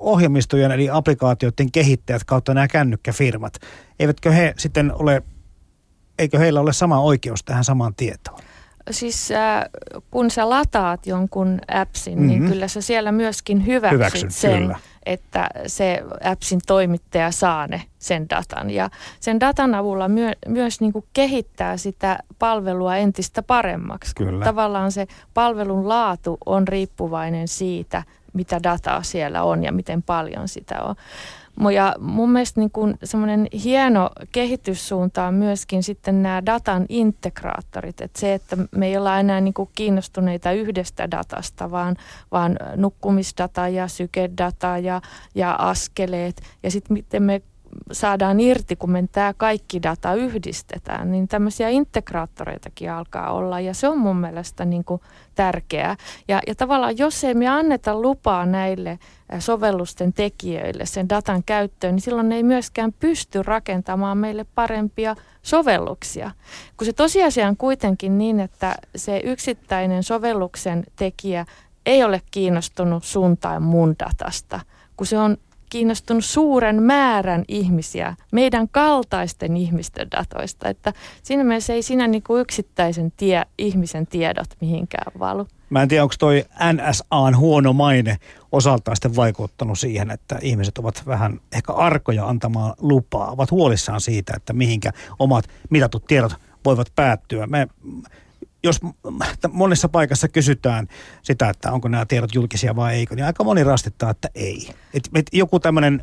ohjelmistojen 0.00 0.72
eli 0.72 0.90
applikaatioiden 0.90 1.72
kehittäjät 1.72 2.24
kautta 2.24 2.54
nämä 2.54 2.68
kännykkäfirmat, 2.68 3.54
eivätkö 3.98 4.32
he 4.32 4.54
sitten 4.58 4.92
ole, 4.94 5.22
eikö 6.18 6.38
heillä 6.38 6.60
ole 6.60 6.72
sama 6.72 7.00
oikeus 7.00 7.44
tähän 7.44 7.64
samaan 7.64 7.94
tietoon? 7.94 8.40
Siis 8.90 9.30
äh, 9.30 9.64
kun 10.10 10.30
sä 10.30 10.50
lataat 10.50 11.06
jonkun 11.06 11.58
appsin, 11.68 12.14
mm-hmm. 12.14 12.26
niin 12.26 12.42
mhm. 12.42 12.52
kyllä 12.52 12.68
sä 12.68 12.80
siellä 12.80 13.12
myöskin 13.12 13.66
hyväksyt, 13.66 13.98
hyväksyt 13.98 14.32
sen. 14.32 14.62
Kyllä 14.62 14.78
että 15.08 15.48
se 15.66 16.02
appsin 16.24 16.60
toimittaja 16.66 17.30
saa 17.30 17.66
ne 17.66 17.82
sen 17.98 18.30
datan. 18.30 18.70
Ja 18.70 18.90
sen 19.20 19.40
datan 19.40 19.74
avulla 19.74 20.08
myö, 20.08 20.32
myös 20.48 20.80
niin 20.80 20.92
kuin 20.92 21.04
kehittää 21.12 21.76
sitä 21.76 22.18
palvelua 22.38 22.96
entistä 22.96 23.42
paremmaksi. 23.42 24.14
Kyllä. 24.14 24.44
Tavallaan 24.44 24.92
se 24.92 25.06
palvelun 25.34 25.88
laatu 25.88 26.38
on 26.46 26.68
riippuvainen 26.68 27.48
siitä, 27.48 28.02
mitä 28.38 28.62
dataa 28.62 29.02
siellä 29.02 29.42
on 29.42 29.64
ja 29.64 29.72
miten 29.72 30.02
paljon 30.02 30.48
sitä 30.48 30.82
on. 30.82 30.94
Ja 31.74 31.94
mun 31.98 32.30
mielestä 32.30 32.60
niin 32.60 32.70
kuin 32.70 32.94
semmoinen 33.04 33.46
hieno 33.64 34.10
kehityssuunta 34.32 35.24
on 35.24 35.34
myöskin 35.34 35.82
sitten 35.82 36.22
nämä 36.22 36.46
datan 36.46 36.86
integraattorit. 36.88 38.00
Että 38.00 38.20
se, 38.20 38.34
että 38.34 38.56
me 38.70 38.86
ei 38.86 38.96
olla 38.96 39.20
enää 39.20 39.40
niin 39.40 39.54
kuin 39.54 39.70
kiinnostuneita 39.74 40.52
yhdestä 40.52 41.10
datasta, 41.10 41.70
vaan, 41.70 41.96
vaan 42.32 42.56
nukkumisdata 42.76 43.68
ja 43.68 43.88
sykedata 43.88 44.78
ja, 44.78 45.00
ja 45.34 45.52
askeleet. 45.52 46.42
Ja 46.62 46.70
sitten 46.70 46.94
miten 46.94 47.22
me 47.22 47.42
saadaan 47.92 48.40
irti, 48.40 48.76
kun 48.76 48.90
me 48.90 49.04
tämä 49.12 49.34
kaikki 49.36 49.82
data 49.82 50.14
yhdistetään, 50.14 51.12
niin 51.12 51.28
tämmöisiä 51.28 51.68
integraattoreitakin 51.68 52.90
alkaa 52.90 53.32
olla 53.32 53.60
ja 53.60 53.74
se 53.74 53.88
on 53.88 53.98
mun 53.98 54.16
mielestä 54.16 54.64
niin 54.64 54.84
kuin 54.84 55.00
tärkeää. 55.34 55.96
Ja, 56.28 56.40
ja 56.46 56.54
tavallaan 56.54 56.98
jos 56.98 57.24
ei 57.24 57.34
me 57.34 57.48
anneta 57.48 58.00
lupaa 58.00 58.46
näille 58.46 58.98
sovellusten 59.38 60.12
tekijöille 60.12 60.86
sen 60.86 61.08
datan 61.08 61.42
käyttöön, 61.46 61.94
niin 61.94 62.02
silloin 62.02 62.28
ne 62.28 62.36
ei 62.36 62.42
myöskään 62.42 62.92
pysty 62.92 63.42
rakentamaan 63.42 64.18
meille 64.18 64.46
parempia 64.54 65.16
sovelluksia. 65.42 66.30
Kun 66.76 66.86
se 66.86 66.92
tosiasia 66.92 67.48
on 67.48 67.56
kuitenkin 67.56 68.18
niin, 68.18 68.40
että 68.40 68.74
se 68.96 69.20
yksittäinen 69.24 70.02
sovelluksen 70.02 70.84
tekijä 70.96 71.46
ei 71.86 72.04
ole 72.04 72.22
kiinnostunut 72.30 73.04
sun 73.04 73.36
tai 73.36 73.60
mun 73.60 73.94
datasta, 73.98 74.60
kun 74.96 75.06
se 75.06 75.18
on 75.18 75.36
kiinnostunut 75.70 76.24
suuren 76.24 76.82
määrän 76.82 77.44
ihmisiä, 77.48 78.16
meidän 78.32 78.68
kaltaisten 78.68 79.56
ihmisten 79.56 80.10
datoista. 80.10 80.68
Että 80.68 80.92
siinä 81.22 81.44
mielessä 81.44 81.72
ei 81.72 81.82
siinä 81.82 82.06
niin 82.06 82.22
kuin 82.22 82.40
yksittäisen 82.40 83.12
tie, 83.16 83.46
ihmisen 83.58 84.06
tiedot 84.06 84.48
mihinkään 84.60 85.12
valu. 85.18 85.46
Mä 85.70 85.82
en 85.82 85.88
tiedä, 85.88 86.02
onko 86.02 86.14
toi 86.18 86.44
NSAn 86.72 87.36
huono 87.36 87.72
maine 87.72 88.16
osaltaan 88.52 88.96
sitten 88.96 89.16
vaikuttanut 89.16 89.78
siihen, 89.78 90.10
että 90.10 90.38
ihmiset 90.42 90.78
ovat 90.78 91.02
vähän 91.06 91.40
ehkä 91.52 91.72
arkoja 91.72 92.28
antamaan 92.28 92.74
lupaa, 92.78 93.30
ovat 93.30 93.50
huolissaan 93.50 94.00
siitä, 94.00 94.32
että 94.36 94.52
mihinkä 94.52 94.90
omat 95.18 95.44
mitatut 95.70 96.06
tiedot 96.06 96.32
voivat 96.64 96.92
päättyä. 96.96 97.46
Me 97.46 97.68
jos 98.62 98.80
monessa 99.52 99.88
paikassa 99.88 100.28
kysytään 100.28 100.88
sitä, 101.22 101.48
että 101.48 101.72
onko 101.72 101.88
nämä 101.88 102.06
tiedot 102.06 102.34
julkisia 102.34 102.76
vai 102.76 102.94
eikö, 102.94 103.14
niin 103.14 103.26
aika 103.26 103.44
moni 103.44 103.64
rastittaa, 103.64 104.10
että 104.10 104.28
ei. 104.34 104.70
Et, 104.94 105.08
et 105.14 105.26
joku 105.32 105.60
tämmöinen 105.60 106.02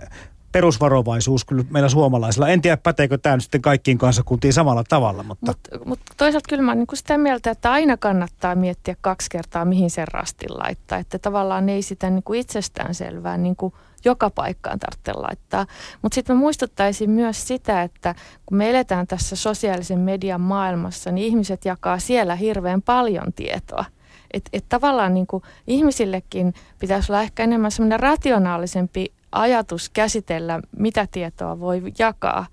perusvarovaisuus 0.52 1.46
kyllä 1.46 1.64
meillä 1.70 1.90
suomalaisilla. 1.90 2.50
En 2.50 2.62
tiedä, 2.62 2.78
päteekö 2.78 3.18
tämä 3.18 3.40
sitten 3.40 3.62
kaikkiin 3.62 3.98
kansakuntiin 3.98 4.54
samalla 4.54 4.84
tavalla. 4.84 5.24
Mutta 5.24 5.46
Mut, 5.46 5.86
mut 5.86 6.00
toisaalta 6.18 6.50
kyllä 6.50 6.64
mä 6.64 6.72
olen 6.72 6.78
niin 6.78 6.98
sitä 6.98 7.18
mieltä, 7.18 7.52
että 7.52 7.72
aina 7.72 7.98
kannattaa 7.98 8.56
miettiä 8.56 8.96
kaksi 9.02 9.30
kertaa, 9.30 9.66
mihin 9.66 9.90
sen 9.90 10.08
rastin 10.08 10.58
laittaa. 10.58 10.98
Että 10.98 11.20
tavallaan 11.20 11.70
ei 11.70 11.82
sitä 11.82 12.10
niin 12.10 12.24
kuin 12.24 12.40
itsestäänselvää 12.40 13.38
niin 13.38 13.56
kuin 13.56 13.74
joka 14.06 14.30
paikkaan 14.30 14.80
tarvitse 14.80 15.14
laittaa. 15.14 15.66
Mutta 16.02 16.16
sitten 16.16 16.36
mä 16.36 16.40
muistuttaisin 16.40 17.10
myös 17.10 17.48
sitä, 17.48 17.84
että 17.84 18.16
kun 18.46 18.58
me 18.58 18.70
eletään 18.70 19.08
tässä 19.08 19.36
sosiaalisen 19.36 20.00
median 20.00 20.42
maailmassa, 20.42 21.12
niin 21.12 21.28
ihmiset 21.28 21.66
jakaa 21.66 22.00
siellä 22.00 22.36
hirveän 22.36 22.82
paljon 22.82 23.34
tietoa. 23.36 23.86
Että 24.34 24.50
et 24.54 24.66
tavallaan 24.70 25.14
niin 25.14 25.28
kuin 25.28 25.44
ihmisillekin 25.68 26.54
pitäisi 26.80 27.12
olla 27.12 27.22
ehkä 27.22 27.44
enemmän 27.44 27.72
semmoinen 27.72 28.00
rationaalisempi 28.00 29.14
ajatus 29.32 29.90
käsitellä, 29.90 30.60
mitä 30.78 31.08
tietoa 31.12 31.60
voi 31.60 31.82
jakaa, 32.00 32.46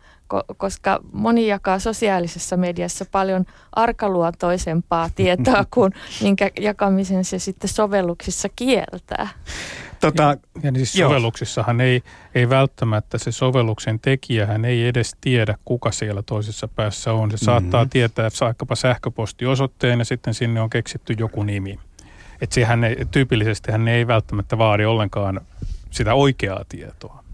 koska 0.56 1.00
moni 1.12 1.46
jakaa 1.46 1.78
sosiaalisessa 1.78 2.56
mediassa 2.56 3.04
paljon 3.12 3.44
arkaluontoisempaa 3.72 5.10
tietoa 5.14 5.64
kuin 5.74 5.92
minkä 6.22 6.50
jakamisen 6.60 7.24
se 7.24 7.38
sitten 7.38 7.70
sovelluksissa 7.70 8.48
kieltää. 8.56 9.28
Tota, 10.02 10.36
ja, 10.62 10.70
niin 10.70 10.86
siis 10.86 10.92
sovelluksissahan 10.92 11.80
ei, 11.80 12.02
ei 12.34 12.48
välttämättä 12.48 13.18
se 13.18 13.32
sovelluksen 13.32 14.00
tekijähän 14.00 14.64
ei 14.64 14.86
edes 14.86 15.16
tiedä, 15.20 15.54
kuka 15.64 15.92
siellä 15.92 16.22
toisessa 16.22 16.68
päässä 16.68 17.12
on. 17.12 17.30
Se 17.30 17.36
mm-hmm. 17.36 17.44
saattaa 17.44 17.86
tietää 17.86 18.28
vaikkapa 18.40 18.74
sähköpostiosoitteen 18.74 19.98
ja 19.98 20.04
sitten 20.04 20.34
sinne 20.34 20.60
on 20.60 20.70
keksitty 20.70 21.14
joku 21.18 21.42
nimi. 21.42 21.78
Että 22.40 22.54
sehän 22.54 22.84
ei, 22.84 22.96
tyypillisesti 23.10 23.72
hän 23.72 23.88
ei 23.88 24.06
välttämättä 24.06 24.58
vaadi 24.58 24.84
ollenkaan 24.84 25.40
sitä 25.90 26.14
oikeaa 26.14 26.64
tietoa. 26.68 27.24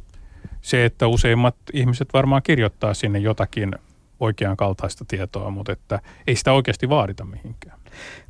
Se, 0.62 0.85
että 0.85 1.07
useimmat 1.07 1.57
ihmiset 1.73 2.09
varmaan 2.12 2.43
kirjoittaa 2.43 2.95
sinne 2.95 3.19
jotakin 3.19 3.75
oikean 4.21 4.57
kaltaista 4.57 5.05
tietoa, 5.09 5.51
mutta 5.51 5.73
että 5.73 6.01
ei 6.27 6.37
sitä 6.37 6.53
oikeasti 6.53 6.89
vaadita 6.89 7.25
mihinkään. 7.25 7.78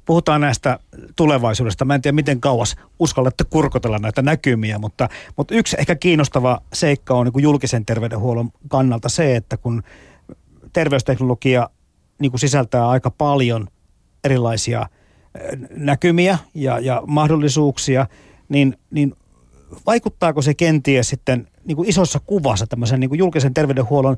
Puhutaan 0.04 0.40
näistä 0.40 0.78
tulevaisuudesta. 1.16 1.84
Mä 1.84 1.94
en 1.94 2.02
tiedä, 2.02 2.14
miten 2.14 2.40
kauas 2.40 2.76
uskallatte 2.98 3.44
kurkotella 3.44 3.98
näitä 3.98 4.22
näkymiä, 4.22 4.78
mutta, 4.78 5.08
mutta 5.36 5.54
yksi 5.54 5.76
ehkä 5.78 5.94
kiinnostava 5.94 6.60
seikka 6.72 7.14
on 7.14 7.26
niin 7.26 7.42
julkisen 7.42 7.86
terveydenhuollon 7.86 8.50
kannalta 8.68 9.08
se, 9.08 9.36
että 9.36 9.56
kun 9.56 9.82
terveysteknologia 10.72 11.70
niin 12.20 12.32
kuin 12.32 12.40
sisältää 12.40 12.88
aika 12.88 13.10
paljon 13.10 13.68
erilaisia 14.24 14.86
näkymiä 15.70 16.38
ja, 16.54 16.78
ja 16.78 17.02
mahdollisuuksia, 17.06 18.06
niin, 18.48 18.76
niin 18.90 19.14
vaikuttaako 19.86 20.42
se 20.42 20.54
kenties 20.54 21.08
sitten 21.08 21.48
niin 21.64 21.76
kuin 21.76 21.88
isossa 21.88 22.20
kuvassa 22.26 22.66
tämmöisen 22.66 23.00
niin 23.00 23.08
kuin 23.08 23.18
julkisen 23.18 23.54
terveydenhuollon 23.54 24.16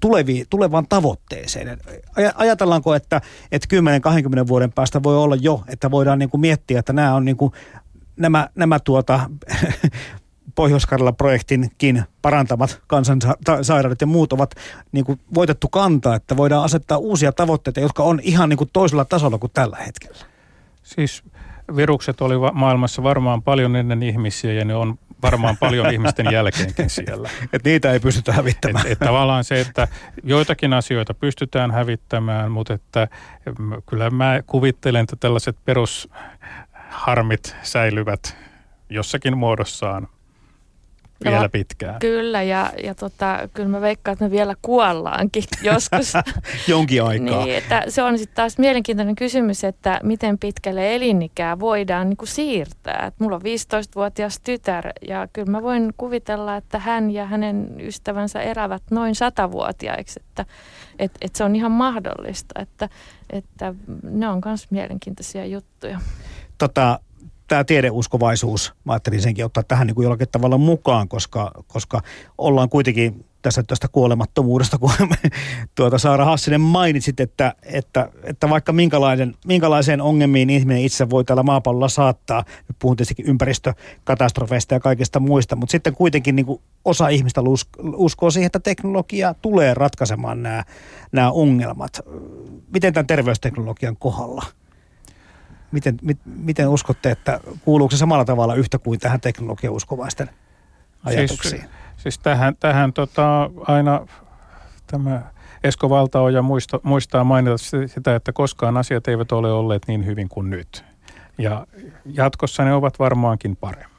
tuleviin, 0.00 0.46
tulevaan 0.50 0.86
tavoitteeseen? 0.88 1.78
Ajatellaanko, 2.34 2.94
että, 2.94 3.20
että 3.52 3.76
10-20 4.44 4.48
vuoden 4.48 4.72
päästä 4.72 5.02
voi 5.02 5.16
olla 5.16 5.36
jo, 5.36 5.62
että 5.68 5.90
voidaan 5.90 6.18
niin 6.18 6.30
kuin 6.30 6.40
miettiä, 6.40 6.78
että 6.78 6.92
nämä 6.92 7.14
on 7.14 7.24
niin 7.24 7.36
kuin, 7.36 7.52
nämä, 8.16 8.48
nämä 8.54 8.80
tuota, 8.80 9.30
pohjois 10.54 10.86
projektinkin 11.18 12.04
parantamat 12.22 12.80
kansansairaudet 12.86 14.00
ja 14.00 14.06
muut 14.06 14.32
ovat 14.32 14.54
niin 14.92 15.04
kuin 15.04 15.20
voitettu 15.34 15.68
kantaa, 15.68 16.14
että 16.14 16.36
voidaan 16.36 16.64
asettaa 16.64 16.98
uusia 16.98 17.32
tavoitteita, 17.32 17.80
jotka 17.80 18.02
on 18.02 18.20
ihan 18.22 18.48
niin 18.48 18.56
kuin 18.56 18.70
toisella 18.72 19.04
tasolla 19.04 19.38
kuin 19.38 19.52
tällä 19.54 19.76
hetkellä. 19.86 20.18
Siis 20.82 21.22
virukset 21.76 22.20
oli 22.20 22.34
maailmassa 22.52 23.02
varmaan 23.02 23.42
paljon 23.42 23.76
ennen 23.76 24.02
ihmisiä 24.02 24.52
ja 24.52 24.64
ne 24.64 24.74
on 24.74 24.98
varmaan 25.22 25.56
paljon 25.56 25.90
ihmisten 25.94 26.26
jälkeenkin 26.32 26.90
siellä. 26.90 27.30
Et 27.52 27.64
niitä 27.64 27.92
ei 27.92 28.00
pystytä 28.00 28.32
hävittämään. 28.32 28.86
Et, 28.86 28.92
et 28.92 28.98
tavallaan 28.98 29.44
se, 29.44 29.60
että 29.60 29.88
joitakin 30.22 30.72
asioita 30.72 31.14
pystytään 31.14 31.70
hävittämään, 31.70 32.52
mutta 32.52 32.74
että 32.74 33.08
kyllä 33.86 34.10
mä 34.10 34.40
kuvittelen, 34.46 35.02
että 35.02 35.16
tällaiset 35.16 35.56
perusharmit 35.64 37.56
säilyvät 37.62 38.36
jossakin 38.88 39.38
muodossaan 39.38 40.08
vielä 41.24 41.48
pitkään. 41.48 41.98
Kyllä, 41.98 42.42
ja, 42.42 42.72
ja 42.84 42.94
tota, 42.94 43.48
kyllä 43.54 43.68
mä 43.68 43.80
veikkaan, 43.80 44.12
että 44.12 44.24
me 44.24 44.30
vielä 44.30 44.54
kuollaankin 44.62 45.44
joskus. 45.62 46.12
Jonkin 46.68 47.02
aikaa. 47.02 47.44
niin, 47.44 47.56
että 47.56 47.84
se 47.88 48.02
on 48.02 48.18
sitten 48.18 48.36
taas 48.36 48.58
mielenkiintoinen 48.58 49.16
kysymys, 49.16 49.64
että 49.64 50.00
miten 50.02 50.38
pitkälle 50.38 50.94
elinikää 50.94 51.60
voidaan 51.60 52.08
niin 52.08 52.16
kuin 52.16 52.28
siirtää. 52.28 53.04
Et 53.06 53.14
mulla 53.18 53.36
on 53.36 53.42
15-vuotias 53.42 54.40
tytär, 54.40 54.92
ja 55.08 55.28
kyllä 55.32 55.50
mä 55.50 55.62
voin 55.62 55.94
kuvitella, 55.96 56.56
että 56.56 56.78
hän 56.78 57.10
ja 57.10 57.26
hänen 57.26 57.74
ystävänsä 57.80 58.40
elävät 58.40 58.82
noin 58.90 59.14
satavuotiaiksi, 59.14 60.20
että 60.26 60.46
et, 60.98 61.12
et 61.20 61.36
se 61.36 61.44
on 61.44 61.56
ihan 61.56 61.72
mahdollista, 61.72 62.60
että, 62.60 62.88
että 63.30 63.74
ne 64.02 64.28
on 64.28 64.40
myös 64.44 64.70
mielenkiintoisia 64.70 65.46
juttuja. 65.46 66.00
Tota, 66.58 67.00
tämä 67.50 67.64
tiedeuskovaisuus, 67.64 68.74
mä 68.84 68.92
ajattelin 68.92 69.22
senkin 69.22 69.44
ottaa 69.44 69.62
tähän 69.62 69.86
niin 69.86 69.94
kuin 69.94 70.04
jollakin 70.04 70.28
tavalla 70.32 70.58
mukaan, 70.58 71.08
koska, 71.08 71.52
koska 71.66 72.00
ollaan 72.38 72.68
kuitenkin 72.68 73.24
tässä 73.42 73.62
tästä 73.62 73.88
kuolemattomuudesta, 73.88 74.78
kun 74.78 74.90
tuota 75.74 75.98
Saara 75.98 76.24
Hassinen 76.24 76.60
mainitsit, 76.60 77.20
että, 77.20 77.54
että, 77.62 78.08
että 78.24 78.48
vaikka 78.48 78.72
minkälaisen, 78.72 79.34
minkälaiseen 79.46 80.00
ongelmiin 80.00 80.50
ihminen 80.50 80.82
itse 80.82 81.10
voi 81.10 81.24
täällä 81.24 81.42
maapallolla 81.42 81.88
saattaa, 81.88 82.44
nyt 82.68 82.76
puhun 82.78 82.96
tietysti 82.96 83.22
ympäristökatastrofeista 83.26 84.74
ja 84.74 84.80
kaikista 84.80 85.20
muista, 85.20 85.56
mutta 85.56 85.72
sitten 85.72 85.94
kuitenkin 85.94 86.36
niin 86.36 86.46
kuin 86.46 86.62
osa 86.84 87.08
ihmistä 87.08 87.40
uskoo 87.96 88.30
siihen, 88.30 88.46
että 88.46 88.60
teknologia 88.60 89.34
tulee 89.34 89.74
ratkaisemaan 89.74 90.42
nämä, 90.42 90.64
nämä 91.12 91.30
ongelmat. 91.30 92.00
Miten 92.72 92.92
tämän 92.92 93.06
terveysteknologian 93.06 93.96
kohdalla– 93.96 94.42
Miten, 95.72 95.98
mit, 96.02 96.18
miten 96.24 96.68
uskotte, 96.68 97.10
että 97.10 97.40
kuuluuko 97.64 97.90
se 97.90 97.98
samalla 97.98 98.24
tavalla 98.24 98.54
yhtä 98.54 98.78
kuin 98.78 99.00
tähän 99.00 99.20
teknologiauskovaisten 99.20 100.30
ajatuksiin? 101.04 101.60
Siis, 101.60 101.72
siis 101.96 102.18
tähän, 102.18 102.56
tähän 102.60 102.92
tota, 102.92 103.50
aina 103.66 104.06
tämä 104.86 105.22
Esko 105.64 105.90
Valtaoja 105.90 106.42
muista, 106.42 106.80
muistaa 106.82 107.24
mainita 107.24 107.56
sitä, 107.86 108.14
että 108.14 108.32
koskaan 108.32 108.76
asiat 108.76 109.08
eivät 109.08 109.32
ole 109.32 109.52
olleet 109.52 109.82
niin 109.88 110.06
hyvin 110.06 110.28
kuin 110.28 110.50
nyt. 110.50 110.84
Ja 111.38 111.66
jatkossa 112.04 112.64
ne 112.64 112.74
ovat 112.74 112.98
varmaankin 112.98 113.56
paremmin. 113.56 113.90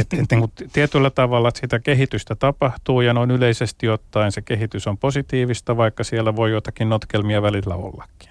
Et, 0.00 0.12
et, 0.12 0.30
niin 0.30 0.52
tietyllä 0.72 1.10
tavalla 1.10 1.50
sitä 1.54 1.78
kehitystä 1.78 2.34
tapahtuu 2.34 3.00
ja 3.00 3.14
noin 3.14 3.30
yleisesti 3.30 3.88
ottaen 3.88 4.32
se 4.32 4.42
kehitys 4.42 4.86
on 4.86 4.98
positiivista, 4.98 5.76
vaikka 5.76 6.04
siellä 6.04 6.36
voi 6.36 6.50
jotakin 6.50 6.88
notkelmia 6.88 7.42
välillä 7.42 7.74
ollakin. 7.74 8.30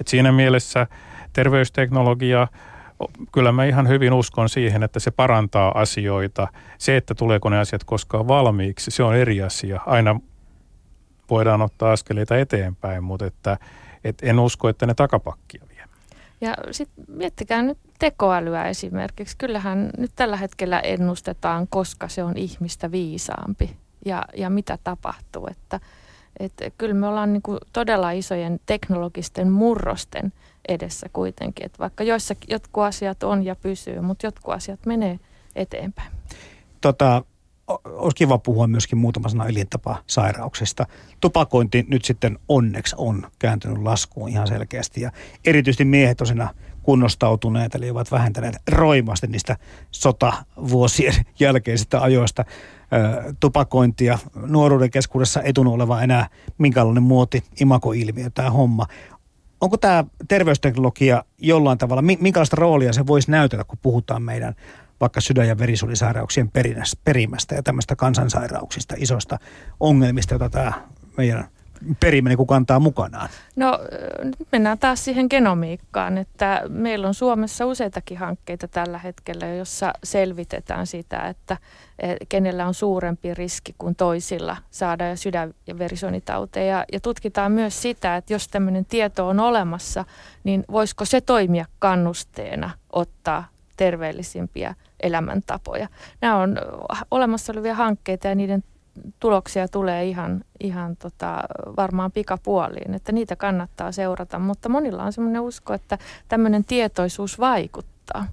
Et 0.00 0.08
siinä 0.08 0.32
mielessä 0.32 0.86
terveysteknologia, 1.32 2.48
kyllä 3.32 3.52
mä 3.52 3.64
ihan 3.64 3.88
hyvin 3.88 4.12
uskon 4.12 4.48
siihen, 4.48 4.82
että 4.82 5.00
se 5.00 5.10
parantaa 5.10 5.80
asioita. 5.80 6.48
Se, 6.78 6.96
että 6.96 7.14
tuleeko 7.14 7.48
ne 7.48 7.58
asiat 7.58 7.84
koskaan 7.84 8.28
valmiiksi, 8.28 8.90
se 8.90 9.02
on 9.02 9.16
eri 9.16 9.42
asia. 9.42 9.80
Aina 9.86 10.20
voidaan 11.30 11.62
ottaa 11.62 11.92
askeleita 11.92 12.38
eteenpäin, 12.38 13.04
mutta 13.04 13.26
että, 13.26 13.58
et 14.04 14.18
en 14.22 14.38
usko, 14.38 14.68
että 14.68 14.86
ne 14.86 14.94
takapakkia 14.94 15.62
vie. 15.68 15.84
Ja 16.40 16.54
sitten 16.70 17.04
miettikää 17.08 17.62
nyt 17.62 17.78
tekoälyä 17.98 18.64
esimerkiksi. 18.64 19.36
Kyllähän 19.36 19.90
nyt 19.98 20.10
tällä 20.16 20.36
hetkellä 20.36 20.80
ennustetaan, 20.80 21.66
koska 21.68 22.08
se 22.08 22.24
on 22.24 22.36
ihmistä 22.36 22.90
viisaampi 22.90 23.76
ja, 24.04 24.24
ja 24.36 24.50
mitä 24.50 24.78
tapahtuu. 24.84 25.46
Että, 25.50 25.80
että 26.40 26.64
kyllä 26.78 26.94
me 26.94 27.06
ollaan 27.06 27.32
niin 27.32 27.42
todella 27.72 28.10
isojen 28.10 28.60
teknologisten 28.66 29.50
murrosten 29.50 30.32
edessä 30.68 31.06
kuitenkin. 31.12 31.66
Että 31.66 31.78
vaikka 31.78 32.04
joissa 32.04 32.34
jotkut 32.48 32.84
asiat 32.84 33.22
on 33.22 33.44
ja 33.44 33.56
pysyy, 33.56 34.00
mutta 34.00 34.26
jotkut 34.26 34.54
asiat 34.54 34.86
menee 34.86 35.18
eteenpäin. 35.56 36.12
Tota, 36.80 37.24
olisi 37.84 38.16
kiva 38.16 38.38
puhua 38.38 38.66
myöskin 38.66 38.98
muutama 38.98 39.28
sana 39.28 39.46
elintapasairauksista. 39.46 40.86
Tupakointi 41.20 41.86
nyt 41.88 42.04
sitten 42.04 42.38
onneksi 42.48 42.94
on 42.98 43.26
kääntynyt 43.38 43.78
laskuun 43.78 44.28
ihan 44.28 44.46
selkeästi 44.46 45.00
ja 45.00 45.10
erityisesti 45.44 45.84
miehet 45.84 46.20
osina 46.20 46.54
kunnostautuneet, 46.82 47.74
eli 47.74 47.90
ovat 47.90 48.10
vähentäneet 48.10 48.56
roimasti 48.70 49.26
niistä 49.26 49.56
sotavuosien 49.90 51.14
jälkeisistä 51.40 52.00
ajoista 52.00 52.44
tupakointia. 53.40 54.18
Nuoruuden 54.46 54.90
keskuudessa 54.90 55.42
etun 55.42 55.66
oleva 55.66 56.02
enää 56.02 56.28
minkälainen 56.58 57.02
muoti, 57.02 57.44
imakoilmiö 57.60 58.30
tämä 58.30 58.50
homma 58.50 58.86
onko 59.62 59.76
tämä 59.76 60.04
terveysteknologia 60.28 61.24
jollain 61.38 61.78
tavalla, 61.78 62.02
minkälaista 62.02 62.56
roolia 62.56 62.92
se 62.92 63.06
voisi 63.06 63.30
näytellä, 63.30 63.64
kun 63.64 63.78
puhutaan 63.82 64.22
meidän 64.22 64.54
vaikka 65.00 65.20
sydän- 65.20 65.48
ja 65.48 65.58
verisuonisairauksien 65.58 66.50
perimästä 67.04 67.54
ja 67.54 67.62
tämmöistä 67.62 67.96
kansansairauksista, 67.96 68.94
isoista 68.98 69.38
ongelmista, 69.80 70.34
joita 70.34 70.50
tämä 70.50 70.72
meidän 71.16 71.48
periminen 72.00 72.36
kun 72.36 72.46
kantaa 72.46 72.80
mukanaan? 72.80 73.28
No 73.56 73.78
nyt 74.24 74.48
mennään 74.52 74.78
taas 74.78 75.04
siihen 75.04 75.26
genomiikkaan, 75.30 76.18
että 76.18 76.62
meillä 76.68 77.08
on 77.08 77.14
Suomessa 77.14 77.66
useitakin 77.66 78.18
hankkeita 78.18 78.68
tällä 78.68 78.98
hetkellä, 78.98 79.46
jossa 79.46 79.92
selvitetään 80.04 80.86
sitä, 80.86 81.20
että 81.28 81.56
kenellä 82.28 82.66
on 82.66 82.74
suurempi 82.74 83.34
riski 83.34 83.74
kuin 83.78 83.94
toisilla 83.94 84.56
saada 84.70 85.16
sydän- 85.16 85.54
ja 85.66 85.78
verisuonitauteja. 85.78 86.84
Ja 86.92 87.00
tutkitaan 87.00 87.52
myös 87.52 87.82
sitä, 87.82 88.16
että 88.16 88.32
jos 88.32 88.48
tämmöinen 88.48 88.84
tieto 88.84 89.28
on 89.28 89.40
olemassa, 89.40 90.04
niin 90.44 90.64
voisiko 90.70 91.04
se 91.04 91.20
toimia 91.20 91.64
kannusteena 91.78 92.70
ottaa 92.92 93.48
terveellisimpiä 93.76 94.74
elämäntapoja. 95.00 95.88
Nämä 96.20 96.36
on 96.36 96.56
olemassa 97.10 97.52
olevia 97.52 97.74
hankkeita 97.74 98.28
ja 98.28 98.34
niiden 98.34 98.64
tuloksia 99.20 99.68
tulee 99.68 100.04
ihan, 100.04 100.44
ihan 100.60 100.96
tota, 100.96 101.42
varmaan 101.76 102.12
pikapuoliin, 102.12 102.94
että 102.94 103.12
niitä 103.12 103.36
kannattaa 103.36 103.92
seurata, 103.92 104.38
mutta 104.38 104.68
monilla 104.68 105.02
on 105.02 105.12
semmoinen 105.12 105.42
usko, 105.42 105.74
että 105.74 105.98
tämmöinen 106.28 106.64
tietoisuus 106.64 107.38
vaikuttaa. 107.38 108.26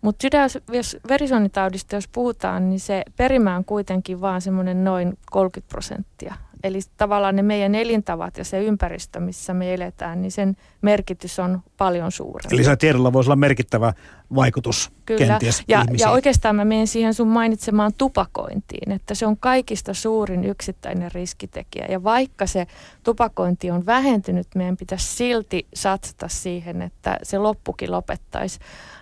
Mutta 0.00 0.22
sydän-verisuonitaudista, 0.22 1.94
jos 1.94 2.08
puhutaan, 2.08 2.70
niin 2.70 2.80
se 2.80 3.02
perimä 3.16 3.56
on 3.56 3.64
kuitenkin 3.64 4.20
vaan 4.20 4.40
semmoinen 4.40 4.84
noin 4.84 5.18
30 5.30 5.72
prosenttia. 5.72 6.34
Eli 6.64 6.80
tavallaan 6.96 7.36
ne 7.36 7.42
meidän 7.42 7.74
elintavat 7.74 8.38
ja 8.38 8.44
se 8.44 8.62
ympäristö, 8.62 9.20
missä 9.20 9.54
me 9.54 9.74
eletään, 9.74 10.22
niin 10.22 10.32
sen 10.32 10.56
merkitys 10.82 11.38
on 11.38 11.62
paljon 11.76 12.12
suurempi. 12.12 12.56
Eli 12.56 12.76
tiedolla 12.76 13.12
voisi 13.12 13.28
olla 13.28 13.36
merkittävä 13.36 13.92
vaikutus 14.34 14.92
Kyllä. 15.06 15.26
kenties 15.26 15.62
ja, 15.68 15.84
ja 15.98 16.10
oikeastaan 16.10 16.56
mä 16.56 16.64
menen 16.64 16.86
siihen 16.86 17.14
sun 17.14 17.28
mainitsemaan 17.28 17.92
tupakointiin, 17.98 18.92
että 18.92 19.14
se 19.14 19.26
on 19.26 19.36
kaikista 19.36 19.94
suurin 19.94 20.44
yksittäinen 20.44 21.12
riskitekijä. 21.12 21.86
Ja 21.90 22.04
vaikka 22.04 22.46
se 22.46 22.66
tupakointi 23.02 23.70
on 23.70 23.86
vähentynyt, 23.86 24.46
meidän 24.54 24.76
pitäisi 24.76 25.16
silti 25.16 25.66
satsata 25.74 26.28
siihen, 26.28 26.82
että 26.82 27.18
se 27.22 27.38
loppukin 27.38 27.92
lopettaisi. 27.92 28.58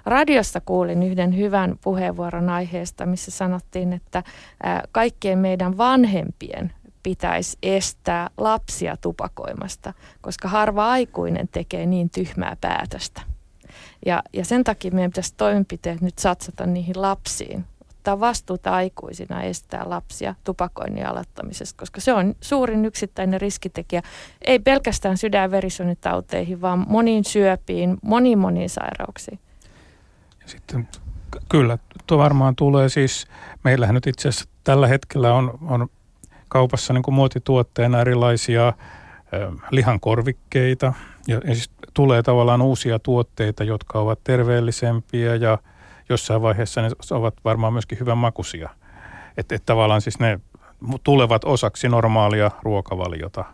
Radiosta 0.06 0.60
kuulin 0.60 1.02
yhden 1.02 1.36
hyvän 1.36 1.78
puheenvuoron 1.84 2.48
aiheesta, 2.48 3.06
missä 3.06 3.30
sanottiin, 3.30 3.92
että 3.92 4.22
kaikkien 4.92 5.38
meidän 5.38 5.78
vanhempien 5.78 6.72
pitäisi 7.02 7.58
estää 7.62 8.30
lapsia 8.36 8.96
tupakoimasta, 8.96 9.92
koska 10.20 10.48
harva 10.48 10.90
aikuinen 10.90 11.48
tekee 11.48 11.86
niin 11.86 12.10
tyhmää 12.10 12.56
päätöstä. 12.60 13.22
Ja, 14.06 14.22
ja 14.32 14.44
sen 14.44 14.64
takia 14.64 14.90
meidän 14.90 15.10
pitäisi 15.10 15.34
toimenpiteet 15.36 16.00
nyt 16.00 16.18
satsata 16.18 16.66
niihin 16.66 17.02
lapsiin, 17.02 17.64
ottaa 17.90 18.20
vastuuta 18.20 18.70
aikuisina 18.70 19.42
estää 19.42 19.82
lapsia 19.86 20.34
tupakoinnin 20.44 21.06
aloittamisesta, 21.06 21.78
koska 21.78 22.00
se 22.00 22.12
on 22.12 22.34
suurin 22.40 22.84
yksittäinen 22.84 23.40
riskitekijä, 23.40 24.02
ei 24.42 24.58
pelkästään 24.58 25.16
sydän- 25.16 25.42
ja 25.42 25.50
vaan 26.60 26.84
moniin 26.88 27.24
syöpiin, 27.24 27.98
moniin 28.02 28.38
moniin 28.38 28.70
sairauksiin. 28.70 29.38
Ja 30.42 30.48
sitten 30.48 30.88
kyllä, 31.48 31.78
tuo 32.06 32.18
varmaan 32.18 32.56
tulee 32.56 32.88
siis, 32.88 33.26
meillähän 33.64 33.94
nyt 33.94 34.06
itse 34.06 34.28
asiassa 34.28 34.50
tällä 34.64 34.86
hetkellä 34.86 35.34
on, 35.34 35.58
on 35.62 35.88
kaupassa 36.50 36.92
niin 36.92 37.02
kuin 37.02 37.14
muotituotteena 37.14 38.00
erilaisia 38.00 38.72
lihankorvikkeita 39.70 40.92
ja, 41.28 41.40
ja 41.44 41.54
siis 41.54 41.70
tulee 41.94 42.22
tavallaan 42.22 42.62
uusia 42.62 42.98
tuotteita, 42.98 43.64
jotka 43.64 43.98
ovat 43.98 44.18
terveellisempiä 44.24 45.34
ja 45.34 45.58
jossain 46.08 46.42
vaiheessa 46.42 46.82
ne 46.82 46.88
ovat 47.10 47.34
varmaan 47.44 47.72
myöskin 47.72 48.00
hyvän 48.00 48.18
makuisia. 48.18 48.70
Että 49.36 49.54
et 49.54 49.62
tavallaan 49.66 50.00
siis 50.00 50.18
ne 50.18 50.40
tulevat 51.04 51.44
osaksi 51.44 51.88
normaalia 51.88 52.50
ruokavaliota. 52.62 53.44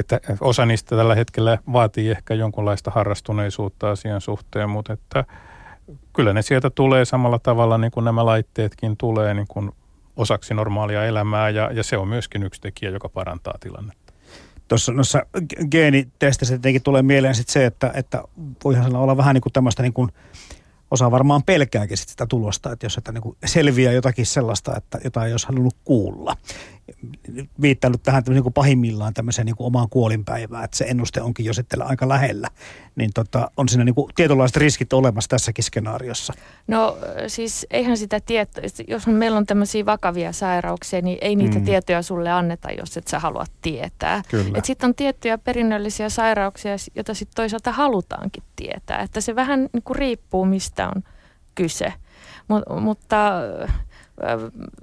Että 0.00 0.20
osa 0.40 0.66
niistä 0.66 0.96
tällä 0.96 1.14
hetkellä 1.14 1.58
vaatii 1.72 2.10
ehkä 2.10 2.34
jonkunlaista 2.34 2.90
harrastuneisuutta 2.90 3.90
asian 3.90 4.20
suhteen, 4.20 4.70
mutta 4.70 4.92
että 4.92 5.24
kyllä 6.12 6.32
ne 6.32 6.42
sieltä 6.42 6.70
tulee 6.70 7.04
samalla 7.04 7.38
tavalla 7.38 7.78
niin 7.78 7.90
kuin 7.90 8.04
nämä 8.04 8.26
laitteetkin 8.26 8.96
tulee 8.96 9.34
niin 9.34 9.48
kuin 9.48 9.72
osaksi 10.16 10.54
normaalia 10.54 11.04
elämää 11.04 11.50
ja, 11.50 11.70
ja 11.72 11.82
se 11.82 11.96
on 11.96 12.08
myöskin 12.08 12.42
yksi 12.42 12.60
tekijä, 12.60 12.90
joka 12.90 13.08
parantaa 13.08 13.54
tilannetta. 13.60 14.12
Tuossa 14.68 14.92
noissa 14.92 15.26
geenitesteissä 15.70 16.54
tietenkin 16.54 16.82
tulee 16.82 17.02
mieleen 17.02 17.34
sit 17.34 17.48
se, 17.48 17.66
että, 17.66 17.90
että 17.94 18.22
voihan 18.64 18.96
olla 18.96 19.16
vähän 19.16 19.34
niin 19.34 19.42
kuin 19.42 19.52
tämmöistä 19.52 19.82
niin 19.82 19.92
kuin 19.92 20.10
osa 20.90 21.10
varmaan 21.10 21.42
pelkääkin 21.42 21.96
sit 21.96 22.08
sitä 22.08 22.26
tulosta, 22.26 22.72
että 22.72 22.86
jos 22.86 22.98
että 22.98 23.12
niin 23.12 23.22
kuin 23.22 23.36
selviää 23.44 23.92
jotakin 23.92 24.26
sellaista, 24.26 24.76
että 24.76 24.98
jota 25.04 25.26
ei 25.26 25.32
olisi 25.32 25.46
halunnut 25.46 25.76
kuulla 25.84 26.36
viittailut 27.62 28.02
tähän 28.02 28.22
niin 28.28 28.42
kuin 28.42 28.52
pahimmillaan 28.52 29.14
tämmöiseen 29.14 29.46
niin 29.46 29.56
kuin 29.56 29.66
omaan 29.66 29.88
kuolinpäivään, 29.88 30.64
että 30.64 30.76
se 30.76 30.84
ennuste 30.84 31.22
onkin 31.22 31.46
jo 31.46 31.52
sitten 31.52 31.82
aika 31.82 32.08
lähellä, 32.08 32.48
niin 32.96 33.10
tota, 33.14 33.50
on 33.56 33.68
siinä 33.68 33.84
niin 33.84 33.94
kuin 33.94 34.12
tietynlaiset 34.14 34.56
riskit 34.56 34.92
olemassa 34.92 35.28
tässäkin 35.28 35.64
skenaariossa. 35.64 36.32
No 36.66 36.98
siis 37.26 37.66
eihän 37.70 37.96
sitä 37.96 38.20
tietoa, 38.20 38.64
jos 38.88 39.06
meillä 39.06 39.38
on 39.38 39.46
tämmöisiä 39.46 39.86
vakavia 39.86 40.32
sairauksia, 40.32 41.00
niin 41.00 41.18
ei 41.20 41.36
niitä 41.36 41.58
mm. 41.58 41.64
tietoja 41.64 42.02
sulle 42.02 42.30
anneta, 42.30 42.68
jos 42.70 42.96
et 42.96 43.08
sä 43.08 43.18
halua 43.18 43.44
tietää. 43.62 44.22
Sitten 44.64 44.88
on 44.88 44.94
tiettyjä 44.94 45.38
perinnöllisiä 45.38 46.08
sairauksia, 46.08 46.72
joita 46.94 47.14
sitten 47.14 47.36
toisaalta 47.36 47.72
halutaankin 47.72 48.42
tietää, 48.56 48.98
että 48.98 49.20
se 49.20 49.36
vähän 49.36 49.68
niin 49.72 49.82
kuin 49.82 49.96
riippuu 49.96 50.44
mistä 50.44 50.88
on 50.88 51.02
kyse. 51.54 51.92
Mut, 52.48 52.62
mutta 52.80 53.32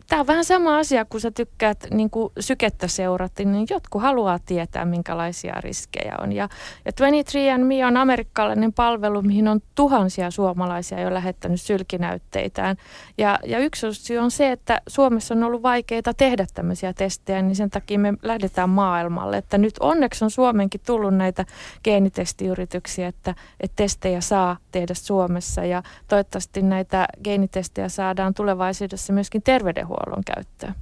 Tämä 0.07 0.19
on 0.19 0.27
vähän 0.27 0.45
sama 0.45 0.77
asia, 0.77 1.05
kun 1.05 1.21
sä 1.21 1.31
tykkäät 1.31 1.87
niin 1.91 2.09
kuin 2.09 2.33
sykettä 2.39 2.87
seurata, 2.87 3.43
niin 3.43 3.67
jotkut 3.69 4.01
haluaa 4.01 4.39
tietää, 4.45 4.85
minkälaisia 4.85 5.53
riskejä 5.59 6.15
on. 6.21 6.31
Ja, 6.31 6.49
ja 6.85 6.91
23andMe 6.91 7.87
on 7.87 7.97
amerikkalainen 7.97 8.73
palvelu, 8.73 9.21
mihin 9.21 9.47
on 9.47 9.61
tuhansia 9.75 10.31
suomalaisia 10.31 11.01
jo 11.01 11.13
lähettänyt 11.13 11.61
sylkinäytteitään. 11.61 12.75
Ja, 13.17 13.39
ja 13.45 13.59
yksi 13.59 13.93
syy 13.93 14.17
on 14.17 14.31
se, 14.31 14.51
että 14.51 14.81
Suomessa 14.87 15.33
on 15.33 15.43
ollut 15.43 15.63
vaikeaa 15.63 16.13
tehdä 16.17 16.45
tämmöisiä 16.53 16.93
testejä, 16.93 17.41
niin 17.41 17.55
sen 17.55 17.69
takia 17.69 17.99
me 17.99 18.13
lähdetään 18.21 18.69
maailmalle. 18.69 19.37
Että 19.37 19.57
nyt 19.57 19.73
onneksi 19.79 20.25
on 20.25 20.31
Suomenkin 20.31 20.81
tullut 20.85 21.15
näitä 21.15 21.45
geenitestiyrityksiä, 21.83 23.07
että, 23.07 23.35
että 23.59 23.75
testejä 23.75 24.21
saa 24.21 24.57
tehdä 24.71 24.93
Suomessa. 24.93 25.65
Ja 25.65 25.83
toivottavasti 26.07 26.61
näitä 26.61 27.07
geenitestejä 27.23 27.89
saadaan 27.89 28.33
tulevaisuudessa 28.33 29.13
myöskin 29.29 29.43
terveydenhuollon 29.43 30.23
käyttöön. 30.35 30.75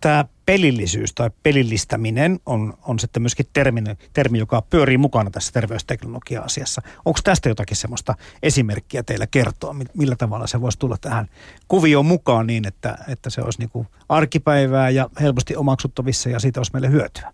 Tämä 0.00 0.24
pelillisyys 0.46 1.12
tai 1.12 1.30
pelillistäminen 1.42 2.40
on, 2.46 2.74
on 2.82 2.98
sitten 2.98 3.22
myöskin 3.22 3.46
termi, 3.52 3.82
termi, 4.12 4.38
joka 4.38 4.62
pyörii 4.70 4.98
mukana 4.98 5.30
tässä 5.30 5.52
terveysteknologia-asiassa. 5.52 6.82
Onko 7.04 7.20
tästä 7.24 7.48
jotakin 7.48 7.76
semmoista 7.76 8.14
esimerkkiä 8.42 9.02
teillä 9.02 9.26
kertoa, 9.26 9.74
millä 9.94 10.16
tavalla 10.16 10.46
se 10.46 10.60
voisi 10.60 10.78
tulla 10.78 10.96
tähän 11.00 11.28
kuvioon 11.68 12.06
mukaan 12.06 12.46
niin, 12.46 12.66
että, 12.66 12.98
että 13.08 13.30
se 13.30 13.40
olisi 13.40 13.58
niin 13.58 13.70
kuin 13.70 13.88
arkipäivää 14.08 14.90
ja 14.90 15.08
helposti 15.20 15.56
omaksuttavissa 15.56 16.28
ja 16.28 16.38
siitä 16.38 16.60
olisi 16.60 16.72
meille 16.72 16.90
hyötyä? 16.90 17.32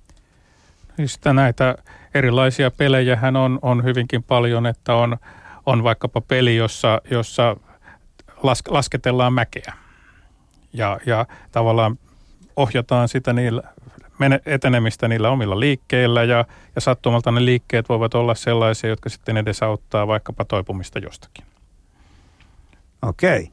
Siis 0.97 1.21
näitä 1.33 1.75
erilaisia 2.15 2.71
pelejähän 2.71 3.37
on, 3.37 3.59
on 3.63 3.85
hyvinkin 3.85 4.23
paljon, 4.23 4.67
että 4.67 4.95
on, 4.95 5.17
on 5.67 5.85
vaikkapa 5.85 6.21
peli, 6.21 6.57
jossa, 6.57 7.01
jossa 7.11 7.57
las, 8.43 8.63
lasketellaan 8.69 9.33
mäkeä 9.33 9.73
ja, 10.73 10.99
ja 11.07 11.27
tavallaan 11.53 11.99
ohjataan 12.57 13.09
sitä 13.09 13.33
niillä 13.33 13.63
etenemistä 14.47 15.09
niillä 15.09 15.31
omilla 15.31 15.61
liikkeillä 15.61 16.25
ja, 16.25 16.45
ja 16.75 16.81
sattumalta 16.81 17.31
ne 17.31 17.45
liikkeet 17.45 17.89
voivat 17.89 18.15
olla 18.15 18.35
sellaisia, 18.35 18.91
jotka 18.91 19.09
sitten 19.09 19.37
edesauttaa 19.37 20.07
vaikkapa 20.07 20.45
toipumista 20.45 20.99
jostakin. 20.99 21.45
Okei. 23.03 23.51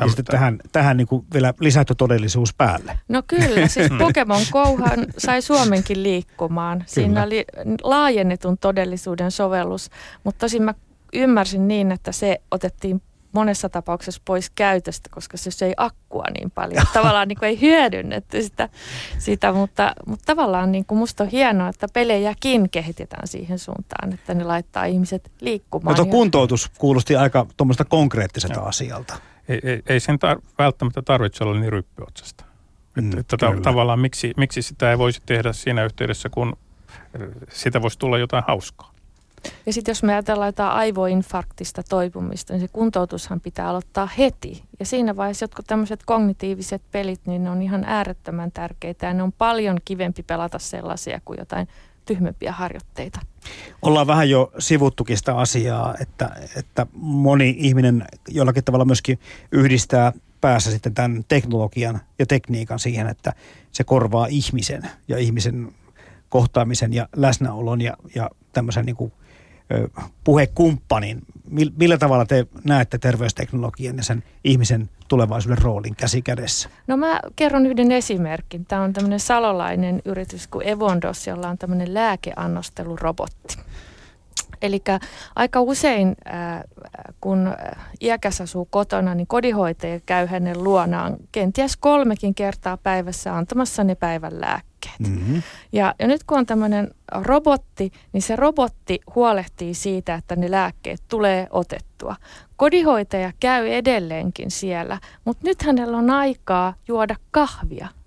Ja 0.00 0.06
sitten 0.06 0.24
tähän, 0.24 0.58
tähän 0.72 0.96
niin 0.96 1.06
kuin 1.06 1.26
vielä 1.34 1.54
lisätty 1.60 1.94
todellisuus 1.94 2.54
päälle. 2.54 2.98
No 3.08 3.22
kyllä, 3.26 3.68
siis 3.68 3.88
Pokemon 3.98 4.42
Gohan 4.52 5.06
sai 5.18 5.42
Suomenkin 5.42 6.02
liikkumaan. 6.02 6.84
Siinä 6.86 7.22
oli 7.22 7.44
laajennetun 7.82 8.58
todellisuuden 8.58 9.30
sovellus, 9.30 9.90
mutta 10.24 10.38
tosin 10.38 10.62
mä 10.62 10.74
ymmärsin 11.12 11.68
niin, 11.68 11.92
että 11.92 12.12
se 12.12 12.40
otettiin 12.50 13.02
monessa 13.32 13.68
tapauksessa 13.68 14.22
pois 14.24 14.50
käytöstä, 14.50 15.08
koska 15.12 15.36
se 15.36 15.66
ei 15.66 15.74
akkua 15.76 16.24
niin 16.38 16.50
paljon. 16.50 16.86
Tavallaan 16.92 17.28
niin 17.28 17.38
kuin 17.38 17.48
ei 17.48 17.60
hyödynnetty 17.60 18.42
sitä, 18.42 18.68
sitä 19.18 19.52
mutta, 19.52 19.94
mutta 20.06 20.24
tavallaan 20.26 20.72
niin 20.72 20.84
kuin 20.84 20.98
musta 20.98 21.24
on 21.24 21.30
hienoa, 21.30 21.68
että 21.68 21.86
pelejäkin 21.92 22.70
kehitetään 22.70 23.28
siihen 23.28 23.58
suuntaan, 23.58 24.12
että 24.12 24.34
ne 24.34 24.44
laittaa 24.44 24.84
ihmiset 24.84 25.30
liikkumaan. 25.40 25.96
Mutta 25.96 26.10
kuntoutus 26.10 26.70
kuulosti 26.78 27.16
aika 27.16 27.46
tuommoista 27.56 27.84
konkreettiselta 27.84 28.60
no. 28.60 28.66
asialta. 28.66 29.14
Ei, 29.48 29.60
ei, 29.62 29.82
ei 29.86 30.00
sen 30.00 30.16
tar- 30.16 30.42
välttämättä 30.58 31.02
tarvitse 31.02 31.44
olla 31.44 31.60
niin 31.60 31.72
ryppyotsasta. 31.72 32.44
Mm, 32.96 33.08
että, 33.08 33.20
että 33.20 33.36
ta- 33.36 33.60
tavallaan 33.62 34.00
miksi, 34.00 34.32
miksi 34.36 34.62
sitä 34.62 34.90
ei 34.90 34.98
voisi 34.98 35.22
tehdä 35.26 35.52
siinä 35.52 35.84
yhteydessä, 35.84 36.28
kun 36.28 36.56
sitä 37.52 37.82
voisi 37.82 37.98
tulla 37.98 38.18
jotain 38.18 38.44
hauskaa. 38.48 38.91
Ja 39.66 39.72
sitten 39.72 39.90
jos 39.92 40.02
me 40.02 40.12
ajatellaan 40.12 40.48
jotain 40.48 40.72
aivoinfarktista 40.72 41.82
toipumista, 41.82 42.52
niin 42.52 42.60
se 42.60 42.68
kuntoutushan 42.68 43.40
pitää 43.40 43.68
aloittaa 43.68 44.08
heti. 44.18 44.62
Ja 44.78 44.86
siinä 44.86 45.16
vaiheessa 45.16 45.44
jotkut 45.44 45.66
tämmöiset 45.66 46.00
kognitiiviset 46.06 46.82
pelit, 46.92 47.20
niin 47.26 47.44
ne 47.44 47.50
on 47.50 47.62
ihan 47.62 47.84
äärettömän 47.84 48.52
tärkeitä 48.52 49.06
ja 49.06 49.14
ne 49.14 49.22
on 49.22 49.32
paljon 49.32 49.78
kivempi 49.84 50.22
pelata 50.22 50.58
sellaisia 50.58 51.20
kuin 51.24 51.38
jotain 51.38 51.68
tyhmempiä 52.06 52.52
harjoitteita. 52.52 53.20
Ollaan 53.82 54.06
vähän 54.06 54.30
jo 54.30 54.52
sivuttukin 54.58 55.16
sitä 55.16 55.36
asiaa, 55.36 55.94
että, 56.00 56.30
että 56.56 56.86
moni 56.94 57.54
ihminen 57.58 58.04
jollakin 58.28 58.64
tavalla 58.64 58.84
myöskin 58.84 59.18
yhdistää 59.52 60.12
päässä 60.40 60.70
sitten 60.70 60.94
tämän 60.94 61.24
teknologian 61.28 62.00
ja 62.18 62.26
tekniikan 62.26 62.78
siihen, 62.78 63.06
että 63.06 63.32
se 63.72 63.84
korvaa 63.84 64.26
ihmisen 64.26 64.82
ja 65.08 65.18
ihmisen 65.18 65.72
kohtaamisen 66.28 66.92
ja 66.92 67.08
läsnäolon 67.16 67.80
ja, 67.80 67.96
ja 68.14 68.30
tämmöisen 68.52 68.86
niin 68.86 68.96
kuin 68.96 69.12
puhekumppanin. 70.24 71.22
Millä 71.76 71.98
tavalla 71.98 72.26
te 72.26 72.46
näette 72.64 72.98
terveysteknologian 72.98 73.96
ja 73.96 74.02
sen 74.02 74.22
ihmisen 74.44 74.90
tulevaisuuden 75.08 75.62
roolin 75.62 75.96
käsi 75.96 76.22
kädessä? 76.22 76.68
No 76.86 76.96
mä 76.96 77.20
kerron 77.36 77.66
yhden 77.66 77.92
esimerkin. 77.92 78.64
Tämä 78.64 78.82
on 78.82 78.92
tämmöinen 78.92 79.20
salolainen 79.20 80.02
yritys 80.04 80.48
kuin 80.48 80.68
Evondos, 80.68 81.26
jolla 81.26 81.48
on 81.48 81.58
tämmöinen 81.58 81.94
lääkeannostelurobotti. 81.94 83.56
Eli 84.62 84.82
aika 85.36 85.60
usein, 85.60 86.16
kun 87.20 87.54
iäkäs 88.00 88.40
asuu 88.40 88.64
kotona, 88.70 89.14
niin 89.14 89.26
kodinhoitaja 89.26 90.00
käy 90.06 90.26
hänen 90.26 90.64
luonaan 90.64 91.16
kenties 91.32 91.76
kolmekin 91.76 92.34
kertaa 92.34 92.76
päivässä 92.76 93.36
antamassa 93.36 93.84
ne 93.84 93.94
päivän 93.94 94.40
lääkkeet. 94.40 94.71
Mm-hmm. 94.98 95.42
Ja, 95.72 95.94
ja 95.98 96.06
nyt 96.06 96.24
kun 96.24 96.38
on 96.38 96.46
tämmöinen 96.46 96.90
robotti, 97.12 97.92
niin 98.12 98.22
se 98.22 98.36
robotti 98.36 99.00
huolehtii 99.14 99.74
siitä, 99.74 100.14
että 100.14 100.36
ne 100.36 100.50
lääkkeet 100.50 101.02
tulee 101.08 101.46
otettua. 101.50 102.16
Kodinhoitaja 102.56 103.32
käy 103.40 103.68
edelleenkin 103.68 104.50
siellä, 104.50 104.98
mutta 105.24 105.46
nyt 105.46 105.62
hänellä 105.62 105.96
on 105.96 106.10
aikaa 106.10 106.74
juoda 106.88 107.16
kahvia– 107.30 107.88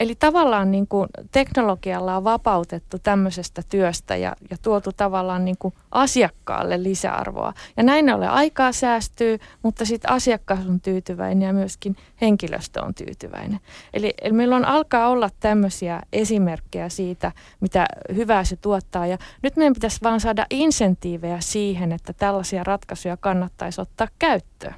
Eli 0.00 0.14
tavallaan 0.14 0.70
niin 0.70 0.86
kuin 0.88 1.08
teknologialla 1.32 2.16
on 2.16 2.24
vapautettu 2.24 2.98
tämmöisestä 2.98 3.62
työstä 3.68 4.16
ja, 4.16 4.36
ja 4.50 4.56
tuotu 4.62 4.90
tavallaan 4.96 5.44
niin 5.44 5.56
kuin 5.58 5.74
asiakkaalle 5.90 6.82
lisäarvoa. 6.82 7.54
Ja 7.76 7.82
näin 7.82 8.14
ollen 8.14 8.30
aikaa 8.30 8.72
säästyy, 8.72 9.38
mutta 9.62 9.84
sitten 9.84 10.10
asiakas 10.10 10.66
on 10.68 10.80
tyytyväinen 10.80 11.46
ja 11.46 11.52
myöskin 11.52 11.96
henkilöstö 12.20 12.82
on 12.82 12.94
tyytyväinen. 12.94 13.60
Eli, 13.94 14.14
eli 14.22 14.32
meillä 14.32 14.56
on 14.56 14.64
alkaa 14.64 15.08
olla 15.08 15.30
tämmöisiä 15.40 16.02
esimerkkejä 16.12 16.88
siitä, 16.88 17.32
mitä 17.60 17.86
hyvää 18.14 18.44
se 18.44 18.56
tuottaa. 18.56 19.06
Ja 19.06 19.18
nyt 19.42 19.56
meidän 19.56 19.74
pitäisi 19.74 20.00
vaan 20.02 20.20
saada 20.20 20.46
insentiivejä 20.50 21.40
siihen, 21.40 21.92
että 21.92 22.12
tällaisia 22.12 22.64
ratkaisuja 22.64 23.16
kannattaisi 23.16 23.80
ottaa 23.80 24.08
käyttöön. 24.18 24.74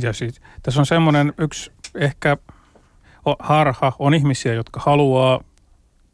Ja 0.00 0.12
siis, 0.12 0.40
tässä 0.62 0.80
on 0.80 0.86
semmoinen 0.86 1.32
yksi 1.38 1.72
ehkä 1.94 2.36
harha. 3.38 3.92
On 3.98 4.14
ihmisiä, 4.14 4.54
jotka 4.54 4.80
haluaa 4.80 5.40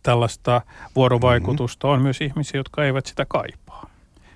tällaista 0.02 0.60
vuorovaikutusta. 0.96 1.86
Mm-hmm. 1.86 1.94
On 1.94 2.02
myös 2.02 2.20
ihmisiä, 2.20 2.58
jotka 2.58 2.84
eivät 2.84 3.06
sitä 3.06 3.26
kaipaa. 3.28 3.90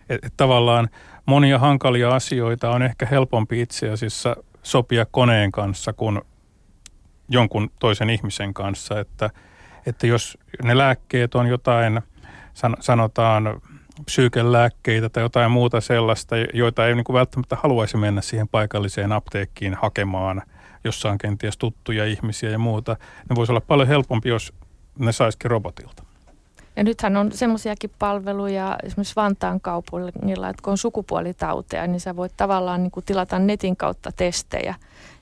Et, 0.09 0.25
et 0.25 0.33
tavallaan 0.37 0.89
monia 1.27 1.59
hankalia 1.59 2.15
asioita 2.15 2.71
on 2.71 2.83
ehkä 2.83 3.07
helpompi 3.07 3.61
itse 3.61 3.91
asiassa 3.91 4.37
sopia 4.63 5.07
koneen 5.11 5.53
kanssa 5.53 5.93
kuin 5.93 6.21
jonkun 7.29 7.71
toisen 7.79 8.11
ihmisen 8.11 8.55
kanssa. 8.55 9.01
Että, 9.01 9.31
että 9.87 10.07
jos 10.07 10.39
ne 10.63 10.79
lääkkeet 10.79 11.35
on 11.35 11.47
jotain, 11.47 12.01
sanotaan 12.81 13.61
psyykelääkkeitä 14.05 15.09
tai 15.09 15.23
jotain 15.23 15.51
muuta 15.51 15.81
sellaista, 15.81 16.37
joita 16.55 16.87
ei 16.87 16.95
niin 16.95 17.05
kuin 17.05 17.15
välttämättä 17.15 17.57
haluaisi 17.57 17.97
mennä 17.97 18.21
siihen 18.21 18.49
paikalliseen 18.49 19.13
apteekkiin 19.13 19.75
hakemaan– 19.75 20.43
jossa 20.85 21.11
on 21.11 21.19
kenties 21.19 21.57
tuttuja 21.59 22.07
ihmisiä 22.07 22.51
ja 22.51 22.59
muuta, 22.59 22.97
ne 23.31 23.37
voisi 23.37 23.53
olla 23.53 23.61
paljon 23.61 23.89
helpompi, 23.89 24.29
jos 24.29 24.53
ne 24.99 25.13
saisikin 25.13 25.51
robotilta. 25.51 26.03
Ja 26.77 26.85
nythän 26.85 27.17
on 27.17 27.33
semmoisiakin 27.33 27.91
palveluja 27.99 28.79
esimerkiksi 28.83 29.17
Vantaan 29.17 29.61
kaupungilla, 29.61 30.49
että 30.49 30.63
kun 30.63 30.71
on 30.71 30.79
sukupuolitauteja, 30.79 31.87
niin 31.87 32.01
sä 32.01 32.17
voit 32.17 32.33
tavallaan 32.37 32.83
niin 32.83 32.91
kuin 32.91 33.07
tilata 33.07 33.39
netin 33.39 33.77
kautta 33.77 34.13
testejä 34.13 34.75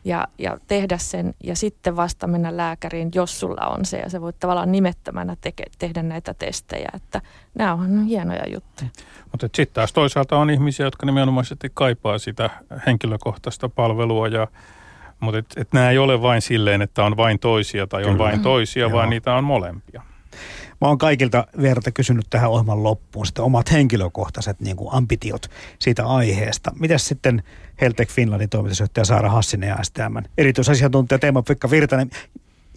ja, 0.05 0.29
ja 0.39 0.59
tehdä 0.69 0.99
sen 0.99 1.35
ja 1.45 1.57
sitten 1.57 1.97
vasta 1.97 2.27
mennä 2.27 2.57
lääkäriin, 2.57 3.11
jos 3.15 3.41
sulla 3.41 3.67
on 3.67 3.85
se. 3.85 3.99
Ja 3.99 4.11
sä 4.11 4.21
voit 4.21 4.37
tavallaan 4.41 4.73
nimettömänä 4.73 5.37
teke, 5.41 5.65
tehdä 5.79 6.03
näitä 6.03 6.35
testejä, 6.35 6.89
että 6.95 7.23
nämä 7.55 7.75
on 7.75 8.05
hienoja 8.05 8.49
juttuja. 8.53 8.91
Mutta 9.33 9.49
sitten 9.55 9.75
taas 9.75 9.93
toisaalta 9.93 10.39
on 10.39 10.51
ihmisiä, 10.51 10.87
jotka 10.87 11.07
nimenomaisesti 11.07 11.71
kaipaa 11.75 12.19
sitä 12.19 12.51
henkilökohtaista 12.87 13.69
palvelua 13.69 14.29
ja 14.29 14.47
mutta 15.21 15.39
et, 15.39 15.47
et 15.57 15.73
nämä 15.73 15.91
ei 15.91 15.99
ole 15.99 16.23
vain 16.23 16.43
silleen, 16.43 16.83
että 16.83 17.05
on 17.05 17.17
vain 17.17 17.39
toisia 17.39 17.87
tai 17.87 18.03
Kyllä. 18.03 18.13
on 18.13 18.19
vain 18.19 18.41
toisia, 18.41 18.81
Joo. 18.81 18.93
vaan 18.93 19.11
niitä 19.11 19.35
on 19.35 19.45
molempia. 19.45 20.03
Mä 20.81 20.89
oon 20.89 20.99
kaikilta 20.99 21.47
verta 21.63 21.91
kysynyt 21.91 22.27
tähän 22.31 22.51
ohjelman 22.51 22.83
loppuun 22.83 23.27
sitten 23.27 23.45
omat 23.45 23.73
henkilökohtaiset 23.73 24.61
niin 24.61 24.77
kuin 24.77 24.95
ambitiot 24.95 25.47
siitä 25.79 26.07
aiheesta. 26.07 26.73
Mitäs 26.79 27.09
sitten 27.09 27.43
Heltec 27.81 28.09
Finlandin 28.09 28.49
toimitusjohtaja 28.49 29.05
Saara 29.05 29.31
Hassinen 29.31 29.69
ja 29.69 29.79
STM 29.83 30.17
erityisasiantuntija 30.39 31.19
Teema 31.19 31.43
Pekka 31.43 31.71
Virtanen, 31.71 32.11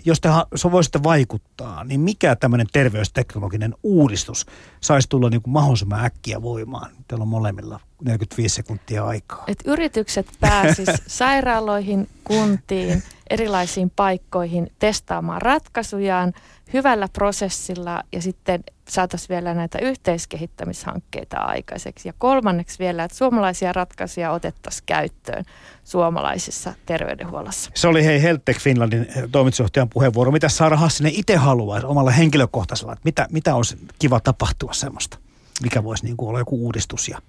jos 0.05 0.21
te 0.21 0.29
voisitte 0.71 1.03
vaikuttaa, 1.03 1.83
niin 1.83 1.99
mikä 1.99 2.35
tämmöinen 2.35 2.67
terveysteknologinen 2.73 3.75
uudistus 3.83 4.45
saisi 4.81 5.09
tulla 5.09 5.29
niin 5.29 5.41
kuin 5.41 5.53
mahdollisimman 5.53 6.05
äkkiä 6.05 6.41
voimaan? 6.41 6.91
Teillä 7.07 7.23
on 7.23 7.27
molemmilla 7.27 7.79
45 8.03 8.55
sekuntia 8.55 9.05
aikaa. 9.05 9.43
Et 9.47 9.59
yritykset 9.65 10.27
pääsis 10.39 10.89
sairaaloihin, 11.07 12.09
kuntiin, 12.23 13.03
erilaisiin 13.33 13.89
paikkoihin 13.95 14.71
testaamaan 14.79 15.41
ratkaisujaan 15.41 16.33
hyvällä 16.73 17.07
prosessilla 17.13 18.03
ja 18.11 18.21
sitten 18.21 18.63
saataisiin 18.89 19.29
vielä 19.29 19.53
näitä 19.53 19.79
yhteiskehittämishankkeita 19.79 21.37
aikaiseksi. 21.37 22.09
Ja 22.09 22.13
kolmanneksi 22.17 22.79
vielä, 22.79 23.03
että 23.03 23.17
suomalaisia 23.17 23.73
ratkaisuja 23.73 24.31
otettaisiin 24.31 24.83
käyttöön 24.85 25.43
suomalaisessa 25.83 26.73
terveydenhuollossa. 26.85 27.71
Se 27.73 27.87
oli 27.87 28.05
hei 28.05 28.21
Heltec 28.21 28.59
Finlandin 28.59 29.01
eh, 29.01 29.23
toimitusjohtajan 29.31 29.89
puheenvuoro. 29.89 30.31
Mitä 30.31 30.49
Saara 30.49 30.77
Hassinen 30.77 31.13
itse 31.15 31.35
haluaa 31.35 31.81
omalla 31.83 32.11
henkilökohtaisella? 32.11 32.97
Mitä, 33.03 33.27
mitä 33.31 33.55
olisi 33.55 33.77
kiva 33.99 34.19
tapahtua 34.19 34.73
semmoista? 34.73 35.17
Mikä 35.63 35.83
voisi 35.83 36.05
niin 36.05 36.17
kuin 36.17 36.29
olla 36.29 36.39
joku 36.39 36.65
uudistus 36.65 37.07
ja 37.07 37.19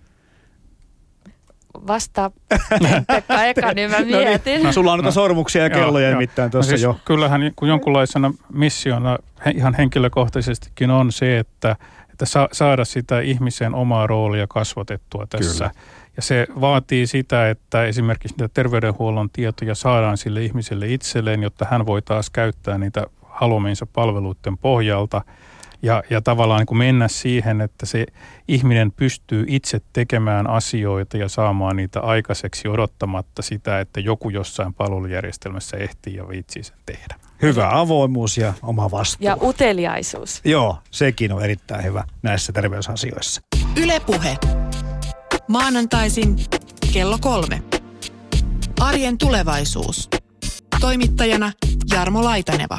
vasta 1.87 2.31
Pekka 3.07 3.45
eka, 3.45 3.72
niin 3.72 3.91
mä 3.91 4.01
mietin. 4.01 4.53
no 4.53 4.57
niin. 4.57 4.62
no, 4.62 4.72
sulla 4.72 4.93
on 4.93 4.99
noita 4.99 5.09
no, 5.09 5.12
sormuksia 5.12 5.62
ja 5.62 5.70
kelloja 5.70 6.09
joo, 6.09 6.18
nimittäin 6.18 6.51
tuossa 6.51 6.72
no 6.72 6.77
siis 6.77 6.83
jo. 6.83 6.99
Kyllähän 7.05 7.53
kun 7.57 7.68
jonkunlaisena 7.68 8.33
missiona 8.53 9.18
ihan 9.55 9.75
henkilökohtaisestikin 9.75 10.91
on 10.91 11.12
se, 11.12 11.39
että, 11.39 11.77
että 12.12 12.27
sa, 12.27 12.49
saada 12.53 12.85
sitä 12.85 13.20
ihmisen 13.20 13.75
omaa 13.75 14.07
roolia 14.07 14.47
kasvatettua 14.47 15.27
tässä. 15.31 15.64
Kyllä. 15.64 15.85
Ja 16.16 16.22
se 16.22 16.47
vaatii 16.61 17.07
sitä, 17.07 17.51
että 17.51 17.85
esimerkiksi 17.85 18.35
niitä 18.39 18.55
terveydenhuollon 18.55 19.31
tietoja 19.31 19.75
saadaan 19.75 20.16
sille 20.16 20.45
ihmiselle 20.45 20.89
itselleen, 20.89 21.43
jotta 21.43 21.66
hän 21.70 21.87
voi 21.87 22.03
taas 22.03 22.31
käyttää 22.31 22.79
niitä 22.79 23.07
haluamiinsa 23.22 23.87
palveluiden 23.87 24.59
pohjalta– 24.59 25.22
ja, 25.85 26.03
ja 26.11 26.20
tavallaan 26.20 26.59
niin 26.59 26.66
kuin 26.66 26.78
mennä 26.78 27.09
siihen, 27.09 27.61
että 27.61 27.87
se 27.87 28.07
ihminen 28.49 28.93
pystyy 28.93 29.45
itse 29.49 29.80
tekemään 29.93 30.51
asioita 30.51 31.16
ja 31.16 31.28
saamaan 31.28 31.76
niitä 31.76 32.01
aikaiseksi 32.01 32.68
odottamatta 32.68 33.43
sitä, 33.43 33.80
että 33.80 34.01
joku 34.01 34.30
jossain 34.30 34.74
palvelujärjestelmässä 34.74 35.76
ehtii 35.76 36.14
ja 36.16 36.28
viitsii 36.28 36.62
sen 36.62 36.76
tehdä. 36.87 37.14
Hyvä 37.43 37.68
avoimuus 37.72 38.39
ja 38.39 38.53
oma 38.62 38.91
vastuu. 38.91 39.26
Ja 39.26 39.37
uteliaisuus. 39.43 40.41
Joo, 40.45 40.78
sekin 40.91 41.32
on 41.32 41.45
erittäin 41.45 41.85
hyvä 41.85 42.05
näissä 42.22 42.53
terveysasioissa. 42.53 43.41
Ylepuhe. 43.76 44.37
Maanantaisin 45.49 46.37
kello 46.93 47.18
kolme. 47.20 47.62
Arjen 48.80 49.18
tulevaisuus. 49.18 50.09
Toimittajana 50.80 51.53
Jarmo 51.93 52.24
Laitaneva. 52.24 52.78